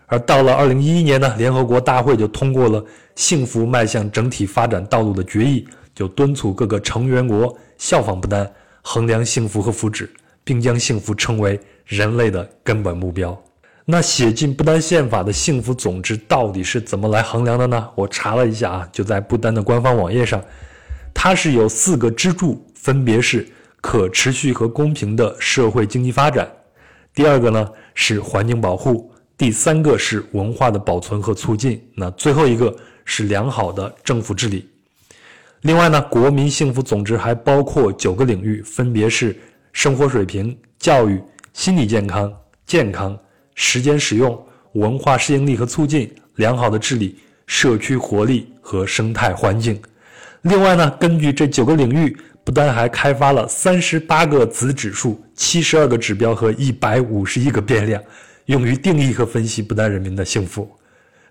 [0.06, 2.81] 而到了二零一一年呢，联合国大会就通过了
[3.18, 8.49] 《幸福迈向整体发展道路的决议》，就敦促各个成员国效仿不丹，
[8.81, 10.07] 衡量幸福和福祉，
[10.45, 13.38] 并将幸福称为人类的根本目标。
[13.87, 17.87] 那写进不丹宪法的幸福总值到底是怎么来衡量的呢？
[17.93, 20.43] 我查了一下啊，就在不丹的官方网页上，
[21.13, 23.47] 它是有四个支柱，分别是
[23.81, 26.51] 可持续和公平的社会经济发展，
[27.13, 29.11] 第二个呢是环境保护。
[29.37, 34.67] 第三个是文化的保存和促进，那最后一个是良好的政府治理。
[35.61, 39.37] 另外呢，国民幸福总值还包括九个领域，分别是
[39.73, 41.21] 生活水平、教育、
[41.53, 42.33] 心理健康、
[42.65, 43.15] 健康、
[43.56, 44.40] 时间使用、
[44.73, 47.18] 文化适应力和促进、良好的治理、
[47.48, 49.82] 社区活力和生态环境。
[50.44, 58.03] 另外呢，根据这九个领域，不丹还开发了三十八个子指数、七十二个指标和一百五十一个变量，
[58.45, 60.69] 用于定义和分析不丹人民的幸福。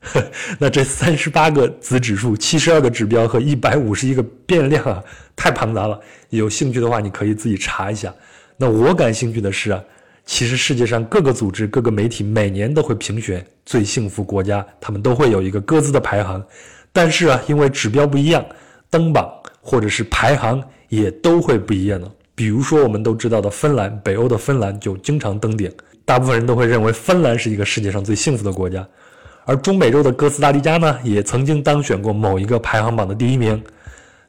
[0.01, 0.23] 呵
[0.59, 5.03] 那这三十八个子指数、七十二个指标和一百五十一个变量啊，
[5.37, 6.01] 太庞杂了。
[6.31, 8.13] 有兴趣的话，你可以自己查一下。
[8.57, 9.83] 那我感兴趣的是啊，
[10.25, 16.43] 其实世界上各个组织、各个媒体每年都会评选最幸福国家，他们都会有一个各自的排行。
[16.93, 18.45] 但是啊，因为指标不一样，
[18.89, 19.31] 登榜
[19.61, 22.11] 或者是排行也都会不一样的。
[22.35, 25.71] 比如说，我们都知道的芬兰，北欧的芬兰就经常登顶，
[26.05, 28.87] 大部分人都会认为芬兰是一个世界上最幸福的国家。
[29.45, 33.63] 而中美洲的哥斯达黎加呢，也曾经当选过某一个排行榜的第一名。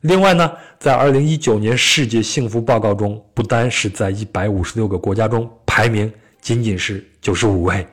[0.01, 7.85] 另外呢，在2019年世界幸福报告中，不单是在156个国家中排名仅仅是95位，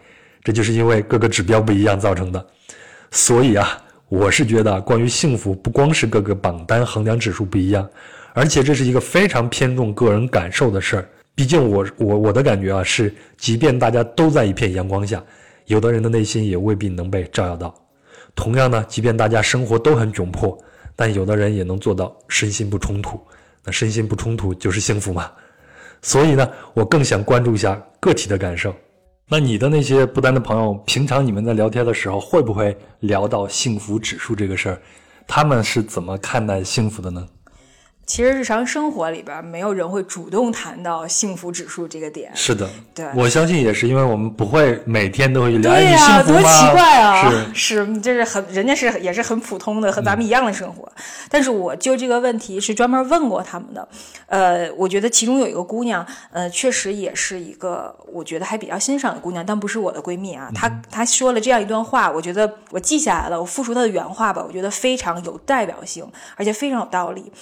[0.45, 2.47] 这就是因为各个指标不一样造成的。
[3.11, 3.77] 所以啊，
[4.09, 7.91] 我是觉得关于幸福，不光是各个榜单衡量指数不一样，
[8.35, 11.09] 而且这是一个非常偏重个人感受的事儿。
[11.35, 15.21] 毕竟我我我的感觉啊，是即便大家都在一片阳光下。
[15.67, 17.75] 有的人的内心也未必能被照耀到。
[18.37, 20.57] 同样呢，即便大家生活都很窘迫，
[20.95, 23.21] 但有的人也能做到身心不冲突。
[23.65, 25.33] 那身心不冲突就是幸福嘛？
[26.03, 28.75] 所以呢，我更想关注一下个体的感受。
[29.29, 34.83] 那你的那些不丹的朋友，平常你们在聊天的时候，会不会聊到幸福指数这个事儿？
[35.27, 37.27] 他们是怎么看待幸福的呢？
[38.05, 42.31] 其实日常生活里边，没有人会主动谈到幸福指数这个点。
[42.35, 45.73] 是的，对，我相信也是因为我们不会每天都会去聊。
[45.73, 47.31] 对呀，多奇怪啊！
[47.55, 50.91] 是 是，这是很人家是也是很普通的，和咱们一样的生活。
[51.31, 53.89] 但是我就这个问题是专门问过他们的。
[54.27, 60.51] 呃，我觉得其中有一个姑娘，呃，确实也是一个我觉得还比较欣赏的姑娘，但不是我的闺蜜啊。
[60.55, 66.07] 她她说了这样一段话，我觉得我记下来了，我复述她的原话吧，我觉得非常有代表性，
[66.37, 67.33] 而且非常有道理。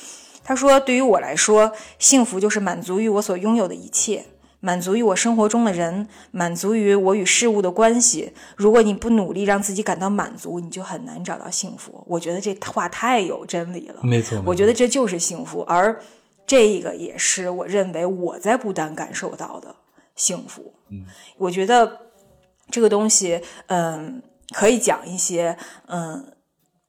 [0.43, 4.25] 他说：“对于我来说，幸福就是满足于我所拥有的一切，
[4.61, 8.33] 满足于我生活中的人，满足于我与事物的关系。
[8.57, 14.01] 如果你不努力让自己感到满足，你就很难找到幸福。”我觉得这话太有真理了。
[14.03, 16.01] 没错，我觉得这就是幸福，而
[16.47, 19.77] 这个也是我认为我在不丹感受到的
[20.17, 20.73] 幸福。
[20.89, 21.05] 嗯，
[21.37, 21.99] 我觉得
[22.71, 24.21] 这个东西，嗯，
[24.53, 25.57] 可以讲一些，
[25.87, 26.33] 嗯。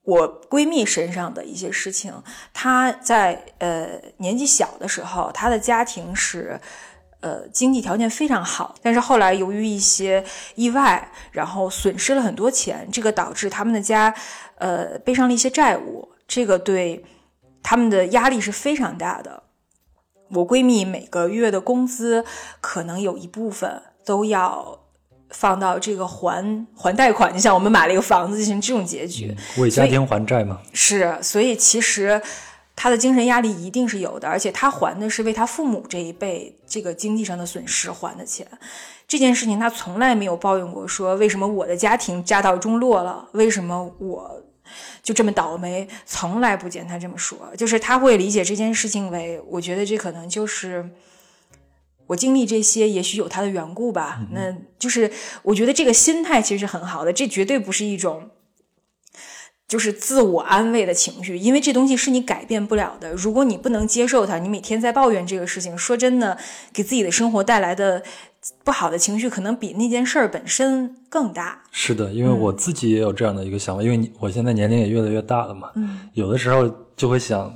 [0.04, 2.12] 我闺蜜身上的一些事情，
[2.52, 6.60] 她在呃年纪小的时候，她的家庭是
[7.20, 10.24] 呃经济条件非常好，但是后来由于一些
[10.56, 14.12] 意外，然后损失了很多钱，这个导致他们的家
[14.56, 17.04] 呃背上了一些债务，这个对
[17.62, 19.44] 他们的压力是非常大的。
[20.30, 22.24] 我闺蜜每个月的工资
[22.60, 24.81] 可能有一部分都要。
[25.32, 30.60] 放到这个还还贷款，就像我们买了一个房子进行这种结局，为家庭还债吗？
[30.72, 32.20] 是，所以其实
[32.76, 38.46] 他的精神压力一定是有的，而且他还的是为他父母这一辈这个经济上的损失还的钱。
[39.08, 44.42] 这件事情他从来没有抱怨过，说为什么我的家庭家道中落了，为什么我
[45.02, 47.38] 就这么倒霉，从来不见他这么说。
[47.56, 50.88] 就是他会理解这件事情为，我觉得这可能就是。
[52.12, 54.20] 我经历这些，也许有它的缘故吧。
[54.32, 55.10] 那就是
[55.42, 58.30] 我觉得这个心态其实是很好的，这绝对不是一种
[59.66, 63.12] 就是自我安慰的情绪，因为这东西是你改变不了的。
[63.14, 66.36] 如果你不能接受它，你每天在抱怨这个事情，说真的，
[66.72, 68.02] 给自己的生活带来的
[68.62, 71.62] 不好的情绪，可能比那件事儿本身更大。
[71.70, 77.52] 是的，因为我自己也有这样的一个想法，因为你我现在年龄也越来越大了嘛，嗯，有的时候就会想。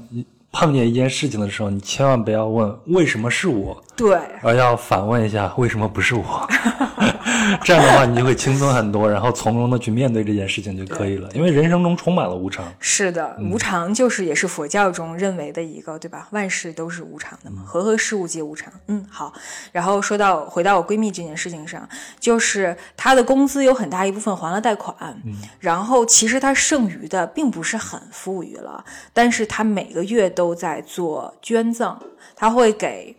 [0.58, 6.46] 碰见一件事情的时候，你千万不要问为什么是我，对，而要反问一下为什么不是我。
[7.62, 11.28] 这样的话，你就会轻松很多，然后从容的去面对这件事情就可以了。
[11.32, 12.64] 因为人生中充满了无常。
[12.80, 16.26] 是的，无常就是也是佛教中认为的一个，对吧？
[16.32, 18.72] 万事都是无常的嘛，和合事物皆无常。
[18.88, 19.32] 嗯，好。
[19.70, 25.16] 然后说到回到我闺蜜这件事情上，就是她的工资有很大一部分还了贷款，
[25.60, 30.56] 然后其实她剩余的并不是很富裕了，但是她每个月都。
[30.56, 31.94] 在做捐赠，
[32.34, 33.14] 她会给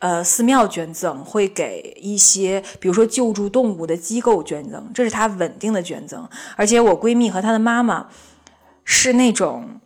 [0.00, 6.28] 呃寺庙捐赠，会给一些比如说救助动物的机构捐赠，这是他稳定的捐赠。
[6.56, 8.08] 而且我闺蜜和她的妈妈
[8.84, 9.80] 是那种，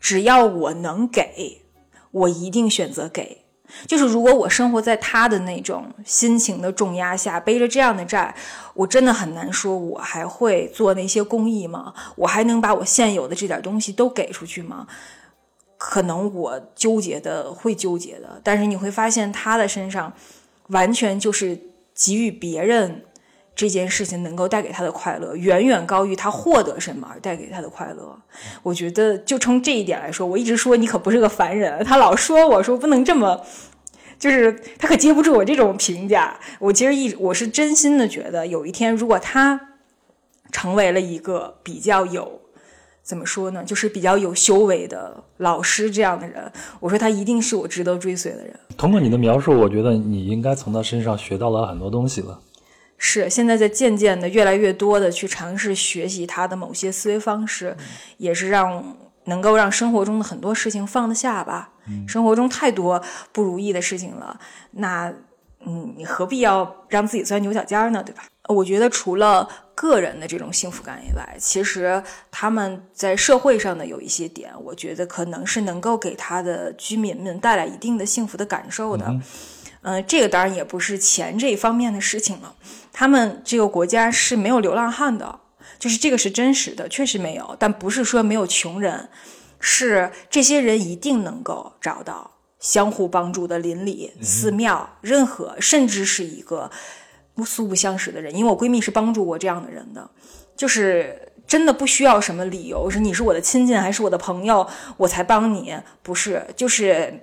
[0.00, 1.62] 只要我能给，
[2.10, 3.44] 我一定选择给。
[3.86, 8.34] 就是如果我生活在他的那种心情的重压下，背着这样的债，
[8.72, 11.92] 我真的很难说，我还会做那些公益吗？
[12.16, 14.86] 我还能把我现有的这点东西都给出去吗？
[15.78, 20.12] 可能我纠结的会纠结的，但是你会发现他的身上
[20.66, 21.58] 完全就是
[21.94, 23.04] 给予别人
[23.54, 28.16] 这件事情能够带给他的快乐，远远高于他获得什么而带给他的快乐。
[28.62, 31.84] 我觉得，就从这一点来说，我一直说你可不是个凡人。
[31.84, 33.40] 他老说我说不能这么，
[34.18, 36.38] 就是他可接不住我这种评价。
[36.58, 39.60] 我其实一我是真心的觉得，有一天如果他
[40.50, 42.40] 成为了一个比较有
[43.08, 48.54] 怎么说呢，就是比较有修为的老师这样的人，我说他一定是我值得追随的人。
[48.76, 52.38] 通过你的描述，我觉得你应该从他身上学到了很多东西了。
[52.98, 57.74] 是，现在在渐渐的、越来越多的去尝试学习他的某些思维方式，
[58.18, 58.94] 也是让
[59.24, 61.70] 能够让生活中的很多事情放得下吧。
[62.06, 63.02] 生活中太多
[63.32, 64.38] 不如意的事情了，
[64.72, 65.10] 那
[65.64, 68.02] 嗯，你何必要让自己钻牛角尖呢？
[68.02, 68.24] 对吧？
[68.48, 79.14] 我觉得除了个人的这种幸福感以外，其实他们在社会上的有一些点，我觉得可能是能够给他的居民们带来一定的幸福的感受的。
[79.82, 82.54] 嗯，这个当然也不是钱这一方面的事情了。
[82.92, 85.38] 他们这个国家是没有流浪汉的，
[85.78, 87.54] 就是这个是真实的，确实没有。
[87.60, 89.08] 但不是说没有穷人，
[89.60, 96.68] 是这些人一定能够找到相互帮助的邻里、寺庙，任何甚至是一个
[97.44, 98.34] 素不相识的人。
[98.34, 100.10] 因为我闺蜜是帮助过这样的人的，
[100.56, 104.66] 就是真的不需要什么理由，是你是我的亲近还是我的朋友，
[104.96, 107.20] 我才帮你，不是，就是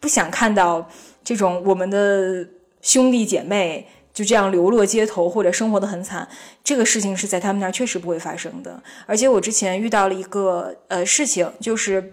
[0.00, 0.88] 不想看到。
[1.24, 2.46] 这种我们的
[2.82, 6.28] 兄弟姐妹就这样流落街头或者生活的很惨，
[6.62, 8.82] 这个事情是在他们那儿确实不会发生的。
[9.06, 12.12] 而且我之前遇到了一个呃事情，就是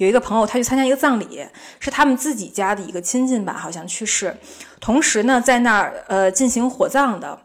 [0.00, 1.46] 有一个朋友他去参加一个葬礼，
[1.78, 4.34] 是他们自己家的一个亲戚吧，好像去世，
[4.80, 7.38] 同时呢在那儿呃进行火葬的，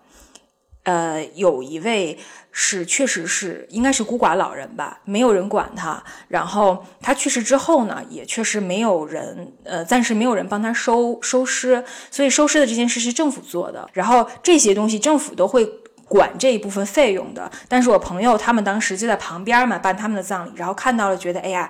[0.84, 2.18] 呃有一位。
[2.58, 6.02] 是，确实是，应该是孤寡老人吧，没有人管他。
[6.30, 13.90] 然后他去世之后呢，也确实没有人，呃，暂时没有人帮他收收尸，所以收尸的这件事是政府做的。
[13.92, 15.70] 然后这些东西政府都会
[16.08, 17.52] 管这一部分费用的。
[17.68, 21.70] 但是我朋友他们当时就在旁边嘛，办他们的葬礼，然后看到了，觉得哎呀，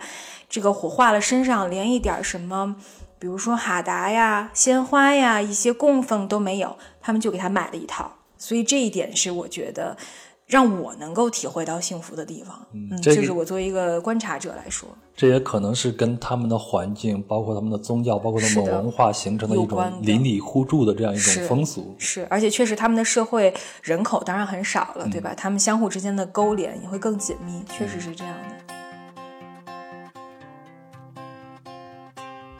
[0.56, 2.78] 这个火化了，身上连一点什么，
[3.20, 8.10] 比如说哈达呀、鲜花呀、一些供奉都没有，他们就给他买了一套。
[8.38, 9.98] 所以这一点是我觉得。
[10.48, 21.96] 让我能够体会到幸福的地方，嗯，这是我作为一个观察者来说，这也可能是跟他们的环境，包括他们的宗教，包括他们文化形成的一种邻里互助的这样一种风俗。
[21.98, 23.52] 是，而且确实他们的社会
[23.82, 25.34] 人口当然很少了，对吧？
[25.36, 28.75] 他们相互之间的勾连也会更紧密，确实是这样的。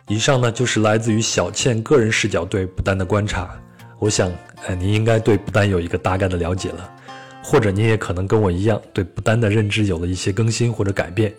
[0.08, 3.60] 以上呢就是来自于小倩个人视角对不丹的观察，
[3.98, 4.32] 我想，
[4.68, 6.92] 呃，您应该对不丹有一个大概的了解了。
[7.44, 11.32] 或者您也可能跟我一样，对不丹的认知有了一些更新或者改变。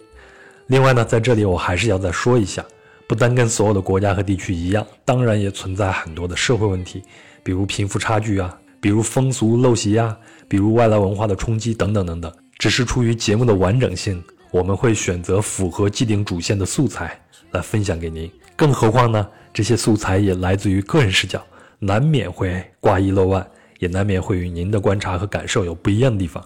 [0.68, 2.64] 另外呢，在这里我还是要再说一下，
[3.08, 7.02] 不丹跟所有的国家和地区一样，当然也存在很多的社会问题，
[7.42, 10.16] 比如贫富差距啊，比如风俗陋习啊，
[10.48, 12.32] 比如外来文化的冲击等等等等。
[12.58, 17.20] 只是出于节目的完整性，我们会选择符合既定主线的素材
[17.50, 18.30] 来分享给您。
[18.56, 21.44] 更何况呢，这些素材也来自于个人视角，
[21.78, 23.46] 难免会挂一漏万。
[23.78, 26.42] 也难免会与您的观察和感受有不一样的地方，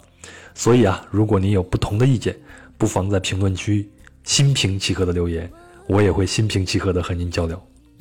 [0.52, 2.36] 所以啊，如果您有不同的意见，
[2.76, 3.88] 不妨在评论区
[4.24, 5.48] 心平气和的留言，
[5.86, 7.56] 我也会心平气和的和您交流。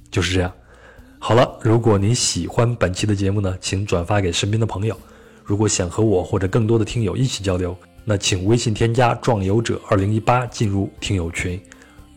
[0.09, 0.51] 就是这样。
[1.19, 4.97] 好了，如果您喜欢本期的节目呢，请转发给身边的朋友。
[5.43, 11.61] 如果想和我或者更多的听友一起交流，那请微信添加“壮游者二零一八”进入听友群。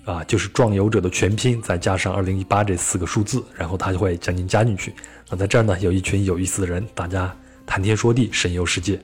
[0.05, 4.93] 啊，就是壮游者的全拼，再加上二零一八这四个数字，然后他就会将您加进去。
[5.31, 7.35] 那在这儿呢，有一群有意思的人，大家
[7.65, 9.01] 谈天说地，神游世界。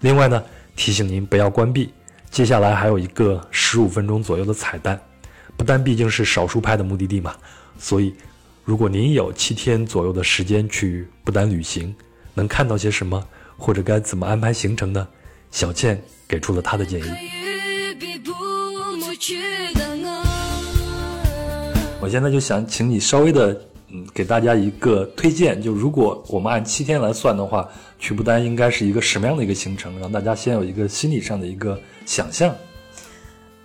[0.00, 0.42] 另外呢，
[0.76, 1.92] 提醒您不要关闭，
[2.30, 5.00] 接下来还有一个十五分钟左右的彩蛋。
[5.56, 7.34] 不丹毕竟是少数派的目的地嘛，
[7.78, 8.14] 所以
[8.64, 11.94] 如果您有七天左右的时间去不丹旅行，
[12.34, 15.08] 能看到些什么，或者该怎么安排行程呢？
[15.50, 17.04] 小倩给出了她的建议。
[22.06, 23.48] 我现在就想请你稍微的，
[23.88, 25.60] 嗯，给大家一个推荐。
[25.60, 27.68] 就如果我们按七天来算的话，
[27.98, 29.98] 去不丹应该是一个什么样的一个行程？
[29.98, 32.54] 让大家先有一个心理上的一个想象。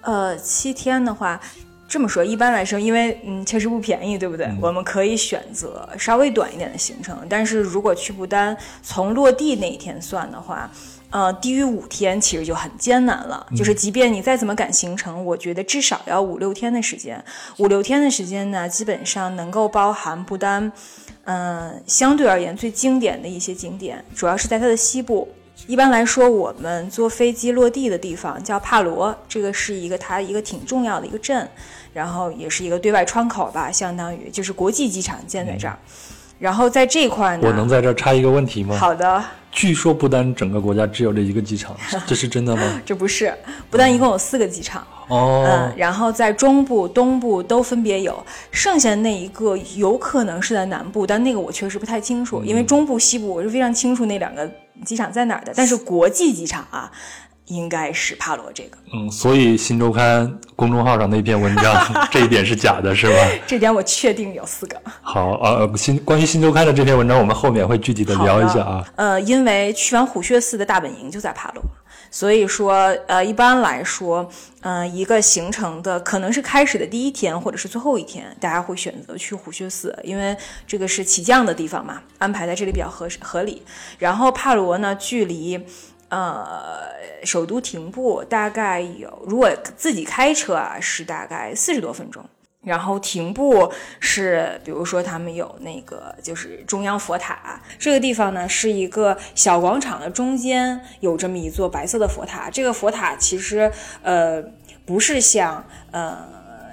[0.01, 1.39] 呃，七天的话，
[1.87, 4.51] 这么说，一般来说，因为嗯，确实不便宜，对不对？
[4.59, 7.15] 我们可以选择稍微短一点的行程。
[7.29, 10.67] 但是如果去不丹，从落地那一天算的话。
[11.11, 13.45] 呃，低于五天其实就很艰难了。
[13.55, 17.23] 就是即便你再怎么赶行程，我觉得至少要五六天的时间。
[17.57, 20.71] 五六天的时间呢，基本上能够包含不丹，
[21.25, 25.27] 嗯，相对而言最经典的一些景点，主要是在它的西部。
[25.67, 31.47] 一般来说，我们坐飞机落地的地方叫帕罗，这个是一个它一个挺重要的一个镇，
[31.93, 35.77] 然后也是一个对外窗口吧，相当于就是国际机场建在这儿。
[36.39, 38.75] 然后在这块呢，我能在这儿插一个问题吗？
[38.75, 39.23] 好的。
[39.51, 41.75] 据说不丹整个国家只有这一个机场，
[42.07, 42.61] 这是真的吗？
[42.85, 43.33] 这不是，
[43.69, 44.85] 不丹一共有四个机场。
[45.09, 45.45] 哦。
[45.45, 54.49] 嗯，然后在中部、东部都分别有，剩下的那一个有可能是在南部，但那个我确实不太清楚，因为中部、西部我是非常清楚那两个
[54.85, 56.89] 机场在哪儿的，但是国际机场啊。
[57.47, 61.75] 应该是帕罗这个，嗯，所以新周刊公众号上那篇文章
[62.09, 63.13] 这一点是假的，是吧？
[63.45, 64.81] 这点我确定有四个。
[65.01, 68.85] 好，呃，新关于新周刊的这篇文章，我们后面会具体的聊一下啊。
[68.95, 71.63] 呃，因为去完虎穴寺的大本营就在帕罗，
[72.09, 72.73] 所以说，
[73.07, 74.29] 呃，一般来说，
[74.61, 83.61] 嗯，一个行程的可能是开始的第一天或者是最后一天，大家会选择去虎穴寺，因为这个是起降的地方嘛，安排在这里比较合合理。
[83.97, 85.59] 然后帕罗呢，距离。
[86.11, 86.91] 呃，
[87.23, 92.23] 首都停步大概有，如果自己开车啊，是大概四十多分钟。
[92.63, 102.51] 然后停步是，比如说他们有那个就是中央佛塔，这个地方呢是一个小广场的中间有这么一座白色的佛塔。
[102.51, 103.71] 这个佛塔其实
[104.03, 104.43] 呃
[104.85, 106.19] 不是像呃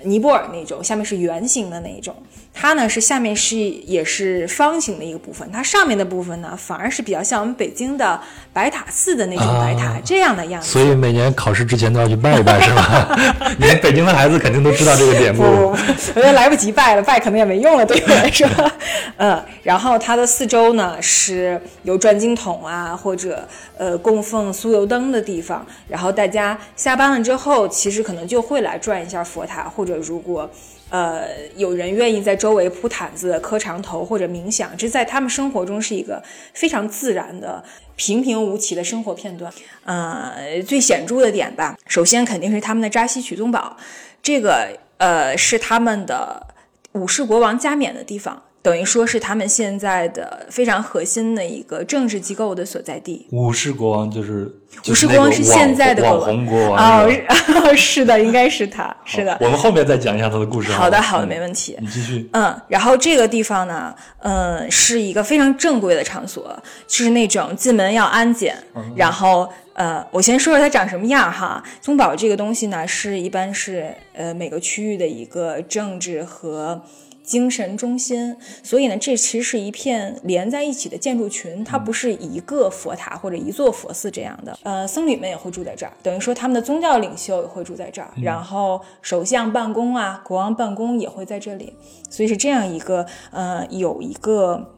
[0.04, 2.14] 尼泊尔那种，下面是圆形的那一种。
[2.60, 8.20] 它呢是下面是也是方形的一个部分，它上面的部分呢反而是比较像我们北京的
[8.52, 10.68] 白塔寺的那种白塔这样的样子。
[10.68, 13.16] 所以每年考试之前都要去拜一拜，是吧？
[13.60, 15.44] 连北京的孩子肯定都知道这个典故。
[15.44, 15.76] 我
[16.14, 18.48] 觉得来不及拜了，拜可能也没用了，对我来说。
[19.18, 25.64] 嗯，然后它的四周呢是有转经筒啊，或者呃供奉酥油灯的地方。
[25.86, 30.50] 然后大家下班了之后，其实可能就会来转一下佛塔，或者如果。
[30.90, 36.22] 呃，有人愿意在周围铺毯子、磕长头或者冥想，这在他们生活中是一个
[36.54, 37.62] 非常自然的、
[37.96, 39.52] 平平无奇的生活片段。
[39.84, 43.76] 呃，最显著的点吧，首先肯定是他们的扎西曲宗堡，
[44.22, 46.46] 这个呃是他们的
[46.92, 48.42] 武士国王加冕的地方。
[48.60, 53.26] 等于说是他们现在的非常核心的一个政治机构的所在地。
[53.30, 54.52] 武士国王就是
[54.88, 57.10] 武士国王是现在的网红国王哦，
[57.74, 59.38] 是的，应该是他，是的。
[59.40, 60.70] 我们后面再讲一下他的故事。
[60.72, 61.76] 好的，好的，没问题。
[61.80, 62.28] 你继续。
[62.32, 66.54] 嗯，然后这个地方呢，嗯，是一个非常正规的场所，
[66.86, 68.56] 就是那种进门要安检。
[68.94, 71.62] 然后，呃，我先说说它长什么样哈。
[71.80, 76.82] 宗宝这个东西呢，是一般是呃每个区域的一个政治和。
[77.28, 84.58] 精神中心，所以呢，这其实是一片连在一起的建筑群，它不是一个佛塔或者一座佛寺这样的。
[84.62, 91.74] 呃，僧侣们也会住在这儿，等于说他们的宗教领袖也会住在这儿，然后首相办公啊，国王办公也会在这里，
[92.08, 94.74] 所以是这样一个呃，有一个。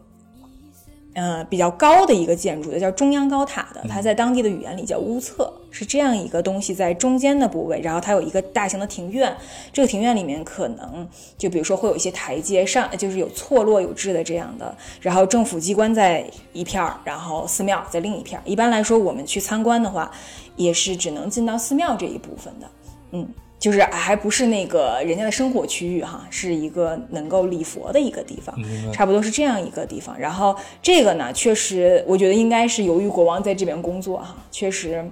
[1.15, 9.37] 呃，比较高的一个建筑的叫中央高塔的，它在当地的语言里叫乌策，是这样一个东西在中间的部位，然后它有一个大型的庭院，
[9.73, 18.43] 这个庭院里面可能就比如说会有一些台阶上，就是有错落有致的这样的，然后政府机关在一片儿，然后寺庙在另一片儿。
[18.47, 20.09] 一般来说，我们去参观的话，
[20.55, 22.69] 也是只能进到寺庙这一部分的，
[23.11, 23.29] 嗯。
[23.61, 28.57] 就是还不是那个人家的生活区域哈，是一个能够礼佛的一个地方，
[28.91, 30.19] 差不多是这样一个地方。
[30.19, 35.07] 然后这个呢，确实我觉得应该是由于国王在这边工作哈，确实，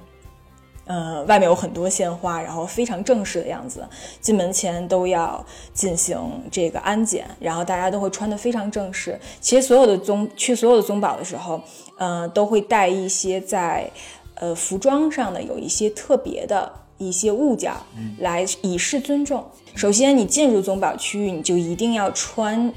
[0.86, 3.86] 呃，外面有很多鲜花，然后非常正式的样子。
[4.18, 5.44] 进门前都要
[5.74, 6.18] 进行
[6.50, 9.20] 这个安检，然后大家都会穿的非常正式。
[9.42, 11.60] 其实所有的宗去所有的宗堡的时候，
[11.98, 13.90] 嗯，都会带一些在
[14.36, 16.72] 呃服装上的有一些特别的。
[16.98, 17.72] 一些物件
[18.18, 19.44] 来以示尊重。
[19.74, 22.72] 首先，你进入宗保区域，你就一定要穿，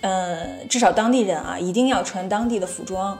[0.00, 3.18] 呃，至少当地人啊，一定要穿当地的服装。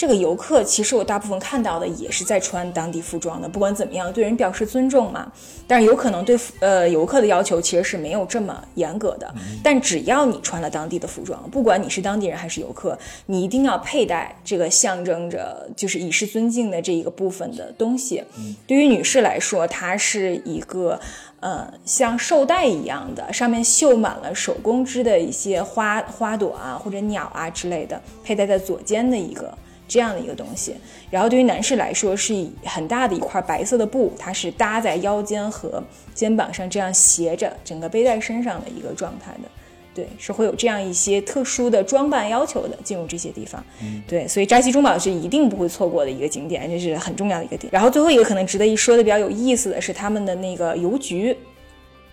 [0.00, 5.30] 这个游客其实我大部分看到的也是在穿当地服装的，不管怎么样，对人表示尊重嘛。
[5.66, 9.30] 但是有可能对呃游客的要求其实是没有这么严格的。
[9.62, 18.24] 但只要你穿了当地的服装，不管你是当地人还是游客，你一定要佩戴这个象征着就是以示尊敬的这一个部分的东西。
[18.66, 20.98] 对于女士来说，它是一个
[21.40, 29.52] 呃像绶带一样的，上面绣满了手工织的一些花花朵啊或者鸟啊之类的，佩戴在左肩的一个。
[29.90, 30.76] 这样的一个东西，
[31.10, 35.82] 然后对于男士来说是以很大的一块白色的布，它是搭在腰间和
[36.14, 39.48] 肩膀上，这样斜着整个背在身上的一个状态的。
[39.92, 43.62] 对，是会有这样一些特殊的装扮要求的，进入这些地方。
[44.06, 47.68] 对，所以扎西中堡是一定不会错过的一个景点，这是很重要的一个点。
[47.72, 51.36] 然后最后一个可能值得一说的比较有意思的是他们的那个邮局。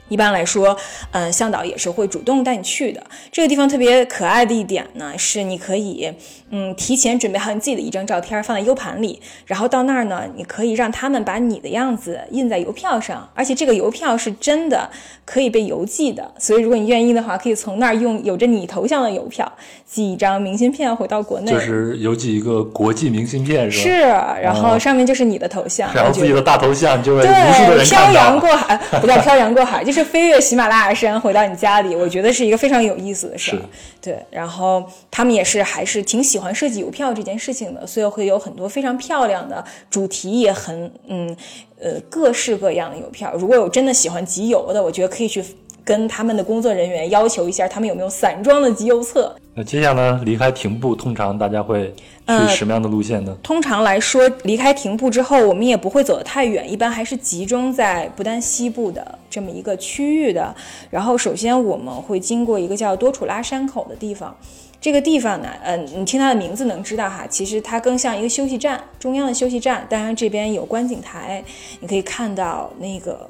[0.10, 0.76] 一般来说，
[1.12, 3.04] 嗯，向导也是会主动带你去的。
[3.32, 6.12] 这个地方特别可爱的一点呢，是你可以，
[6.50, 14.90] 嗯，提前准备好你自己的一张照片放在 U 盘里，然后到那儿呢，你可以让他们把你的样子印在邮票上，而且这个邮票是真的
[15.26, 16.32] 可以被邮寄的。
[16.40, 19.52] 所以如果你愿意的话，可以从那儿用有着你头像的邮票
[19.86, 24.36] 寄一张明信片回到国内，就是邮寄一个国际明信片，是吧？
[24.38, 29.97] 是，然后上面就是你的头像，然后自己的大头像就会对漂洋过海，不叫漂洋过海， 就是。
[29.98, 33.62] 是飞越喜马拉雅山回到你家里，我觉得是一个非常有意思的事儿。
[34.00, 41.36] 对，然后他们也是还是挺喜欢设计邮票这件事情的，所以会有很多非常漂亮的主题，也很嗯
[41.82, 43.34] 呃各式各样的邮票。
[43.36, 45.44] 如果有真的喜欢集邮的，我觉得可以去
[45.84, 49.36] 跟他们的工作人员要求一下，他们有没有散装的集邮册。
[49.56, 51.92] 那接下来离开停步，通常大家会。
[52.28, 53.36] 去什么样的路线呢？
[53.42, 60.54] 通常来说，离开停步之后，我们也不会走得太远，一般还是集中在不丹西部的这么一个区域的。
[60.90, 64.36] 然后，首先我们会经过一个叫多楚拉山口的地方，
[64.82, 69.86] 这个地方呢，嗯，你听它的名字能知道哈，其实它更像一个休息站，中央的休息站。
[69.90, 71.44] 当然，这边有观景台，
[71.80, 73.30] 你可以看到那个。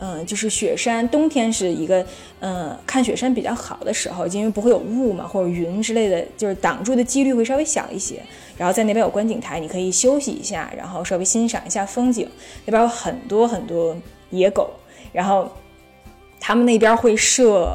[0.00, 2.06] 嗯，就是雪山，冬天是一个
[2.40, 8.22] 嗯看雪山比较好的时候，因为不会有雾嘛或者云之类的，就是挡住的几率会稍微小一些。
[8.56, 12.28] 然后在那边有观景台，你可以休息一下，然后稍微欣赏一下风景。
[12.64, 13.96] 那边有很多很多
[14.30, 14.70] 野狗，
[15.12, 15.50] 然后
[16.38, 17.68] 他们那边会设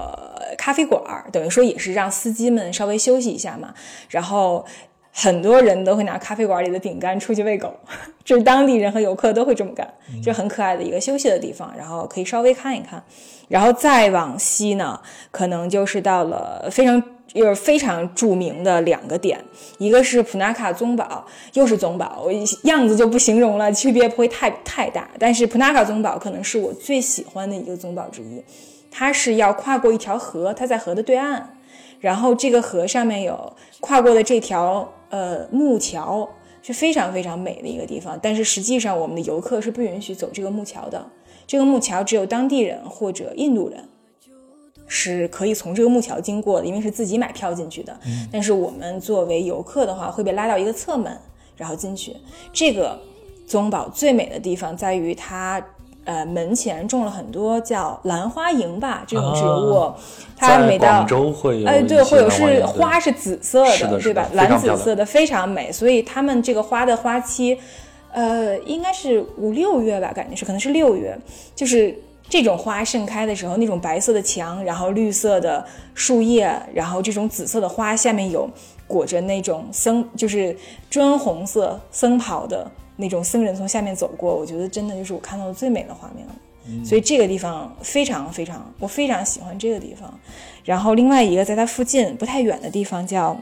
[0.57, 1.01] 咖啡馆，
[1.31, 3.73] 等于说也是让司机们稍微休息一下嘛。
[4.09, 4.65] 然后。
[5.15, 7.71] 很多人都会拿咖啡馆里的饼干出去喂狗，
[8.25, 9.87] 就是当地人和游客都会这么干，
[10.23, 13.01] 就很可爱的一个休息的地方，然后可以稍微看一看，
[13.47, 14.99] 然后再往西呢，
[15.29, 19.39] 可能就是到了非常就是非常著名的两个点，
[19.77, 21.23] 一个是普纳卡宗堡，
[21.53, 22.31] 又是宗堡，我
[22.63, 28.43] 样子就不形容了，区别不会太太大，但是普纳卡宗堡可能是我最喜欢的一个宗堡之一，
[28.89, 31.43] 它是要跨过一条河，它在河的对岸，
[31.99, 34.91] 然后这个河上面有跨过的这条。
[35.13, 36.27] 呃，木桥
[36.63, 41.07] 是非常非常美的一个地方，但是实际上我们的游客是不允许走这个木桥的。
[41.45, 43.87] 这个木桥只有当地人或者印度人
[44.87, 47.95] 是可以从这个木桥经过的，因为是自己买票进去的。
[48.31, 51.15] 但是我们作为游客的话，会被拉到一个侧门，
[51.55, 52.15] 然后进去。
[52.51, 52.99] 这个
[53.45, 55.63] 宗堡最美的地方在于它。
[56.05, 59.89] 呃，门前种了很多叫兰花楹吧这种植物，
[60.35, 64.27] 它每到广州会有，哎，对，会有是花是紫色的，对吧？
[64.33, 67.57] 蓝紫色的非常美，所以他们这个花的花期，
[68.11, 71.17] 呃，应该是五六月吧，感觉是可能是六月，
[71.55, 71.97] 就是
[72.27, 78.49] 这种花盛开的时候，那种白色的墙，然后绿色的树叶，然后这种紫色的花下面有
[78.87, 80.53] 裹着那种僧，就是
[80.89, 82.69] 砖红色僧袍的。
[82.95, 86.35] 那种僧人从下面走过，我觉得真的就是我看到的最美的画面了。
[86.85, 90.17] 所以这个地方非常非常，我非常喜欢这个地方。
[90.63, 93.37] 然后另外一个在它附近不太远的地方叫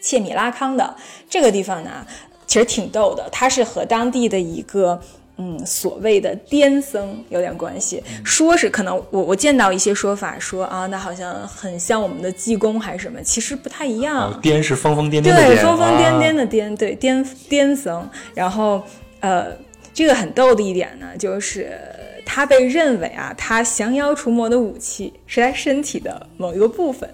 [0.00, 0.94] 切米拉康的
[1.28, 2.06] 这个地方呢，
[2.46, 5.00] 其实挺逗的，它是和当地的一个。
[5.38, 14.40] 嗯，所谓的癫僧有点关系，说是可能我我见到一些说法说啊，那好像很像我们的济公还是什么，其实不太一样。
[14.42, 18.08] 癫是疯疯癫癫的癫，对，疯疯癫癫的癫，对，癫癫僧。
[18.34, 18.82] 然后
[19.20, 19.48] 呃，
[19.92, 21.78] 这个很逗的一点呢，就是
[22.24, 27.08] 他被认为啊，他降妖除魔的武器是他身体的某一个部分。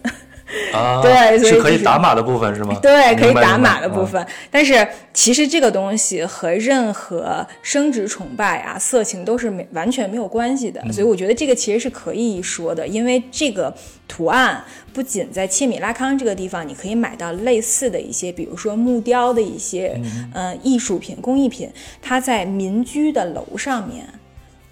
[0.72, 2.76] 啊，对，是可以打码的部分是吗？
[2.82, 4.24] 对，可以打码的部分。
[4.50, 10.82] 但是其实这个东西和任何生殖崇拜啊、色情都是没完全没有关系的。
[10.92, 13.74] 所以我觉得这个其实是可以说的，因为这个
[14.06, 14.62] 图案
[14.92, 20.00] 不仅在切米拉康这个地方，你可以买到类似的一些，比如说木雕的一些
[20.34, 21.70] 嗯艺术品、工艺品，
[22.00, 24.06] 它在民居的楼上面。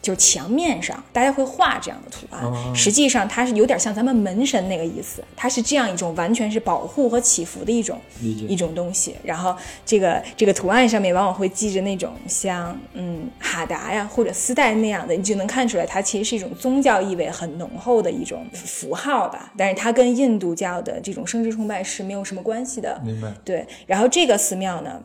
[0.03, 2.75] 就是墙面上，大家会画这样的图案。
[2.75, 5.23] 实际上，它是有点像咱们门神那个意思。
[5.37, 9.15] 它是这样一种完全是保护和祈福的一种一种东西。
[9.23, 9.55] 然后，
[9.85, 19.53] 这个这个图案上面往往会记着那种像嗯哈达呀或者丝带那样的，你就能看出来它其实是一种宗教意味很浓厚的一种符号吧。
[19.57, 22.99] 但是它跟印度教的这种生殖崇拜是没有什么关系的。
[23.05, 23.31] 明白。
[23.45, 23.67] 对。
[23.87, 25.03] 然后这个寺庙呢，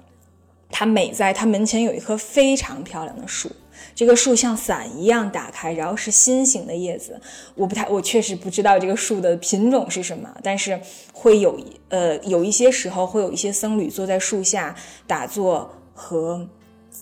[0.72, 3.51] 它美在它门前有一棵非常漂亮的树。
[3.94, 7.20] 这个树像伞一样打开，然后是心形的叶子。
[7.53, 10.80] 我不太，我确实不知道这个树的品种是什么，但是
[11.14, 11.60] 会有
[11.90, 14.76] 呃有一些时候会有一些僧侣坐在树下
[15.06, 16.48] 打坐和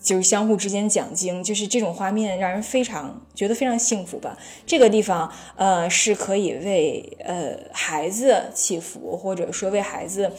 [0.02, 4.38] 就是相互之间讲经，就是这种画面让人非常觉得非常幸福吧。
[4.66, 10.32] 这个地方呃是可以为呃孩子祈福，或者说为孩子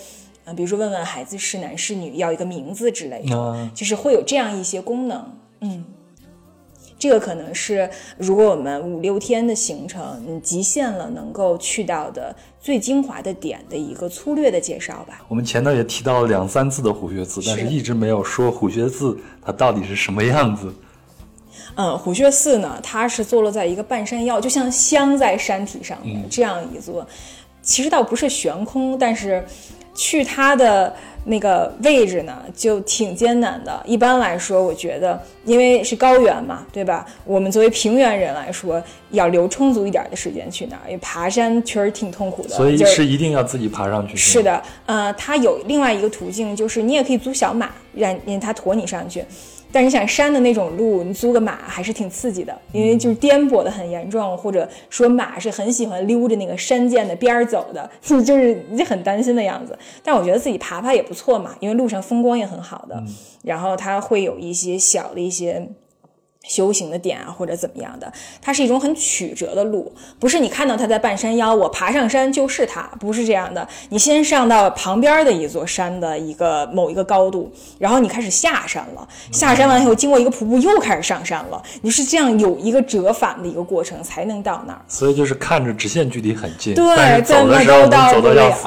[0.44, 5.84] 呃比如说问问孩子是男是女，要一个名字之类的，就是会有这样一些功能，嗯。
[7.04, 7.86] 这个可能是
[8.16, 15.22] 如果我们五六天的行程，你极限了能够去到的最精华的点的一个粗略的介绍吧。
[15.28, 20.74] 我们前头也提到了两三次的虎穴寺，但是一直没有说虎穴寺它到底是什么样子。
[21.74, 27.06] 嗯，虎穴寺呢，它是坐落在一个半山腰，就像镶在山体上的这样一座，
[27.60, 29.44] 其实倒不是悬空，但是
[29.94, 33.82] 去它的那个位置呢，就挺艰难的。
[33.86, 37.06] 一般来说，我觉得因为是高原嘛，对吧？
[37.24, 42.50] 我们作为平原人来说，要留充足一点的时间去那儿，因为爬山确实挺痛苦的。
[42.50, 44.16] 所以是一定要自己爬上去。
[44.16, 49.24] 是的，呃，它有另外一个途径，就是你也可以租小马，让让它驮你上去。
[49.74, 59.76] 但是你想山的那种路，你租个马还是挺刺激的，因为就是颠簸的很严重，或者说马是很喜欢溜着那个山涧的边儿走的， 就是你很担心的样子。
[60.04, 63.02] 但我觉得自己爬爬也不错嘛，因为路上风光也很好的，
[63.42, 65.68] 然后它会有一些小的一些。
[66.46, 73.66] 修行的点啊，或者怎么样的，它是一种很曲折的路，不是你看到它在半山腰，我爬上山就是它，不是这样的。
[73.88, 84.80] 你先上到旁边的一座山的一个某一个高度，然后你开始下山了，下山完以后经过一个瀑布又开始上山了，你是这样有一个折返的一个过程才能到那儿。
[84.86, 88.66] 所以就是看着直线距离很近，对，走的时候走的要死。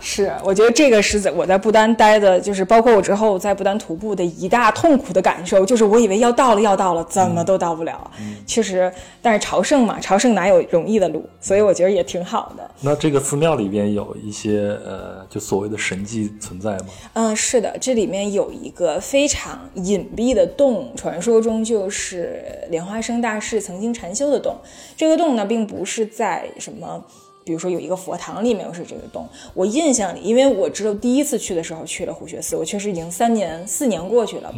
[0.00, 8.10] 是，我觉得这个是在我在不丹待的，就是包括我之后在不丹徒步的一大痛苦的感受，就是我以为要到了，要到了，怎么都到不了。
[8.46, 11.28] 确实，但是朝圣嘛，朝圣哪有容易的路？
[11.40, 12.70] 所以我觉得也挺好的。
[12.80, 16.86] 那这个寺庙里边有一些呃，就所谓的神迹存在吗？
[17.14, 24.56] 嗯，是的，这里面有一个非常隐蔽的洞，传说中就是莲花生大士曾经禅修的洞。
[24.96, 27.04] 这个洞呢，并不是在什么。
[27.48, 34.54] 比如说有一个佛堂里面又是这个洞，我印象里，因为我知道第一次去的时候去了虎穴寺，我确实已经三年四年过去了。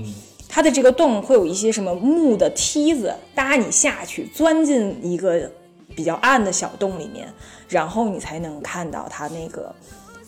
[0.49, 5.49] 它的这个洞会有一些什么木的梯子搭你下去，钻进一个
[5.95, 7.33] 比较暗的小洞里面，
[7.69, 9.73] 然后你才能看到它那个。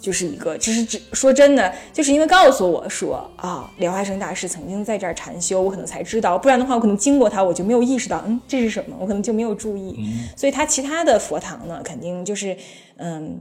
[0.03, 10.05] 就是一个，就是只说真的，就是因为告诉我说啊，莲花生大师曾经在这儿禅修，我可能才知道，不然的话，我可能经过他，我就没有意识到，嗯，这是什么，我可能就没有注意。
[10.37, 12.57] 所以他其他的佛堂呢，肯定就是，
[12.97, 13.41] 嗯，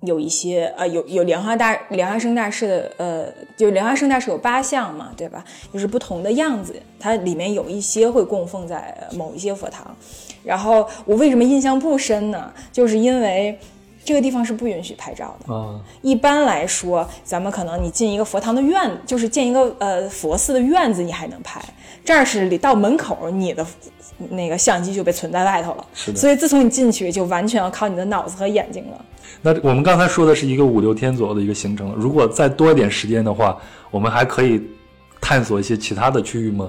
[0.00, 3.26] 有一些呃，有有莲花大莲花生大师的，呃，
[3.56, 5.44] 就莲花生大师有八相嘛，对吧？
[5.72, 9.96] 就是不同的样子，它里面有一些会供奉在某一些佛堂。
[10.42, 12.52] 然后我为什么印象不深呢？
[12.72, 13.56] 就是因为。
[14.04, 15.54] 这个地方是不允许拍照的。
[15.54, 21.62] 啊，一般来说，咱们可能你进一个佛堂的院，就是建一个呃佛寺的院子，你还能拍。
[22.04, 23.64] 这儿是到门口，你的
[24.30, 25.86] 那个相机就被存在外头了。
[25.94, 26.18] 是的。
[26.18, 29.04] 所以自从你进去，就完全要靠你的脑子和眼睛了。
[29.40, 33.56] 那我们刚才说的是一个五六天左右的一个行程，如果再多一点时间的话，
[33.90, 34.60] 我们还可以
[35.20, 36.68] 探索一些其他的区域吗？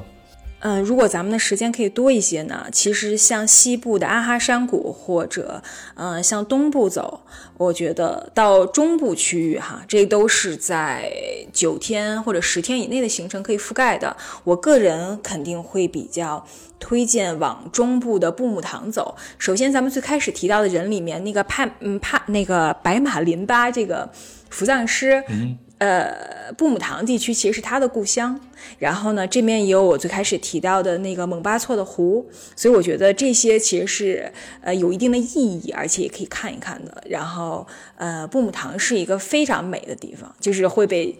[0.65, 2.67] 嗯，如果咱们的时间可以多一些呢？
[2.71, 5.61] 其实像西部的阿哈山谷，或者
[5.95, 7.19] 嗯，向东部走，
[7.57, 11.11] 我觉得到中部区域哈，这都是在
[11.51, 14.15] 九天或者十天以内的行程可以覆盖的。
[14.45, 16.45] 我个人肯定会比较
[16.79, 19.17] 推荐往中部的布木堂走。
[19.37, 24.09] 首先，咱们最开始提到的人里面，那个帕嗯帕那个白马林巴这个
[24.49, 25.21] 扶藏师。
[25.83, 28.39] 呃，布姆堂地区其实是他的故乡。
[28.79, 34.31] 然后呢，这边也有我最开始提到的那个蒙巴措的湖，所以我觉得这些其实是
[34.61, 37.03] 呃有一定的意义，而且也可以看一看的。
[37.09, 41.13] 然后，呃，布姆堂是一个非常美的地方，就是会被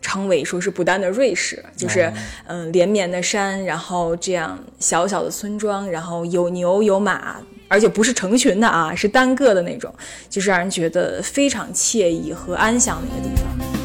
[0.00, 2.10] 称为说是不丹的瑞士，就是
[2.46, 7.36] 嗯连绵的山，然后这样小小的村庄，然后有牛有马。
[7.68, 9.92] 而且不是成群的啊，是单个的那种，
[10.30, 13.75] 就是让人觉得非常惬意和安详的一个地方。